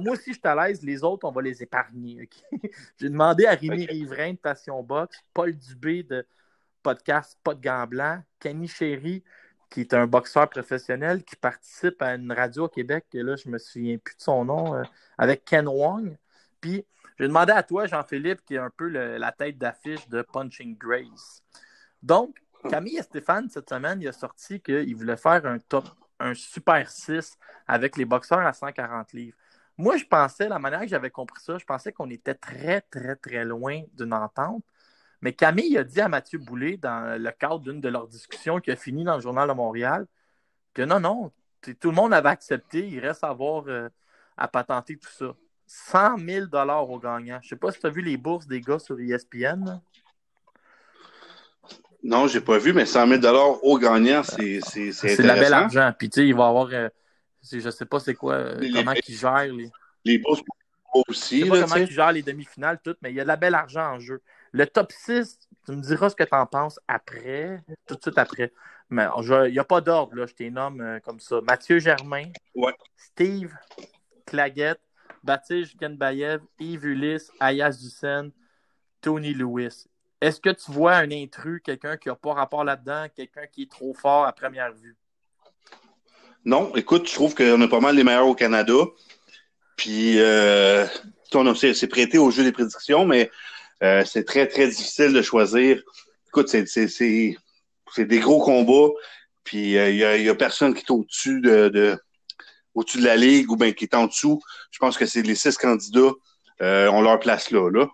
moi 0.00 0.14
aussi, 0.14 0.32
je 0.32 0.38
suis 0.38 0.40
à 0.42 0.56
l'aise. 0.56 0.82
Les 0.82 1.04
autres, 1.04 1.28
on 1.28 1.30
va 1.30 1.42
les 1.42 1.62
épargner. 1.62 2.28
J'ai 3.00 3.08
demandé 3.08 3.46
à 3.46 3.52
Rémi 3.52 3.86
Riverain 3.86 4.32
de 4.32 4.38
Passion 4.38 4.82
Box, 4.82 5.16
Paul 5.32 5.56
Dubé 5.56 6.02
de 6.02 6.26
podcast 6.82 7.38
Pas 7.44 7.54
de 7.54 7.60
gants 7.60 7.86
blancs, 7.86 8.20
Kenny 8.40 8.66
Chéry, 8.66 9.22
qui 9.70 9.82
est 9.82 9.94
un 9.94 10.08
boxeur 10.08 10.50
professionnel 10.50 11.22
qui 11.22 11.36
participe 11.36 12.02
à 12.02 12.16
une 12.16 12.32
radio 12.32 12.64
au 12.64 12.68
Québec, 12.68 13.04
et 13.14 13.22
là, 13.22 13.36
je 13.36 13.48
me 13.48 13.58
souviens 13.58 13.96
plus 13.98 14.16
de 14.16 14.22
son 14.22 14.44
nom, 14.44 14.74
euh, 14.74 14.82
avec 15.16 15.44
Ken 15.44 15.68
Wong. 15.68 16.16
Puis 16.60 16.84
je 17.18 17.24
vais 17.24 17.28
demander 17.28 17.52
à 17.52 17.62
toi, 17.62 17.86
Jean-Philippe, 17.86 18.44
qui 18.44 18.54
est 18.54 18.58
un 18.58 18.70
peu 18.70 18.88
la 18.88 19.32
tête 19.32 19.58
d'affiche 19.58 20.08
de 20.08 20.22
Punching 20.22 20.76
Grace. 20.76 21.42
Donc, 22.02 22.38
Camille 22.68 22.98
et 22.98 23.02
Stéphane, 23.02 23.48
cette 23.48 23.68
semaine, 23.68 24.00
il 24.00 24.08
a 24.08 24.12
sorti 24.12 24.60
qu'il 24.60 24.94
voulait 24.96 25.16
faire 25.16 25.44
un 25.46 25.58
top, 25.58 25.84
un 26.20 26.34
super 26.34 26.90
6 26.90 27.36
avec 27.66 27.96
les 27.96 28.04
boxeurs 28.04 28.40
à 28.40 28.52
140 28.52 29.12
livres. 29.12 29.36
Moi, 29.76 29.96
je 29.96 30.04
pensais, 30.04 30.48
la 30.48 30.58
manière 30.58 30.80
que 30.80 30.88
j'avais 30.88 31.10
compris 31.10 31.42
ça, 31.42 31.58
je 31.58 31.64
pensais 31.64 31.92
qu'on 31.92 32.10
était 32.10 32.34
très, 32.34 32.82
très, 32.82 33.16
très 33.16 33.44
loin 33.44 33.82
d'une 33.94 34.12
entente. 34.12 34.62
Mais 35.20 35.32
Camille 35.32 35.78
a 35.78 35.84
dit 35.84 36.00
à 36.00 36.08
Mathieu 36.08 36.38
Boulay, 36.38 36.76
dans 36.76 37.20
le 37.20 37.30
cadre 37.30 37.60
d'une 37.60 37.80
de 37.80 37.88
leurs 37.88 38.08
discussions 38.08 38.60
qui 38.60 38.70
a 38.70 38.76
fini 38.76 39.04
dans 39.04 39.16
le 39.16 39.22
Journal 39.22 39.48
de 39.48 39.54
Montréal, 39.54 40.06
que 40.74 40.82
non, 40.82 41.00
non, 41.00 41.32
tout 41.80 41.90
le 41.90 41.96
monde 41.96 42.12
avait 42.12 42.28
accepté, 42.30 42.88
il 42.88 43.00
reste 43.00 43.24
à 43.24 43.28
avoir 43.28 43.64
euh, 43.68 43.88
à 44.36 44.48
patenter 44.48 44.96
tout 44.98 45.10
ça. 45.10 45.34
100 45.72 46.18
000 46.18 46.46
au 46.52 46.98
gagnant. 46.98 47.38
Je 47.42 47.48
sais 47.48 47.56
pas 47.56 47.72
si 47.72 47.80
tu 47.80 47.86
as 47.86 47.90
vu 47.90 48.02
les 48.02 48.18
bourses 48.18 48.46
des 48.46 48.60
gars 48.60 48.78
sur 48.78 49.00
ESPN. 49.00 49.80
Non, 52.02 52.26
j'ai 52.26 52.42
pas 52.42 52.58
vu, 52.58 52.74
mais 52.74 52.84
100 52.84 53.20
000 53.22 53.58
au 53.62 53.78
gagnant, 53.78 54.22
c'est 54.22 54.60
C'est 54.60 55.16
de 55.16 55.22
la 55.22 55.34
belle 55.34 55.54
argent. 55.54 55.92
Puis, 55.98 56.10
tu 56.10 56.20
sais, 56.20 56.28
il 56.28 56.34
va 56.34 56.48
avoir. 56.48 56.68
Euh, 56.72 56.88
je 57.50 57.70
sais 57.70 57.86
pas 57.86 58.00
c'est 58.00 58.14
quoi, 58.14 58.34
euh, 58.34 58.70
comment 58.74 58.92
ils 59.08 59.14
gèrent 59.14 59.44
les. 59.44 59.70
Les 60.04 60.18
bourses 60.18 60.42
aussi. 60.92 61.40
Je 61.40 61.44
sais 61.44 61.50
pas 61.50 61.62
comment 61.62 61.76
ils 61.76 61.90
gèrent 61.90 62.12
les 62.12 62.22
demi-finales, 62.22 62.78
tout, 62.84 62.94
mais 63.00 63.10
il 63.10 63.16
y 63.16 63.20
a 63.20 63.22
de 63.22 63.28
la 63.28 63.36
belle 63.36 63.54
argent 63.54 63.94
en 63.94 63.98
jeu. 63.98 64.20
Le 64.52 64.66
top 64.66 64.92
6, 64.92 65.38
tu 65.64 65.72
me 65.72 65.80
diras 65.80 66.10
ce 66.10 66.16
que 66.16 66.24
tu 66.24 66.34
en 66.34 66.44
penses 66.44 66.78
après, 66.86 67.62
tout 67.86 67.94
de 67.94 68.02
suite 68.02 68.18
après. 68.18 68.52
Mais 68.90 69.06
il 69.16 69.52
n'y 69.52 69.58
a 69.58 69.64
pas 69.64 69.80
d'ordre, 69.80 70.14
là, 70.16 70.26
je 70.26 70.34
t'ai 70.34 70.50
nomme 70.50 70.82
euh, 70.82 71.00
comme 71.00 71.18
ça. 71.18 71.40
Mathieu 71.40 71.78
Germain, 71.78 72.26
Steve 72.94 73.54
Claguette, 74.26 74.82
Baptiste 75.22 75.74
Genbayev, 75.80 76.40
Yves 76.58 76.84
Ulysse, 76.84 77.30
Ayaz 77.40 77.84
Hussein, 77.84 78.30
Tony 79.00 79.34
Lewis. 79.34 79.86
Est-ce 80.20 80.40
que 80.40 80.50
tu 80.50 80.70
vois 80.70 80.94
un 80.96 81.10
intrus, 81.10 81.60
quelqu'un 81.64 81.96
qui 81.96 82.08
n'a 82.08 82.14
pas 82.14 82.32
rapport 82.32 82.64
là-dedans, 82.64 83.06
quelqu'un 83.14 83.46
qui 83.46 83.62
est 83.62 83.70
trop 83.70 83.92
fort 83.92 84.24
à 84.24 84.32
première 84.32 84.72
vue? 84.72 84.96
Non, 86.44 86.74
écoute, 86.74 87.08
je 87.08 87.14
trouve 87.14 87.34
qu'on 87.34 87.60
a 87.60 87.68
pas 87.68 87.80
mal 87.80 87.96
les 87.96 88.04
meilleurs 88.04 88.26
au 88.26 88.34
Canada. 88.34 88.74
Puis, 89.76 90.20
euh, 90.20 90.86
on 91.34 91.54
s'est 91.54 91.86
prêté 91.88 92.18
au 92.18 92.30
jeu 92.30 92.44
des 92.44 92.52
prédictions, 92.52 93.04
mais 93.04 93.30
euh, 93.82 94.04
c'est 94.04 94.24
très, 94.24 94.46
très 94.46 94.68
difficile 94.68 95.12
de 95.12 95.22
choisir. 95.22 95.82
Écoute, 96.28 96.48
c'est 96.48 98.04
des 98.04 98.18
gros 98.20 98.42
combats. 98.42 98.92
Puis, 99.44 99.72
il 99.72 100.22
n'y 100.22 100.28
a, 100.28 100.34
personne 100.34 100.74
qui 100.74 100.80
est 100.80 100.90
au-dessus 100.90 101.40
de, 101.40 101.98
au-dessus 102.74 102.98
de 102.98 103.04
la 103.04 103.16
ligue 103.16 103.50
ou 103.50 103.56
bien 103.56 103.72
qui 103.72 103.84
est 103.84 103.94
en 103.94 104.06
dessous. 104.06 104.40
Je 104.70 104.78
pense 104.78 104.96
que 104.96 105.06
c'est 105.06 105.22
les 105.22 105.34
six 105.34 105.56
candidats 105.56 106.12
euh, 106.60 106.88
ont 106.88 107.02
leur 107.02 107.18
place 107.18 107.50
là. 107.50 107.70
là. 107.70 107.88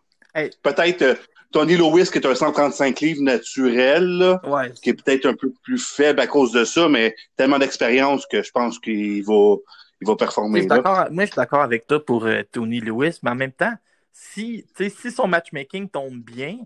Peut-être 0.63 1.03
euh, 1.03 1.15
Tony 1.53 1.77
Lewis, 1.77 2.11
qui 2.13 2.19
est 2.19 2.27
un 2.27 2.35
135 2.35 3.01
livres 3.01 3.23
naturel, 3.23 4.39
qui 4.83 4.91
est 4.91 4.95
peut-être 4.95 5.27
un 5.27 5.35
peu 5.35 5.51
plus 5.63 5.79
faible 5.79 6.21
à 6.21 6.27
cause 6.27 6.53
de 6.53 6.65
ça, 6.65 6.89
mais 6.89 7.15
tellement 7.37 7.59
d'expérience 7.59 8.27
que 8.27 8.43
je 8.43 8.51
pense 8.51 8.79
qu'il 8.79 9.25
va, 9.25 9.57
il 10.01 10.07
va 10.07 10.17
performer. 10.17 10.67
moi, 10.67 11.09
je 11.11 11.27
suis 11.27 11.37
d'accord 11.37 11.63
avec 11.63 11.87
toi 11.87 12.05
pour 12.05 12.27
euh, 12.27 12.43
Tony 12.53 12.81
Lewis, 12.81 13.19
mais 13.23 13.31
en 13.31 13.35
même 13.35 13.53
temps, 13.53 13.75
si, 14.13 14.67
si 14.77 15.11
son 15.11 15.27
matchmaking 15.27 15.89
tombe 15.89 16.19
bien, 16.19 16.59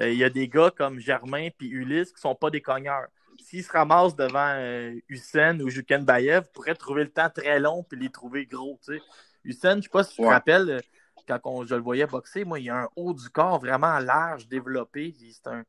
il 0.00 0.14
y 0.14 0.22
a 0.22 0.30
des 0.30 0.46
gars 0.46 0.70
comme 0.76 1.00
Germain 1.00 1.48
et 1.48 1.54
Ulysse 1.60 2.10
qui 2.10 2.16
ne 2.16 2.20
sont 2.20 2.34
pas 2.36 2.50
des 2.50 2.60
cogneurs 2.60 3.08
s'il 3.48 3.64
se 3.64 3.72
ramasse 3.72 4.14
devant 4.14 4.52
euh, 4.56 4.94
Hussein 5.08 5.58
ou 5.60 5.70
Juken 5.70 6.04
Bayev, 6.04 6.50
pourrait 6.52 6.74
trouver 6.74 7.04
le 7.04 7.10
temps 7.10 7.30
très 7.30 7.58
long 7.58 7.82
puis 7.82 7.98
les 7.98 8.10
trouver 8.10 8.44
gros. 8.44 8.78
Tu 8.84 8.94
sais. 8.94 9.02
Hussein, 9.44 9.72
je 9.72 9.76
ne 9.76 9.82
sais 9.82 9.88
pas 9.88 10.04
si 10.04 10.16
tu 10.16 10.22
te 10.22 10.26
rappelles, 10.26 10.70
euh, 10.70 11.38
quand 11.38 11.64
je 11.64 11.74
le 11.74 11.80
voyais 11.80 12.06
boxer, 12.06 12.44
moi, 12.44 12.60
il 12.60 12.68
a 12.68 12.82
un 12.82 12.88
haut 12.94 13.14
du 13.14 13.28
corps 13.30 13.58
vraiment 13.58 13.98
large, 14.00 14.48
développé. 14.48 15.14
C'est 15.32 15.46
un, 15.46 15.64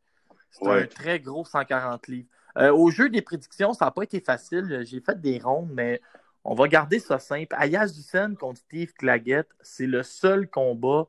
un, 0.63 0.85
très 0.87 1.21
gros 1.21 1.45
140 1.45 2.07
livres. 2.07 2.27
Euh, 2.57 2.73
au 2.73 2.91
jeu 2.91 3.09
des 3.09 3.21
prédictions, 3.21 3.73
ça 3.73 3.85
n'a 3.85 3.91
pas 3.91 4.03
été 4.03 4.19
facile. 4.19 4.83
J'ai 4.85 4.99
fait 4.99 5.19
des 5.19 5.39
rondes, 5.39 5.71
mais 5.71 6.01
on 6.43 6.55
va 6.55 6.67
garder 6.67 6.99
ça 6.99 7.17
simple. 7.17 7.55
Ayaz 7.57 7.97
Hussein 7.97 8.35
contre 8.35 8.59
Steve 8.59 8.91
Claggett, 8.91 9.47
c'est 9.61 9.87
le 9.87 10.03
seul 10.03 10.49
combat 10.49 11.07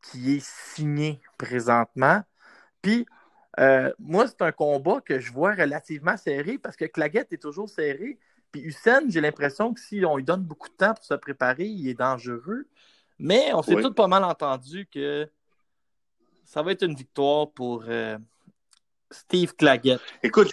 qui 0.00 0.36
est 0.36 0.44
signé 0.44 1.20
présentement. 1.36 2.22
Puis, 2.80 3.06
euh, 3.58 3.92
moi, 3.98 4.26
c'est 4.28 4.42
un 4.42 4.52
combat 4.52 5.00
que 5.04 5.18
je 5.18 5.32
vois 5.32 5.54
relativement 5.54 6.16
serré 6.16 6.58
parce 6.58 6.76
que 6.76 6.84
Claguette 6.84 7.32
est 7.32 7.42
toujours 7.42 7.68
serré. 7.68 8.18
Puis 8.52 8.62
Hussein, 8.62 9.02
j'ai 9.08 9.20
l'impression 9.20 9.74
que 9.74 9.80
si 9.80 10.04
on 10.04 10.16
lui 10.16 10.24
donne 10.24 10.42
beaucoup 10.42 10.68
de 10.68 10.74
temps 10.74 10.94
pour 10.94 11.04
se 11.04 11.14
préparer, 11.14 11.66
il 11.66 11.88
est 11.88 11.98
dangereux. 11.98 12.66
Mais 13.18 13.52
on 13.52 13.62
s'est 13.62 13.74
tous 13.74 13.92
pas 13.92 14.06
mal 14.06 14.22
entendu 14.22 14.86
que 14.92 15.28
ça 16.44 16.62
va 16.62 16.72
être 16.72 16.84
une 16.84 16.94
victoire 16.94 17.50
pour 17.50 17.84
euh, 17.88 18.16
Steve 19.10 19.54
Claguette. 19.56 20.00
Écoute, 20.22 20.50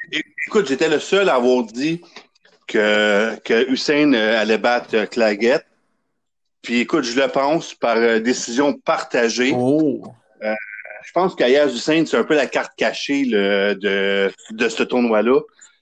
écoute 0.48 0.68
j'étais 0.68 0.90
le 0.90 1.00
seul 1.00 1.30
à 1.30 1.36
avoir 1.36 1.64
dit 1.64 2.02
que, 2.68 3.40
que 3.42 3.70
Hussein 3.72 4.14
euh, 4.14 4.42
allait 4.42 4.58
battre 4.58 5.06
Claguette. 5.06 5.68
Puis 6.64 6.80
écoute, 6.80 7.04
je 7.04 7.22
le 7.22 7.28
pense 7.28 7.76
par 7.76 8.20
décision 8.20 8.74
partagée. 8.74 9.54
Oh! 9.56 10.02
Je 11.06 11.12
pense 11.12 11.36
qu'Ayaz 11.36 11.74
Hussein, 11.74 12.04
c'est 12.06 12.18
un 12.18 12.24
peu 12.24 12.36
la 12.36 12.48
carte 12.48 12.74
cachée 12.76 13.26
le, 13.26 13.74
de, 13.76 14.32
de 14.52 14.70
ce 14.70 14.84
tournoi-là. 14.84 15.40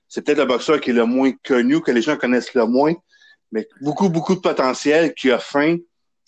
C'est 0.07 0.24
peut-être 0.24 0.38
le 0.39 0.45
boxeur 0.45 0.80
qui 0.80 0.91
est 0.91 0.93
le 0.93 1.05
moins 1.05 1.32
connu, 1.43 1.82
que 1.82 1.91
les 1.91 2.01
gens 2.01 2.17
connaissent 2.17 2.53
le 2.53 2.65
moins, 2.65 2.93
mais 3.51 3.67
beaucoup, 3.82 4.09
beaucoup 4.09 4.36
de 4.36 4.41
potentiel, 4.41 5.13
qui 5.13 5.32
a 5.32 5.39
faim. 5.39 5.78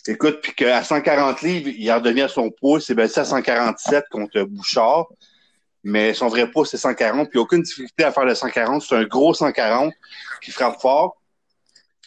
Écoute, 0.07 0.39
puis 0.41 0.53
qu'à 0.53 0.83
140 0.83 1.41
livres, 1.41 1.69
il 1.75 1.89
a 1.89 1.97
redevenu 1.97 2.21
à 2.21 2.27
son 2.27 2.49
poids. 2.51 2.79
C'est 2.79 2.95
baissé 2.95 3.19
à 3.19 3.25
147 3.25 4.05
contre 4.09 4.41
Bouchard. 4.43 5.07
Mais 5.83 6.13
son 6.13 6.27
vrai 6.27 6.49
poids, 6.49 6.65
c'est 6.65 6.77
140. 6.77 7.29
Puis 7.29 7.39
aucune 7.39 7.61
difficulté 7.61 8.03
à 8.03 8.11
faire 8.11 8.25
le 8.25 8.33
140. 8.33 8.81
C'est 8.81 8.95
un 8.95 9.03
gros 9.03 9.33
140 9.33 9.93
qui 10.41 10.51
frappe 10.51 10.79
fort. 10.81 11.17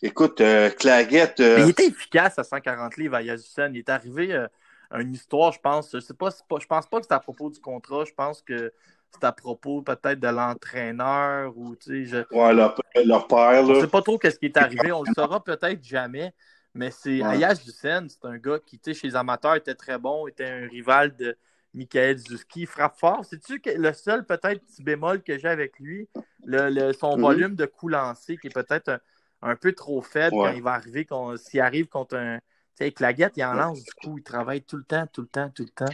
Écoute, 0.01 0.41
euh, 0.41 0.71
Claguette. 0.71 1.41
euh, 1.41 1.59
il 1.61 1.71
était 1.71 1.87
efficace 1.87 2.39
à 2.39 2.45
140 2.45 2.97
livres 2.97 3.17
à 3.17 3.23
Yazusen. 3.23 3.75
Il 3.75 3.79
est 3.79 3.89
arrivé 3.89 4.33
euh, 4.33 4.47
une 4.95 5.13
histoire, 5.15 5.53
je 5.53 5.61
pense. 5.61 5.91
Je 5.93 6.01
sais 6.01 6.15
pas, 6.15 6.31
c'est 6.31 6.47
pas- 6.47 6.59
je 6.61 6.67
pense 6.67 6.87
pas 6.87 7.01
que 7.01 7.07
c'est 7.07 7.15
à 7.15 7.21
propos 7.21 7.51
du 7.51 7.61
contrat. 7.61 8.05
Je 8.05 8.13
pense 8.15 8.43
que 8.43 8.73
c'est 9.11 9.25
à 9.25 9.33
propos 9.33 9.83
peut-être 9.83 10.21
de 10.21 10.29
l'entraîneur 10.29 11.57
ou 11.57 11.77
tu 11.77 12.07
sais, 12.07 12.25
je, 12.31 12.35
ouais, 12.37 12.53
leur, 12.55 12.75
leur 13.05 13.27
père, 13.27 13.65
On 13.65 13.73
là. 13.73 13.81
sait 13.81 13.87
pas 13.89 14.03
trop 14.03 14.19
qu'est-ce 14.19 14.39
qui 14.39 14.47
est 14.47 14.57
arrivé. 14.57 14.93
On 14.93 15.03
le 15.03 15.13
saura 15.15 15.43
peut-être 15.43 15.83
jamais. 15.83 16.33
Mais 16.75 16.91
c'est 16.91 17.23
Ouais. 17.23 17.35
Ayaz 17.37 17.63
Dussen, 17.65 18.09
c'est 18.09 18.25
un 18.25 18.37
gars 18.39 18.59
qui, 18.65 18.79
tu 18.79 18.93
sais, 18.93 19.01
chez 19.01 19.09
les 19.09 19.17
amateurs, 19.17 19.57
était 19.57 19.75
très 19.75 19.99
bon, 19.99 20.27
était 20.29 20.45
un 20.45 20.69
rival 20.69 21.17
de 21.17 21.37
Michael 21.75 22.19
Zuski. 22.19 22.61
Il 22.61 22.67
frappe 22.67 22.99
fort. 22.99 23.25
C'est-tu 23.25 23.61
que 23.61 23.71
le 23.71 23.93
seul 23.93 24.25
peut-être 24.25 24.61
petit 24.65 24.83
bémol 24.83 25.23
que 25.23 25.39
j'ai 25.39 25.49
avec 25.49 25.79
lui, 25.81 26.09
le, 26.45 26.69
le- 26.71 26.93
son 26.93 27.17
Mhm. 27.17 27.23
volume 27.23 27.55
de 27.57 27.67
coups 27.67 27.93
lancés 27.93 28.37
qui 28.37 28.47
est 28.49 28.55
peut-être 28.55 28.89
un, 28.91 29.01
un 29.43 29.57
peu 29.57 29.73
trop 29.73 30.03
faible 30.03 30.37
Ouais. 30.37 30.51
quand 30.51 30.57
il 30.57 30.63
va 30.63 30.73
arriver, 30.73 31.07
s'il 31.37 31.61
arrive 31.61 31.89
contre 31.89 32.17
un. 32.17 32.39
Tu 32.79 32.85
sais, 32.85 32.85
avec 32.85 33.01
la 33.01 33.13
guette, 33.13 33.33
il 33.37 33.45
en 33.45 33.55
lance 33.55 33.83
du 33.83 33.93
coup. 33.93 34.19
Il 34.19 34.23
travaille 34.23 34.63
tout 34.63 34.77
le 34.77 34.85
temps, 34.85 35.05
tout 35.13 35.23
le 35.23 35.27
temps, 35.27 35.51
tout 35.53 35.65
le 35.65 35.69
temps. 35.69 35.93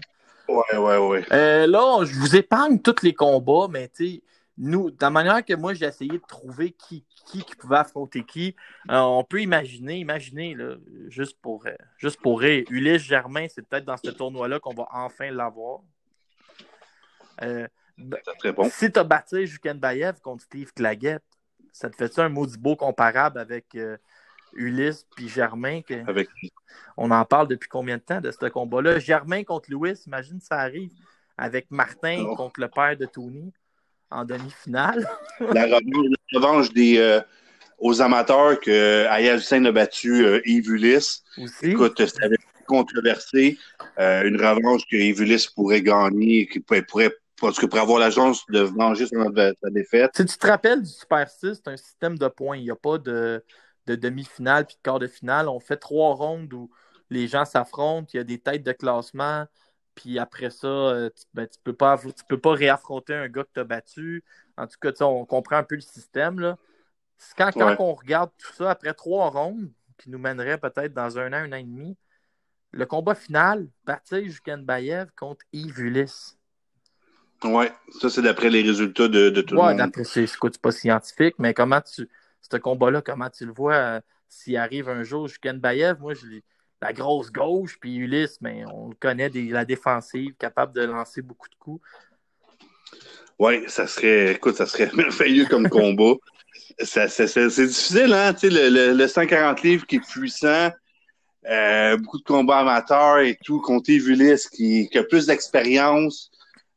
Ouais, 0.49 0.76
ouais, 0.76 0.99
ouais. 0.99 1.24
Euh, 1.32 1.66
là, 1.66 2.05
je 2.05 2.14
vous 2.14 2.37
épargne 2.37 2.78
tous 2.78 3.03
les 3.03 3.14
combats, 3.14 3.68
mais 3.70 3.89
tu 3.89 4.07
sais, 4.07 4.22
nous, 4.59 4.91
de 4.91 4.97
la 5.01 5.09
manière 5.09 5.43
que 5.43 5.55
moi 5.55 5.72
j'ai 5.72 5.87
essayé 5.87 6.12
de 6.12 6.26
trouver 6.28 6.72
qui, 6.72 7.07
qui, 7.26 7.43
qui 7.43 7.57
pouvait 7.57 7.78
affronter 7.78 8.22
qui, 8.22 8.55
euh, 8.91 8.99
on 8.99 9.24
peut 9.24 9.41
imaginer, 9.41 9.97
imaginer, 9.97 10.55
là, 10.55 10.74
juste 11.09 11.39
pour, 11.41 11.66
euh, 11.66 11.72
juste 11.97 12.20
pour 12.20 12.41
rire, 12.41 12.66
Ulysse 12.68 13.03
Germain, 13.03 13.47
c'est 13.49 13.66
peut-être 13.66 13.87
dans 13.87 13.97
ce 13.97 14.11
tournoi-là 14.11 14.61
qu'on 14.61 14.74
va 14.74 14.87
enfin 14.93 15.30
l'avoir. 15.30 15.80
Euh, 17.41 17.66
ben, 17.97 18.18
bon. 18.55 18.68
si 18.70 18.93
tu 18.93 18.99
as 18.99 19.05
battu 19.05 19.47
Jukenbaev 19.47 20.20
contre 20.20 20.45
Steve 20.45 20.70
Claggett, 20.74 21.22
ça 21.72 21.89
te 21.89 21.97
fait-tu 21.97 22.20
un 22.20 22.28
maudit 22.28 22.59
beau 22.59 22.76
comparable 22.76 23.41
avec 23.41 23.74
Ulysse 24.57 25.07
puis 25.14 25.28
Germain? 25.28 25.82
Que... 25.82 26.09
Avec... 26.09 26.28
On 26.96 27.11
en 27.11 27.24
parle 27.24 27.48
depuis 27.48 27.68
combien 27.68 27.96
de 27.96 28.02
temps 28.02 28.20
de 28.20 28.30
ce 28.30 28.46
combat-là? 28.48 28.98
Germain 28.98 29.44
contre 29.44 29.70
Louis, 29.70 29.94
imagine 30.07 30.40
ça 30.40 30.57
arrive 30.59 30.92
avec 31.36 31.66
Martin 31.70 32.24
Oh. 32.26 32.36
contre 32.36 32.61
le 32.61 32.68
père 32.68 32.96
de 32.96 33.07
Tony 33.07 33.52
en 34.11 34.24
demi-finale. 34.24 35.09
la 35.40 35.64
revanche, 35.64 36.07
la 36.32 36.38
revanche 36.38 36.72
des, 36.72 36.98
euh, 36.98 37.20
aux 37.78 38.00
amateurs 38.00 38.61
que 38.61 39.07
Ayaz 39.07 39.38
Hussein 39.40 39.64
a 39.64 39.72
battu 39.72 40.24
euh, 40.24 40.40
Yves 40.44 40.70
Ulysse. 40.70 41.24
aussi. 41.38 41.70
Écoute, 41.70 41.98
été 42.00 42.36
controversé. 42.66 43.59
Euh, 43.98 44.22
une 44.24 44.36
revanche 44.36 44.82
que 44.90 44.96
Yves 44.96 45.22
Ulysse 45.22 45.48
pourrait 45.48 45.82
gagner, 45.82 46.46
qui 46.46 46.61
pourrait, 46.61 46.82
pourrait 46.82 47.14
parce 47.40 47.59
que 47.59 47.66
pour 47.66 47.78
avoir 47.80 47.98
la 47.98 48.11
chance 48.11 48.44
de 48.48 48.61
venger 48.61 49.07
sa 49.07 49.70
défaite. 49.70 50.12
Si 50.16 50.24
tu 50.24 50.38
te 50.38 50.46
rappelles 50.46 50.82
du 50.82 50.88
Super 50.88 51.28
6, 51.28 51.55
c'est 51.55 51.68
un 51.68 51.76
système 51.76 52.16
de 52.16 52.28
points. 52.28 52.57
Il 52.57 52.62
n'y 52.62 52.70
a 52.70 52.76
pas 52.76 52.96
de, 52.96 53.42
de 53.87 53.95
demi-finale 53.97 54.66
puis 54.66 54.76
de 54.76 54.82
quart 54.82 54.99
de 54.99 55.07
finale. 55.07 55.49
On 55.49 55.61
fait 55.61 55.76
trois 55.76 56.14
rondes 56.14 56.53
où 56.53 56.70
les 57.11 57.28
gens 57.28 57.45
s'affrontent. 57.45 58.09
Il 58.14 58.16
y 58.18 58.20
a 58.20 58.24
des 58.24 58.39
têtes 58.41 58.62
de 58.64 58.72
classement. 58.72 59.47
Puis 59.95 60.18
après 60.18 60.51
ça, 60.51 60.66
euh, 60.68 61.11
tu, 61.11 61.24
ben, 61.35 61.47
tu 61.47 61.59
peux 61.62 61.72
pas 61.74 61.99
tu 61.99 62.24
peux 62.28 62.41
pas 62.41 62.53
réaffronter 62.55 63.14
un 63.14 63.28
gars 63.28 63.45
que 63.45 63.51
tu 63.55 63.61
as 63.61 63.64
battu. 63.64 64.24
En 64.57 64.66
tout 64.66 64.78
cas, 64.80 64.93
on 65.05 65.24
comprend 65.26 65.57
un 65.57 65.64
peu 65.64 65.76
le 65.76 65.80
système. 65.80 66.41
Là. 66.41 66.59
Quand, 67.37 67.53
quand 67.57 67.70
Ouais. 67.70 67.76
on 67.80 67.95
regarde 67.95 68.30
tout 68.39 68.53
ça, 68.55 68.70
après 68.70 68.95
trois 68.95 69.30
rondes, 69.30 69.72
qui 69.99 70.11
nous 70.11 70.18
mènerait 70.18 70.59
peut-être 70.59 70.95
dans 70.95 71.18
un 71.18 71.32
an, 71.32 71.37
un 71.37 71.53
an 71.53 71.57
et 71.57 71.64
demi, 71.64 71.97
le 72.72 72.87
combat 72.87 73.14
final, 73.16 73.68
Baptiste 73.85 74.26
Jukenbaev 74.30 75.11
contre 75.16 75.45
Yves 75.53 75.80
Ulysse. 75.80 76.39
Ouais, 77.45 77.72
ça 78.01 78.11
c'est 78.11 78.22
d'après 78.22 78.51
les 78.51 78.62
résultats 78.62 79.07
de, 79.07 79.30
de 79.30 79.41
tout 79.41 79.55
Ouais, 79.55 79.62
le 79.62 79.76
monde. 79.76 79.76
d'après 79.76 80.05
c'est 80.05 80.26
quoi, 80.37 80.51
c'est 80.53 80.61
pas 80.61 80.72
scientifique, 80.72 81.37
mais 81.39 81.55
comment 81.55 81.80
tu. 81.80 82.09
Ce 82.51 82.57
combat-là, 82.57 83.03
comment 83.03 83.30
tu 83.30 83.47
le 83.47 83.53
vois 83.53 83.74
euh, 83.74 84.01
s'il 84.28 84.57
arrive 84.57 84.88
un 84.88 85.03
jour 85.03 85.28
jusqu'à 85.28 85.53
Bayev, 85.53 86.01
moi 86.01 86.14
je 86.14 86.26
la 86.82 86.92
grosse 86.92 87.32
gauche, 87.32 87.78
puis 87.80 87.97
Ulysse, 87.97 88.38
mais 88.42 88.62
on 88.66 88.88
le 88.90 88.95
connaît 88.97 89.30
la 89.30 89.64
défensive, 89.64 90.34
capable 90.38 90.74
de 90.74 90.82
lancer 90.82 91.22
beaucoup 91.22 91.49
de 91.49 91.55
coups. 91.55 91.82
Ouais, 93.38 93.64
ça 93.68 93.86
serait, 93.86 94.32
écoute, 94.32 94.57
ça 94.57 94.66
serait 94.66 94.90
merveilleux 94.95 95.47
comme 95.47 95.68
combat. 95.70 96.14
C'est 96.78 97.07
difficile, 97.07 98.12
hein, 98.12 98.34
le, 98.42 98.68
le, 98.68 98.92
le 98.92 99.09
140 99.09 99.62
livres 99.62 99.86
qui 99.86 99.97
est 99.97 100.07
puissant, 100.07 100.70
euh, 101.47 101.97
beaucoup 101.97 102.18
de 102.18 102.24
combats 102.24 102.59
amateurs 102.59 103.18
et 103.20 103.38
tout, 103.42 103.62
Yves 103.88 104.09
Ulysse 104.09 104.49
qui, 104.49 104.88
a 104.95 105.05
plus 105.05 105.26
d'expérience, 105.26 106.30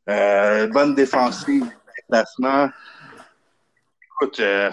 euh, 0.08 0.66
bonne 0.68 0.94
défensive, 0.94 1.66
déplacement. 1.96 2.70
Écoute, 4.04 4.40
euh, 4.40 4.70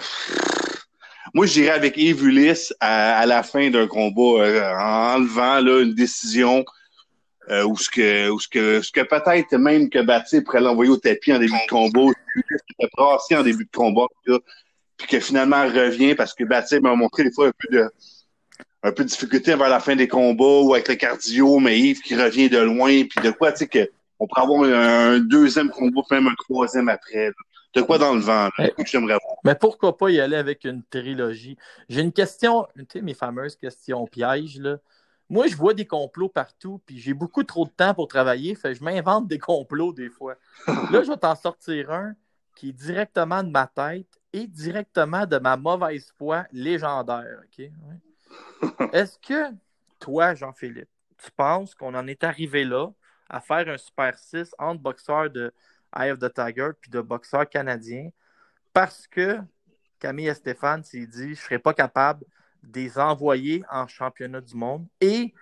moi, 1.36 1.44
j'irais 1.44 1.72
avec 1.72 1.98
Yves 1.98 2.24
Ulysse 2.24 2.72
à, 2.80 3.18
à 3.18 3.26
la 3.26 3.42
fin 3.42 3.68
d'un 3.68 3.86
combat, 3.86 4.42
euh, 4.42 4.74
en 4.74 5.16
enlevant 5.16 5.60
là, 5.60 5.82
une 5.82 5.92
décision 5.92 6.64
euh, 7.50 7.62
où 7.64 7.76
ce 7.76 7.90
que, 7.90 8.30
où 8.30 8.40
ce 8.40 8.48
que, 8.48 8.80
ce 8.80 8.90
que 8.90 9.02
peut-être 9.02 9.54
même 9.58 9.90
que 9.90 10.00
Baptiste 10.00 10.44
pourrait 10.44 10.62
l'envoyer 10.62 10.90
au 10.90 10.96
tapis 10.96 11.34
en 11.34 11.38
début 11.38 11.52
de 11.52 11.68
combat, 11.68 12.10
Ulysse 12.34 12.62
était 12.70 12.88
brassé 12.96 13.36
en 13.36 13.42
début 13.42 13.66
de 13.66 13.70
combat, 13.70 14.06
là, 14.24 14.38
puis 14.96 15.08
que 15.08 15.20
finalement 15.20 15.62
revient 15.64 16.14
parce 16.14 16.32
que 16.32 16.42
Baptiste 16.44 16.80
m'a 16.80 16.94
montré 16.94 17.24
des 17.24 17.32
fois 17.32 17.48
un 17.48 17.52
peu 17.58 17.68
de 17.70 17.90
un 18.82 18.92
peu 18.92 19.04
de 19.04 19.10
difficulté 19.10 19.54
vers 19.56 19.68
la 19.68 19.80
fin 19.80 19.94
des 19.94 20.08
combats 20.08 20.62
ou 20.62 20.72
avec 20.72 20.88
le 20.88 20.94
cardio, 20.94 21.58
mais 21.58 21.78
Yves 21.78 22.00
qui 22.00 22.16
revient 22.16 22.48
de 22.48 22.60
loin, 22.60 23.04
puis 23.04 23.20
de 23.22 23.30
quoi, 23.30 23.52
tu 23.52 23.58
sais, 23.58 23.66
que 23.66 23.90
on 24.18 24.26
pourrait 24.26 24.42
avoir 24.42 24.62
un, 24.62 25.18
deuxième 25.18 25.68
combat, 25.68 26.00
même 26.10 26.28
un 26.28 26.34
troisième 26.38 26.88
après. 26.88 27.26
là. 27.26 27.32
De 27.76 27.82
quoi 27.82 27.98
dans 27.98 28.14
le 28.14 28.20
vent, 28.20 28.48
là, 28.56 28.70
j'aimerais. 28.86 29.18
Mais 29.44 29.54
pourquoi 29.54 29.96
pas 29.98 30.10
y 30.10 30.18
aller 30.18 30.36
avec 30.36 30.64
une 30.64 30.82
trilogie? 30.82 31.58
J'ai 31.90 32.00
une 32.00 32.12
question, 32.12 32.66
tu 32.74 32.86
sais, 32.90 33.02
mes 33.02 33.12
fameuses 33.12 33.54
questions 33.54 34.06
pièges, 34.06 34.58
là. 34.58 34.78
Moi, 35.28 35.48
je 35.48 35.56
vois 35.56 35.74
des 35.74 35.86
complots 35.86 36.30
partout, 36.30 36.80
puis 36.86 36.98
j'ai 36.98 37.12
beaucoup 37.12 37.42
trop 37.42 37.66
de 37.66 37.70
temps 37.70 37.92
pour 37.92 38.08
travailler, 38.08 38.54
fait 38.54 38.74
je 38.74 38.82
m'invente 38.82 39.26
des 39.26 39.38
complots 39.38 39.92
des 39.92 40.08
fois. 40.08 40.36
Là, 40.66 41.02
je 41.02 41.10
vais 41.10 41.16
t'en 41.16 41.34
sortir 41.34 41.90
un 41.90 42.14
qui 42.54 42.70
est 42.70 42.72
directement 42.72 43.42
de 43.42 43.50
ma 43.50 43.66
tête 43.66 44.20
et 44.32 44.46
directement 44.46 45.26
de 45.26 45.36
ma 45.38 45.56
mauvaise 45.56 46.12
foi 46.16 46.46
légendaire? 46.52 47.40
Ouais. 47.58 47.70
Est-ce 48.92 49.18
que 49.18 49.52
toi, 49.98 50.34
Jean-Philippe, 50.34 50.88
tu 51.18 51.30
penses 51.32 51.74
qu'on 51.74 51.94
en 51.94 52.06
est 52.06 52.22
arrivé 52.24 52.64
là 52.64 52.88
à 53.28 53.40
faire 53.40 53.68
un 53.68 53.76
Super 53.76 54.16
6 54.16 54.54
entre 54.58 54.80
boxeurs 54.80 55.28
de 55.28 55.52
Eye 55.96 56.10
of 56.10 56.18
the 56.18 56.32
Tiger 56.32 56.70
puis 56.80 56.90
de 56.90 57.00
boxeurs 57.00 57.48
canadiens 57.48 58.10
parce 58.72 59.06
que 59.06 59.38
Camille 59.98 60.28
et 60.28 60.34
Stéphane 60.34 60.84
s'est 60.84 61.06
dit 61.06 61.24
je 61.24 61.30
ne 61.30 61.34
serais 61.34 61.58
pas 61.58 61.74
capable 61.74 62.24
de 62.62 62.80
les 62.80 62.98
envoyer 62.98 63.62
en 63.70 63.86
championnat 63.86 64.40
du 64.40 64.54
monde 64.54 64.86
et 65.00 65.32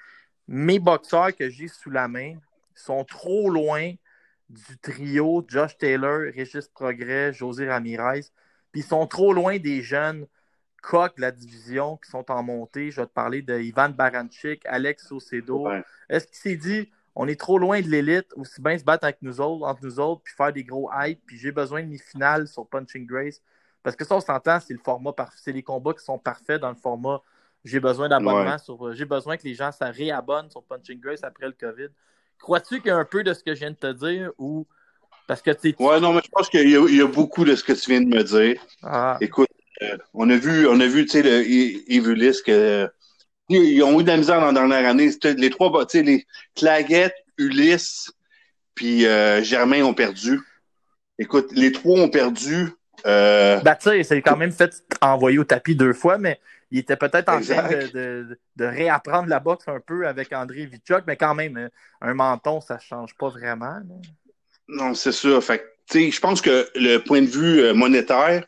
mes 0.46 0.78
boxeurs 0.78 1.34
que 1.34 1.48
j'ai 1.48 1.68
sous 1.68 1.90
la 1.90 2.08
main 2.08 2.34
sont 2.74 3.04
trop 3.04 3.50
loin 3.50 3.92
du 4.48 4.78
trio 4.78 5.44
Josh 5.48 5.76
Taylor, 5.78 6.20
Régis 6.34 6.68
Progrès, 6.68 7.32
José 7.32 7.68
Ramirez, 7.68 8.26
puis 8.72 8.82
ils 8.82 8.84
sont 8.84 9.06
trop 9.06 9.32
loin 9.32 9.58
des 9.58 9.82
jeunes 9.82 10.26
coqs 10.82 11.16
de 11.16 11.22
la 11.22 11.30
division 11.30 11.96
qui 11.96 12.10
sont 12.10 12.30
en 12.30 12.42
montée. 12.42 12.90
Je 12.90 13.00
vais 13.00 13.06
te 13.06 13.12
parler 13.12 13.42
de 13.42 13.58
Ivan 13.58 13.88
Baranchik, 13.88 14.64
Alex 14.66 15.10
Ocedo. 15.12 15.68
Ouais. 15.68 15.82
Est-ce 16.08 16.26
qu'il 16.26 16.36
s'est 16.36 16.56
dit 16.56 16.92
on 17.16 17.28
est 17.28 17.38
trop 17.38 17.58
loin 17.58 17.80
de 17.80 17.88
l'élite, 17.88 18.26
aussi 18.36 18.60
bien 18.60 18.76
se 18.78 18.84
battre 18.84 19.04
avec 19.04 19.18
nous 19.22 19.40
autres, 19.40 19.64
entre 19.66 19.80
nous 19.84 20.00
autres, 20.00 20.22
puis 20.24 20.34
faire 20.34 20.52
des 20.52 20.64
gros 20.64 20.90
hype, 20.94 21.20
puis 21.26 21.38
j'ai 21.38 21.52
besoin 21.52 21.82
de 21.82 21.88
mes 21.88 21.98
finales 21.98 22.48
sur 22.48 22.66
Punching 22.66 23.06
Grace. 23.06 23.40
Parce 23.82 23.94
que 23.96 24.04
ça, 24.04 24.16
on 24.16 24.20
s'entend, 24.20 24.58
c'est 24.60 24.72
le 24.72 24.80
format 24.82 25.12
parfait. 25.12 25.36
C'est 25.42 25.52
les 25.52 25.62
combats 25.62 25.92
qui 25.92 26.04
sont 26.04 26.18
parfaits 26.18 26.60
dans 26.60 26.70
le 26.70 26.76
format 26.76 27.20
j'ai 27.64 27.80
besoin 27.80 28.08
d'abonnement 28.08 28.52
Ouais. 28.52 28.58
sur. 28.58 28.92
J'ai 28.92 29.06
besoin 29.06 29.36
que 29.38 29.44
les 29.44 29.54
gens 29.54 29.72
se 29.72 29.82
réabonnent 29.84 30.50
sur 30.50 30.62
Punching 30.64 31.00
Grace 31.00 31.24
après 31.24 31.46
le 31.46 31.52
COVID. 31.58 31.88
Crois-tu 32.38 32.78
qu'il 32.80 32.88
y 32.88 32.90
a 32.90 32.96
un 32.96 33.04
peu 33.06 33.24
de 33.24 33.32
ce 33.32 33.42
que 33.42 33.54
je 33.54 33.60
viens 33.60 33.70
de 33.70 33.76
te 33.76 33.90
dire 33.92 34.32
ou 34.36 34.66
parce 35.26 35.40
que 35.40 35.50
tu. 35.52 35.74
Ouais, 35.78 35.98
non, 35.98 36.12
mais 36.12 36.20
je 36.22 36.28
pense 36.30 36.50
qu'il 36.50 36.68
y, 36.68 36.76
a- 36.76 36.84
il 36.86 36.96
y 36.96 37.00
a 37.00 37.06
beaucoup 37.06 37.44
de 37.44 37.54
ce 37.56 37.64
que 37.64 37.72
tu 37.72 37.88
viens 37.90 38.02
de 38.02 38.06
me 38.06 38.22
dire. 38.22 38.60
Ah, 38.82 39.16
Écoute, 39.22 39.48
euh, 39.82 39.96
on 40.12 40.28
a 40.28 40.36
vu, 40.36 40.66
on 40.68 40.78
a 40.78 40.86
vu, 40.86 41.04
tu 41.06 41.12
sais, 41.12 41.22
le 41.22 41.42
que 42.42 42.50
euh, 42.52 42.88
ils 43.48 43.82
ont 43.82 44.00
eu 44.00 44.02
de 44.02 44.08
la 44.08 44.16
misère 44.16 44.40
dans 44.40 44.46
la 44.46 44.52
dernière 44.52 44.88
année. 44.88 45.10
Les 45.36 45.50
trois, 45.50 45.84
tu 45.86 45.98
sais, 45.98 46.02
les 46.04 46.26
Claguette, 46.54 47.14
Ulysse, 47.38 48.10
puis 48.74 49.06
euh, 49.06 49.42
Germain 49.42 49.82
ont 49.82 49.94
perdu. 49.94 50.40
Écoute, 51.18 51.48
les 51.52 51.72
trois 51.72 51.98
ont 52.00 52.08
perdu. 52.08 52.68
Euh, 53.06 53.60
Ben, 53.60 53.74
tu 53.76 53.90
sais, 53.90 54.02
c'est 54.02 54.22
quand 54.22 54.36
même 54.36 54.52
fait 54.52 54.82
envoyer 55.00 55.38
au 55.38 55.44
tapis 55.44 55.76
deux 55.76 55.92
fois, 55.92 56.16
mais 56.18 56.40
il 56.70 56.78
était 56.78 56.96
peut-être 56.96 57.28
en 57.28 57.40
train 57.40 57.68
de, 57.68 57.86
de- 57.92 58.38
de 58.56 58.64
réapprendre 58.64 59.28
la 59.28 59.38
boxe 59.40 59.68
un 59.68 59.78
peu 59.78 60.06
avec 60.08 60.32
André 60.32 60.66
Vichok, 60.66 61.04
mais 61.06 61.16
quand 61.16 61.34
même, 61.34 61.56
euh, 61.56 61.68
un 62.00 62.14
menton, 62.14 62.60
ça 62.60 62.78
change 62.78 63.14
pas 63.16 63.28
vraiment. 63.28 63.66
là. 63.66 63.82
Non, 64.68 64.94
c'est 64.94 65.12
ça. 65.12 65.40
Fait 65.42 65.58
que, 65.58 65.64
tu 65.90 66.04
sais, 66.06 66.10
je 66.10 66.20
pense 66.20 66.40
que 66.40 66.66
le 66.74 66.98
point 66.98 67.20
de 67.20 67.26
vue 67.26 67.60
euh, 67.60 67.74
monétaire, 67.74 68.46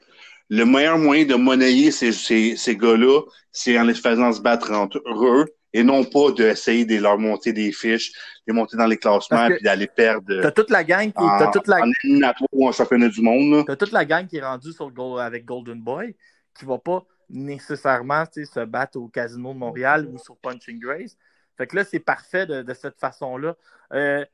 le 0.49 0.65
meilleur 0.65 0.99
moyen 0.99 1.25
de 1.25 1.35
monnayer 1.35 1.91
ces, 1.91 2.13
ces, 2.13 2.57
ces 2.57 2.77
gars-là, 2.77 3.23
c'est 3.51 3.79
en 3.79 3.85
les 3.85 3.95
faisant 3.95 4.33
se 4.33 4.41
battre 4.41 4.73
entre 4.73 5.03
eux 5.07 5.47
et 5.73 5.83
non 5.83 6.05
pas 6.05 6.31
d'essayer 6.33 6.85
de 6.85 6.97
leur 6.97 7.19
monter 7.19 7.53
des 7.53 7.73
fiches, 7.73 8.13
de 8.13 8.19
les 8.49 8.55
monter 8.55 8.77
dans 8.77 8.87
les 8.87 8.97
classements 8.97 9.49
puis 9.49 9.63
d'aller 9.63 9.87
perdre 9.87 10.41
T'as 10.41 10.51
toute 10.51 10.71
la 10.71 10.85
gang 10.85 11.13
qui, 11.13 11.19
en, 11.19 11.51
toute 11.51 11.67
la, 11.69 11.83
en 11.83 11.91
éliminatoire 12.05 12.49
ou 12.53 12.69
en 12.69 12.73
championnat 12.73 13.09
du 13.09 13.21
monde. 13.21 13.65
T'as 13.67 13.77
toute 13.77 13.93
la 13.93 14.05
gang 14.05 14.27
qui 14.27 14.39
est 14.39 14.45
rendue 14.45 14.73
sur 14.73 14.89
le 14.89 15.19
avec 15.21 15.45
Golden 15.45 15.81
Boy, 15.83 16.15
qui 16.57 16.65
va 16.65 16.79
pas 16.79 17.05
nécessairement 17.29 18.25
se 18.33 18.65
battre 18.65 18.99
au 18.99 19.09
Casino 19.09 19.53
de 19.53 19.59
Montréal 19.59 20.09
ou 20.11 20.17
sur 20.19 20.37
Punching 20.37 20.79
Grace. 20.79 21.17
Fait 21.59 21.67
que 21.67 21.77
là, 21.77 21.85
c'est 21.85 22.01
parfait 22.01 22.47
de, 22.47 22.63
de 22.63 22.75
cette 22.75 22.99
façon-là. 22.99 23.57
Euh, 23.93 24.25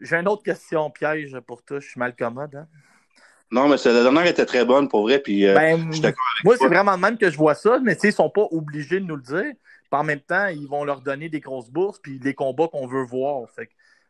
J'ai 0.00 0.16
une 0.16 0.28
autre 0.28 0.42
question 0.42 0.90
piège 0.90 1.38
pour 1.46 1.62
toi. 1.62 1.78
Je 1.78 1.88
suis 1.88 1.98
mal 1.98 2.16
commode. 2.16 2.56
Hein? 2.56 2.66
Non, 3.50 3.68
mais 3.68 3.78
c'est- 3.78 3.92
la 3.92 4.02
dernière 4.02 4.26
était 4.26 4.46
très 4.46 4.64
bonne 4.64 4.88
pour 4.88 5.02
vrai. 5.02 5.18
Puis, 5.18 5.46
euh, 5.46 5.54
Ben, 5.54 5.86
je 5.88 5.92
suis 5.92 6.00
d'accord 6.00 6.24
moi, 6.44 6.56
c'est 6.56 6.68
vraiment 6.68 6.96
de 6.96 7.00
même 7.00 7.18
que 7.18 7.30
je 7.30 7.36
vois 7.36 7.54
ça, 7.54 7.78
mais 7.80 7.96
ils 8.02 8.12
sont 8.12 8.30
pas 8.30 8.46
obligés 8.50 9.00
de 9.00 9.04
nous 9.04 9.16
le 9.16 9.22
dire. 9.22 9.52
Puis 9.90 9.98
en 10.00 10.04
même 10.04 10.20
temps, 10.20 10.46
ils 10.46 10.68
vont 10.68 10.84
leur 10.84 11.00
donner 11.00 11.28
des 11.28 11.40
grosses 11.40 11.68
bourses 11.70 11.98
puis 11.98 12.18
des 12.20 12.34
combats 12.34 12.68
qu'on 12.68 12.86
veut 12.86 13.04
voir. 13.04 13.48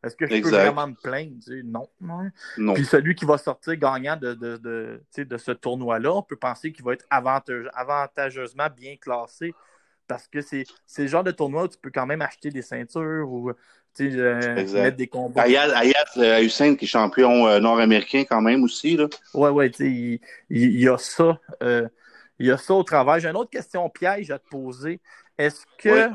Est-ce 0.02 0.14
que 0.16 0.26
je 0.26 0.40
peux 0.42 0.50
vraiment 0.50 0.86
me 0.88 0.94
plaindre? 0.94 1.32
Tu 1.44 1.58
sais, 1.58 1.62
non. 1.64 1.88
non. 2.00 2.74
Puis 2.74 2.84
celui 2.84 3.14
qui 3.14 3.24
va 3.24 3.38
sortir 3.38 3.76
gagnant 3.76 4.16
de, 4.16 4.34
de, 4.34 4.56
de, 4.58 5.02
tu 5.14 5.22
sais, 5.22 5.24
de 5.24 5.36
ce 5.38 5.52
tournoi-là, 5.52 6.12
on 6.12 6.22
peut 6.22 6.36
penser 6.36 6.72
qu'il 6.72 6.84
va 6.84 6.92
être 6.94 7.06
avantage- 7.10 7.70
avantageusement 7.74 8.68
bien 8.74 8.96
classé 8.96 9.54
parce 10.10 10.26
que 10.26 10.40
c'est 10.42 10.66
le 10.98 11.06
genre 11.06 11.24
de 11.24 11.30
tournoi 11.30 11.62
où 11.64 11.68
tu 11.68 11.78
peux 11.78 11.90
quand 11.92 12.04
même 12.06 12.20
acheter 12.20 12.50
des 12.50 12.62
ceintures 12.62 13.30
ou 13.30 13.50
euh, 14.00 14.54
mettre 14.74 14.96
des 14.96 15.06
combats. 15.06 15.42
Ayaz, 15.42 15.72
Ayaz 15.72 15.94
euh, 16.16 16.42
Hussein, 16.42 16.74
qui 16.74 16.84
est 16.84 16.88
champion 16.88 17.46
euh, 17.46 17.60
nord-américain 17.60 18.24
quand 18.28 18.40
même 18.42 18.64
aussi. 18.64 18.96
Là. 18.96 19.06
Ouais, 19.34 19.50
ouais, 19.50 19.70
tu 19.70 19.76
sais, 19.78 19.86
il, 19.90 20.20
il- 20.50 20.74
il 20.74 20.80
y 20.80 20.88
a 20.88 20.98
ça. 20.98 21.38
euh, 21.62 21.88
il 22.38 22.46
y 22.46 22.50
a 22.50 22.56
ça 22.56 22.74
au 22.74 22.82
travail. 22.82 23.20
J'ai 23.20 23.28
une 23.28 23.36
autre 23.36 23.50
question 23.50 23.88
piège 23.88 24.30
à 24.30 24.38
te 24.38 24.48
poser. 24.48 25.00
Est-ce 25.38 25.64
que. 25.78 26.10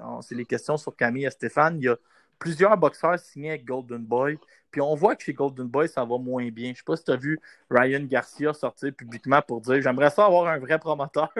Oh, 0.00 0.20
c'est 0.22 0.36
les 0.36 0.44
questions 0.44 0.76
sur 0.76 0.94
Camille 0.94 1.24
et 1.24 1.30
Stéphane. 1.30 1.76
Il 1.78 1.84
y 1.84 1.88
a 1.88 1.96
plusieurs 2.38 2.76
boxeurs 2.76 3.18
signés 3.18 3.50
avec 3.50 3.64
Golden 3.64 3.98
Boy. 4.04 4.38
Puis 4.70 4.80
on 4.80 4.94
voit 4.94 5.16
que 5.16 5.24
chez 5.24 5.32
Golden 5.32 5.66
Boy, 5.66 5.88
ça 5.88 6.04
va 6.04 6.16
moins 6.18 6.48
bien. 6.50 6.70
Je 6.72 6.78
sais 6.78 6.84
pas 6.84 6.96
si 6.96 7.04
tu 7.04 7.10
as 7.10 7.16
vu 7.16 7.40
Ryan 7.70 8.04
Garcia 8.04 8.52
sortir 8.52 8.92
publiquement 8.94 9.42
pour 9.42 9.60
dire 9.60 9.80
J'aimerais 9.82 10.10
ça 10.10 10.26
avoir 10.26 10.46
un 10.46 10.58
vrai 10.58 10.78
promoteur. 10.78 11.32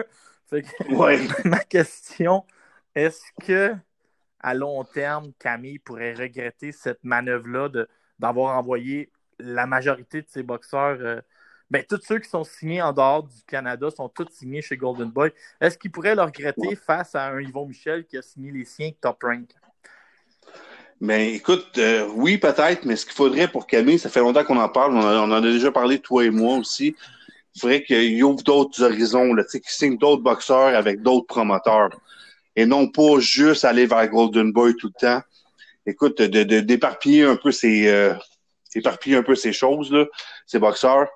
Fait 0.51 0.61
que 0.61 0.67
Ouais. 0.93 1.19
ma 1.45 1.59
question, 1.59 2.45
est-ce 2.93 3.23
que 3.41 3.75
à 4.39 4.53
long 4.53 4.83
terme, 4.83 5.31
Camille 5.39 5.79
pourrait 5.79 6.13
regretter 6.13 6.71
cette 6.71 7.03
manœuvre-là 7.03 7.69
d'avoir 8.19 8.57
envoyé 8.57 9.11
la 9.39 9.65
majorité 9.65 10.21
de 10.21 10.27
ses 10.27 10.43
boxeurs, 10.43 10.97
euh, 10.99 11.21
ben, 11.69 11.83
tous 11.87 12.01
ceux 12.03 12.19
qui 12.19 12.29
sont 12.29 12.43
signés 12.43 12.81
en 12.81 12.91
dehors 12.91 13.23
du 13.23 13.41
Canada 13.47 13.89
sont 13.89 14.09
tous 14.09 14.27
signés 14.29 14.61
chez 14.61 14.77
Golden 14.77 15.09
Boy. 15.09 15.31
Est-ce 15.59 15.77
qu'il 15.77 15.91
pourrait 15.91 16.15
le 16.15 16.21
regretter 16.23 16.75
face 16.75 17.15
à 17.15 17.27
un 17.27 17.39
Yvon 17.39 17.65
Michel 17.65 18.05
qui 18.05 18.17
a 18.17 18.21
signé 18.21 18.51
les 18.51 18.65
siens 18.65 18.91
Top 18.99 19.23
Rank? 19.23 19.49
Mais 20.99 21.33
écoute, 21.33 21.77
euh, 21.77 22.07
oui, 22.13 22.37
peut-être, 22.37 22.85
mais 22.85 22.95
ce 22.95 23.05
qu'il 23.05 23.15
faudrait 23.15 23.47
pour 23.47 23.65
Camille, 23.65 23.97
ça 23.97 24.09
fait 24.09 24.19
longtemps 24.19 24.43
qu'on 24.43 24.59
en 24.59 24.69
parle, 24.69 24.95
on 24.95 25.01
en 25.01 25.31
a 25.31 25.41
déjà 25.41 25.71
parlé, 25.71 25.99
toi 25.99 26.25
et 26.25 26.29
moi 26.29 26.57
aussi. 26.57 26.95
Faudrait 27.59 27.83
qu'il 27.83 28.23
ouvre 28.23 28.41
d'autres 28.43 28.81
horizons, 28.83 29.33
là, 29.33 29.43
qu'il 29.43 29.61
signe 29.65 29.97
d'autres 29.97 30.23
boxeurs 30.23 30.75
avec 30.75 31.01
d'autres 31.01 31.27
promoteurs. 31.27 31.89
Et 32.55 32.65
non 32.65 32.87
pas 32.87 33.19
juste 33.19 33.65
aller 33.65 33.85
vers 33.85 34.07
Golden 34.09 34.51
Boy 34.51 34.75
tout 34.75 34.87
le 34.87 34.99
temps. 34.99 35.21
Écoute, 35.85 36.21
de- 36.21 36.59
d'éparpiller 36.59 37.23
un 37.23 37.35
peu 37.35 37.51
ces, 37.51 37.87
euh, 37.87 38.13
éparpiller 38.75 39.17
un 39.17 39.23
peu 39.23 39.35
ces 39.35 39.53
choses, 39.53 39.91
là, 39.91 40.05
ces 40.45 40.59
boxeurs. 40.59 41.07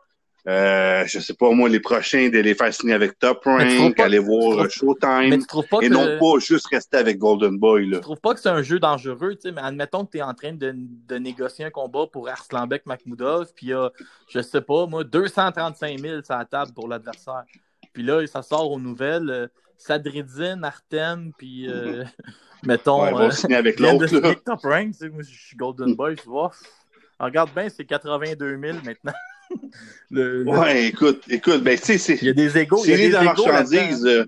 Euh, 0.47 1.03
je 1.07 1.19
sais 1.19 1.33
pas, 1.33 1.49
moi, 1.51 1.67
les 1.69 1.79
prochains, 1.79 2.29
de 2.29 2.37
les 2.37 2.53
faire 2.53 2.71
signer 2.71 2.93
avec 2.93 3.17
Top 3.17 3.41
tu 3.41 3.49
Rank, 3.49 3.99
aller 3.99 4.19
tu 4.19 4.25
voir 4.25 4.57
trouves- 4.57 4.69
Showtime. 4.69 5.29
Mais 5.29 5.39
tu 5.39 5.47
trouves 5.47 5.67
pas 5.67 5.79
Et 5.81 5.87
que 5.89 5.93
non 5.93 6.19
pas 6.19 6.39
juste 6.39 6.67
rester 6.67 6.97
avec 6.97 7.17
Golden 7.17 7.57
Boy, 7.57 7.87
là. 7.87 7.97
tu 7.97 8.03
trouves 8.03 8.19
pas 8.21 8.35
que 8.35 8.39
c'est 8.39 8.49
un 8.49 8.61
jeu 8.61 8.77
dangereux, 8.79 9.33
tu 9.35 9.41
sais, 9.41 9.51
mais 9.51 9.61
admettons 9.61 10.05
que 10.05 10.11
tu 10.11 10.17
es 10.19 10.21
en 10.21 10.35
train 10.35 10.53
de, 10.53 10.73
de 10.75 11.15
négocier 11.17 11.65
un 11.65 11.71
combat 11.71 12.05
pour 12.11 12.29
Arslanbek 12.29 12.85
Makhmoudov, 12.85 13.53
puis 13.55 13.67
il 13.67 13.69
y 13.69 13.73
a, 13.73 13.89
je 14.29 14.39
sais 14.41 14.61
pas, 14.61 14.85
moi, 14.85 15.03
235 15.03 15.99
000 15.99 16.21
sur 16.23 16.37
la 16.37 16.45
table 16.45 16.73
pour 16.73 16.87
l'adversaire. 16.87 17.43
Puis 17.93 18.03
là, 18.03 18.25
ça 18.27 18.43
sort 18.43 18.71
aux 18.71 18.79
nouvelles, 18.79 19.29
euh, 19.31 19.47
Sadridzine, 19.77 20.63
Artem, 20.63 21.31
puis 21.37 21.67
euh, 21.69 22.03
mettons, 22.63 23.03
Ouais, 23.03 23.19
euh, 23.19 23.31
signer 23.31 23.55
avec 23.55 23.79
l'autre, 23.79 24.05
Top 24.45 24.59
Rank, 24.61 24.91
tu 24.91 24.93
sais, 24.93 25.09
moi, 25.09 25.23
je 25.23 25.35
suis 25.35 25.57
Golden 25.57 25.95
Boy, 25.95 26.15
je 26.23 26.29
vois. 26.29 26.51
Regarde 27.19 27.49
bien, 27.55 27.67
c'est 27.69 27.85
82 27.85 28.59
000 28.61 28.77
maintenant. 28.85 29.13
Le- 30.11 30.43
le- 30.43 30.49
Ouais, 30.49 30.85
écoute, 30.85 31.23
écoute, 31.29 31.63
ben, 31.63 31.77
tu 31.77 31.85
sais, 31.85 31.97
c'est. 31.97 32.15
Il 32.21 32.27
y 32.27 32.29
a 32.29 32.33
des 32.33 32.57
égaux. 32.57 32.81
il 32.85 32.91
y 32.91 32.93
a 32.93 32.97
C'est 32.97 33.01
des 33.03 33.09
de 33.09 33.13
la 33.13 33.23
égaux 33.23 33.45
marchandise. 33.45 34.03
là-dedans. 34.03 34.21
euh, 34.21 34.25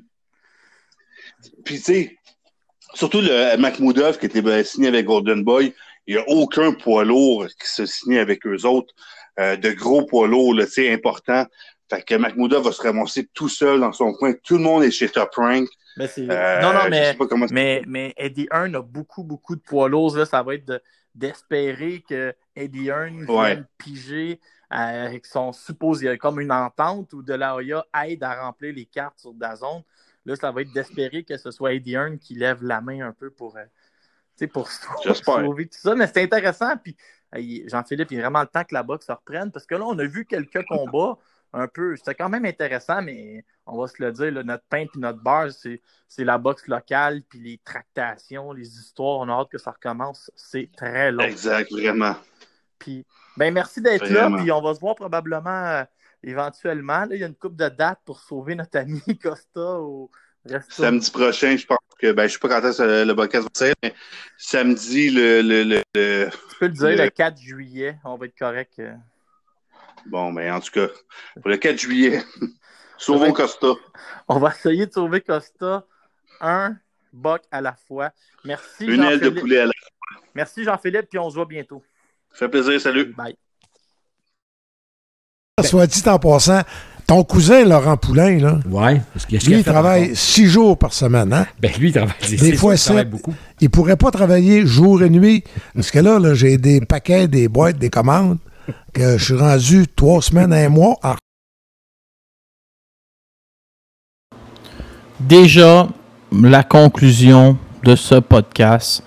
Puis, 1.65 1.75
tu 1.77 1.81
sais, 1.83 2.17
surtout 2.93 3.21
le 3.21 3.57
Makhmoudov 3.57 4.17
qui 4.17 4.25
était 4.25 4.41
ben, 4.41 4.63
signé 4.63 4.87
avec 4.87 5.05
Golden 5.05 5.43
Boy, 5.43 5.73
il 6.07 6.15
n'y 6.15 6.21
a 6.21 6.27
aucun 6.27 6.73
poids 6.73 7.03
lourd 7.05 7.47
qui 7.47 7.67
se 7.67 7.85
signe 7.85 8.17
avec 8.17 8.45
eux 8.47 8.65
autres, 8.65 8.93
euh, 9.39 9.55
de 9.55 9.71
gros 9.71 10.05
poids 10.05 10.27
lourds, 10.27 10.55
tu 10.57 10.67
sais, 10.67 10.91
importants. 10.91 11.45
Fait 11.89 12.01
que 12.03 12.15
Makhmoudov 12.15 12.63
va 12.65 12.71
se 12.71 12.81
ramasser 12.81 13.27
tout 13.33 13.49
seul 13.49 13.79
dans 13.79 13.93
son 13.93 14.11
coin. 14.13 14.33
Tout 14.43 14.57
le 14.57 14.63
monde 14.63 14.83
est 14.83 14.91
chez 14.91 15.09
Top 15.09 15.33
Rank. 15.35 15.67
Mais 15.95 16.09
Euh, 16.19 16.61
non, 16.61 16.73
non, 16.73 16.89
mais 16.89 17.15
comment 17.29 17.45
Mais, 17.49 17.81
mais 17.87 18.13
Eddie 18.17 18.47
Hearn 18.51 18.75
a 18.75 18.81
beaucoup, 18.81 19.23
beaucoup 19.23 19.55
de 19.55 19.61
poids 19.61 19.87
lourds. 19.89 20.15
Là. 20.17 20.25
Ça 20.25 20.43
va 20.43 20.55
être 20.55 20.65
de- 20.67 20.81
d'espérer 21.15 22.03
que 22.07 22.33
Eddie 22.55 22.87
Hearn 22.89 23.25
Ouais. 23.29 23.53
vienne 23.55 23.65
piger 23.79 24.39
euh, 24.73 25.05
avec 25.07 25.25
son 25.25 25.53
supposé 25.53 26.17
comme 26.17 26.39
une 26.39 26.51
entente 26.51 27.13
ou 27.13 27.21
de 27.21 27.33
l'AOA 27.33 27.85
aide 28.05 28.23
à 28.23 28.41
remplir 28.43 28.73
les 28.73 28.85
cartes 28.85 29.19
sur 29.19 29.33
Dazone. 29.33 29.81
Là, 30.25 30.35
ça 30.35 30.51
va 30.51 30.61
être 30.61 30.73
d'espérer 30.73 31.23
que 31.23 31.37
ce 31.37 31.51
soit 31.51 31.73
Eddie 31.73 31.93
Hearn 31.93 32.19
qui 32.19 32.35
lève 32.35 32.61
la 32.63 32.81
main 32.81 33.07
un 33.07 33.13
peu 33.13 33.29
pour, 33.29 33.55
euh, 33.57 34.47
pour 34.47 34.69
sauver 34.69 35.67
tout 35.67 35.77
ça. 35.79 35.95
Mais 35.95 36.07
c'est 36.07 36.23
intéressant. 36.23 36.75
Puis 36.77 36.95
euh, 37.35 37.39
il- 37.39 37.69
Jean-Philippe, 37.69 38.11
il 38.11 38.17
est 38.17 38.21
vraiment 38.21 38.41
le 38.41 38.47
temps 38.47 38.63
que 38.63 38.73
la 38.73 38.83
boxe 38.83 39.05
se 39.07 39.11
reprenne 39.11 39.51
parce 39.51 39.65
que 39.65 39.75
là, 39.75 39.85
on 39.85 39.97
a 39.97 40.05
vu 40.05 40.25
quelques 40.25 40.63
combats 40.67 41.17
un 41.53 41.67
peu. 41.69 41.95
C'était 41.95 42.13
quand 42.15 42.27
même 42.27 42.43
intéressant, 42.45 43.01
mais 43.01 43.45
on 43.65 43.77
va 43.77 43.87
se 43.87 44.03
le 44.03 44.11
dire, 44.11 44.31
là, 44.33 44.43
notre 44.43 44.65
pain 44.65 44.79
et 44.79 44.89
notre 44.95 45.19
beurre, 45.19 45.51
c'est 45.51 45.81
c'est 46.09 46.25
la 46.25 46.37
boxe 46.37 46.67
locale, 46.67 47.21
puis 47.23 47.39
les 47.39 47.57
tractations, 47.63 48.51
les 48.51 48.67
histoires. 48.67 49.19
On 49.19 49.29
a 49.29 49.31
hâte 49.31 49.49
que 49.49 49.57
ça 49.57 49.71
recommence. 49.71 50.29
C'est 50.35 50.69
très 50.75 51.11
long. 51.11 51.23
Exact, 51.23 51.71
vraiment. 51.71 52.15
Puis, 52.79 53.05
ben, 53.37 53.53
merci 53.53 53.81
d'être 53.81 54.07
là, 54.09 54.29
puis 54.37 54.51
on 54.51 54.61
va 54.61 54.73
se 54.75 54.79
voir 54.79 54.95
probablement 54.95 55.49
euh, 55.65 55.83
éventuellement. 56.23 57.05
Là, 57.05 57.09
il 57.15 57.19
y 57.19 57.23
a 57.23 57.27
une 57.27 57.35
coupe 57.35 57.55
de 57.55 57.69
dates 57.69 57.99
pour 58.05 58.19
sauver 58.19 58.55
notre 58.55 58.77
ami 58.77 59.01
Costa 59.21 59.61
au 59.79 60.09
resto. 60.45 60.83
Samedi 60.83 61.11
prochain, 61.11 61.55
je 61.57 61.65
pense 61.65 61.77
que, 61.99 62.11
ben, 62.11 62.27
je 62.27 62.33
sais 62.33 62.39
pas 62.39 62.49
quand 62.49 62.67
est-ce 62.67 63.05
le 63.05 63.13
podcast 63.15 63.43
va 63.43 63.49
sortir, 63.53 63.73
mais 63.83 63.93
samedi, 64.37 65.09
le, 65.09 65.41
le, 65.41 65.63
le, 65.63 65.81
le- 65.95 66.29
Tu 66.29 66.55
peux 66.59 66.67
le 66.67 66.71
dire, 66.73 66.87
le- 66.89 67.03
le 67.05 67.09
4 67.09 67.37
juillet, 67.39 67.97
on 68.05 68.15
va 68.17 68.25
être 68.27 68.37
correct. 68.37 68.73
euh. 68.79 68.93
bon, 70.05 70.31
ben, 70.33 70.53
en 70.53 70.59
tout 70.59 70.71
cas, 70.71 70.87
pour 71.41 71.49
le 71.49 71.57
4 71.57 71.77
juillet, 71.79 72.23
sauvons 72.97 73.33
Costa. 73.33 73.67
On 74.27 74.39
va 74.39 74.49
essayer 74.51 74.85
de 74.85 74.93
sauver 74.93 75.21
Costa 75.21 75.85
un 76.39 76.77
boc 77.13 77.41
à 77.51 77.61
la 77.61 77.73
fois. 77.73 78.11
Merci, 78.45 78.85
Une 78.85 79.03
aile 79.03 79.19
de 79.19 79.29
poulet 79.29 79.59
à 79.61 79.65
la. 79.65 79.71
Merci, 80.35 80.63
Jean-Philippe, 80.63 81.09
puis 81.09 81.17
on 81.19 81.29
se 81.29 81.35
voit 81.35 81.45
bientôt. 81.45 81.83
Ça 82.37 82.45
fait 82.45 82.49
plaisir, 82.49 82.79
salut. 82.79 83.15
Bye. 83.17 83.35
Soit 85.63 85.87
dit 85.87 86.03
en 86.05 86.19
passant, 86.19 86.61
ton 87.07 87.23
cousin 87.23 87.65
Laurent 87.65 87.97
Poulain, 87.97 88.37
là, 88.37 88.59
Ouais, 88.69 89.01
parce 89.11 89.25
lui, 89.27 89.57
il 89.57 89.63
travaille 89.63 90.15
six 90.15 90.45
jours 90.45 90.77
par 90.77 90.93
semaine. 90.93 91.33
Hein? 91.33 91.47
Ben, 91.59 91.71
lui, 91.79 91.89
il 91.89 91.93
travaille. 91.93 92.15
Des 92.29 92.55
fois, 92.55 92.75
travaille 92.75 93.03
sept. 93.05 93.09
beaucoup. 93.09 93.33
Il 93.59 93.71
pourrait 93.71 93.95
pas 93.95 94.11
travailler 94.11 94.67
jour 94.67 95.01
et 95.01 95.09
nuit. 95.09 95.43
Parce 95.73 95.89
que 95.89 95.97
là, 95.97 96.19
là, 96.19 96.35
j'ai 96.35 96.59
des 96.59 96.79
paquets, 96.81 97.27
des 97.27 97.47
boîtes, 97.47 97.79
des 97.79 97.89
commandes, 97.89 98.37
que 98.93 99.17
je 99.17 99.25
suis 99.25 99.33
rendu 99.33 99.87
trois 99.87 100.21
semaines 100.21 100.53
à 100.53 100.57
un 100.57 100.69
mois 100.69 100.99
en 101.01 101.15
déjà 105.19 105.87
la 106.31 106.63
conclusion 106.63 107.57
de 107.83 107.95
ce 107.95 108.15
podcast. 108.15 109.01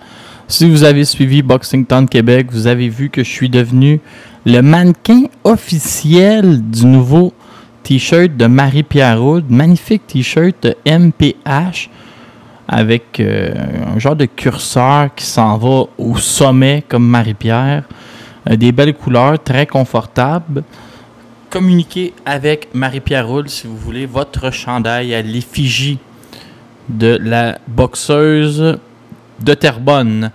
Si 0.51 0.69
vous 0.69 0.83
avez 0.83 1.05
suivi 1.05 1.41
Boxing 1.41 1.85
Town 1.85 2.09
Québec, 2.09 2.47
vous 2.51 2.67
avez 2.67 2.89
vu 2.89 3.09
que 3.09 3.23
je 3.23 3.29
suis 3.29 3.49
devenu 3.49 4.01
le 4.45 4.59
mannequin 4.59 5.23
officiel 5.45 6.61
du 6.61 6.87
nouveau 6.87 7.31
t-shirt 7.83 8.35
de 8.35 8.47
Marie-Pierre. 8.47 9.21
Magnifique 9.47 10.05
t-shirt 10.07 10.75
MPH 10.85 11.89
avec 12.67 13.21
euh, 13.21 13.53
un 13.95 13.97
genre 13.97 14.17
de 14.17 14.25
curseur 14.25 15.15
qui 15.15 15.23
s'en 15.23 15.57
va 15.57 15.85
au 15.97 16.17
sommet 16.17 16.83
comme 16.85 17.07
Marie-Pierre. 17.07 17.85
Euh, 18.49 18.57
des 18.57 18.73
belles 18.73 18.93
couleurs, 18.93 19.41
très 19.41 19.65
confortables. 19.65 20.65
Communiquez 21.49 22.13
avec 22.25 22.67
Marie-Pierre 22.73 23.31
Houd 23.31 23.47
si 23.47 23.67
vous 23.67 23.77
voulez 23.77 24.05
votre 24.05 24.51
chandail 24.51 25.15
à 25.15 25.21
l'effigie 25.21 25.99
de 26.89 27.17
la 27.21 27.57
boxeuse 27.69 28.77
de 29.43 29.53
Terrebonne. 29.53 30.31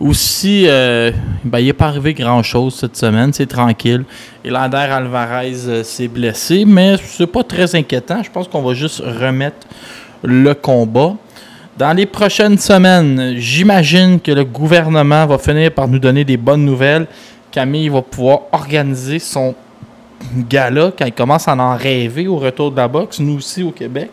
Aussi, 0.00 0.64
euh, 0.68 1.10
ben, 1.42 1.58
il 1.58 1.66
n'est 1.66 1.72
pas 1.72 1.86
arrivé 1.86 2.14
grand-chose 2.14 2.76
cette 2.76 2.96
semaine, 2.96 3.32
c'est 3.32 3.46
tranquille. 3.46 4.04
Elander 4.44 4.76
Alvarez 4.76 5.56
euh, 5.66 5.82
s'est 5.82 6.06
blessé, 6.06 6.64
mais 6.64 6.96
c'est 7.02 7.26
pas 7.26 7.42
très 7.42 7.74
inquiétant. 7.74 8.22
Je 8.22 8.30
pense 8.30 8.46
qu'on 8.46 8.62
va 8.62 8.74
juste 8.74 9.00
remettre 9.00 9.66
le 10.22 10.54
combat. 10.54 11.16
Dans 11.76 11.92
les 11.92 12.06
prochaines 12.06 12.58
semaines, 12.58 13.34
j'imagine 13.38 14.20
que 14.20 14.30
le 14.30 14.44
gouvernement 14.44 15.26
va 15.26 15.38
finir 15.38 15.72
par 15.72 15.88
nous 15.88 15.98
donner 15.98 16.24
des 16.24 16.36
bonnes 16.36 16.64
nouvelles. 16.64 17.06
Camille 17.50 17.88
va 17.88 18.02
pouvoir 18.02 18.42
organiser 18.52 19.18
son 19.18 19.54
gala 20.48 20.92
quand 20.96 21.06
il 21.06 21.12
commence 21.12 21.48
à 21.48 21.56
en 21.56 21.76
rêver 21.76 22.28
au 22.28 22.36
retour 22.36 22.70
de 22.70 22.76
la 22.76 22.88
boxe, 22.88 23.18
nous 23.18 23.36
aussi 23.36 23.62
au 23.62 23.70
Québec. 23.70 24.10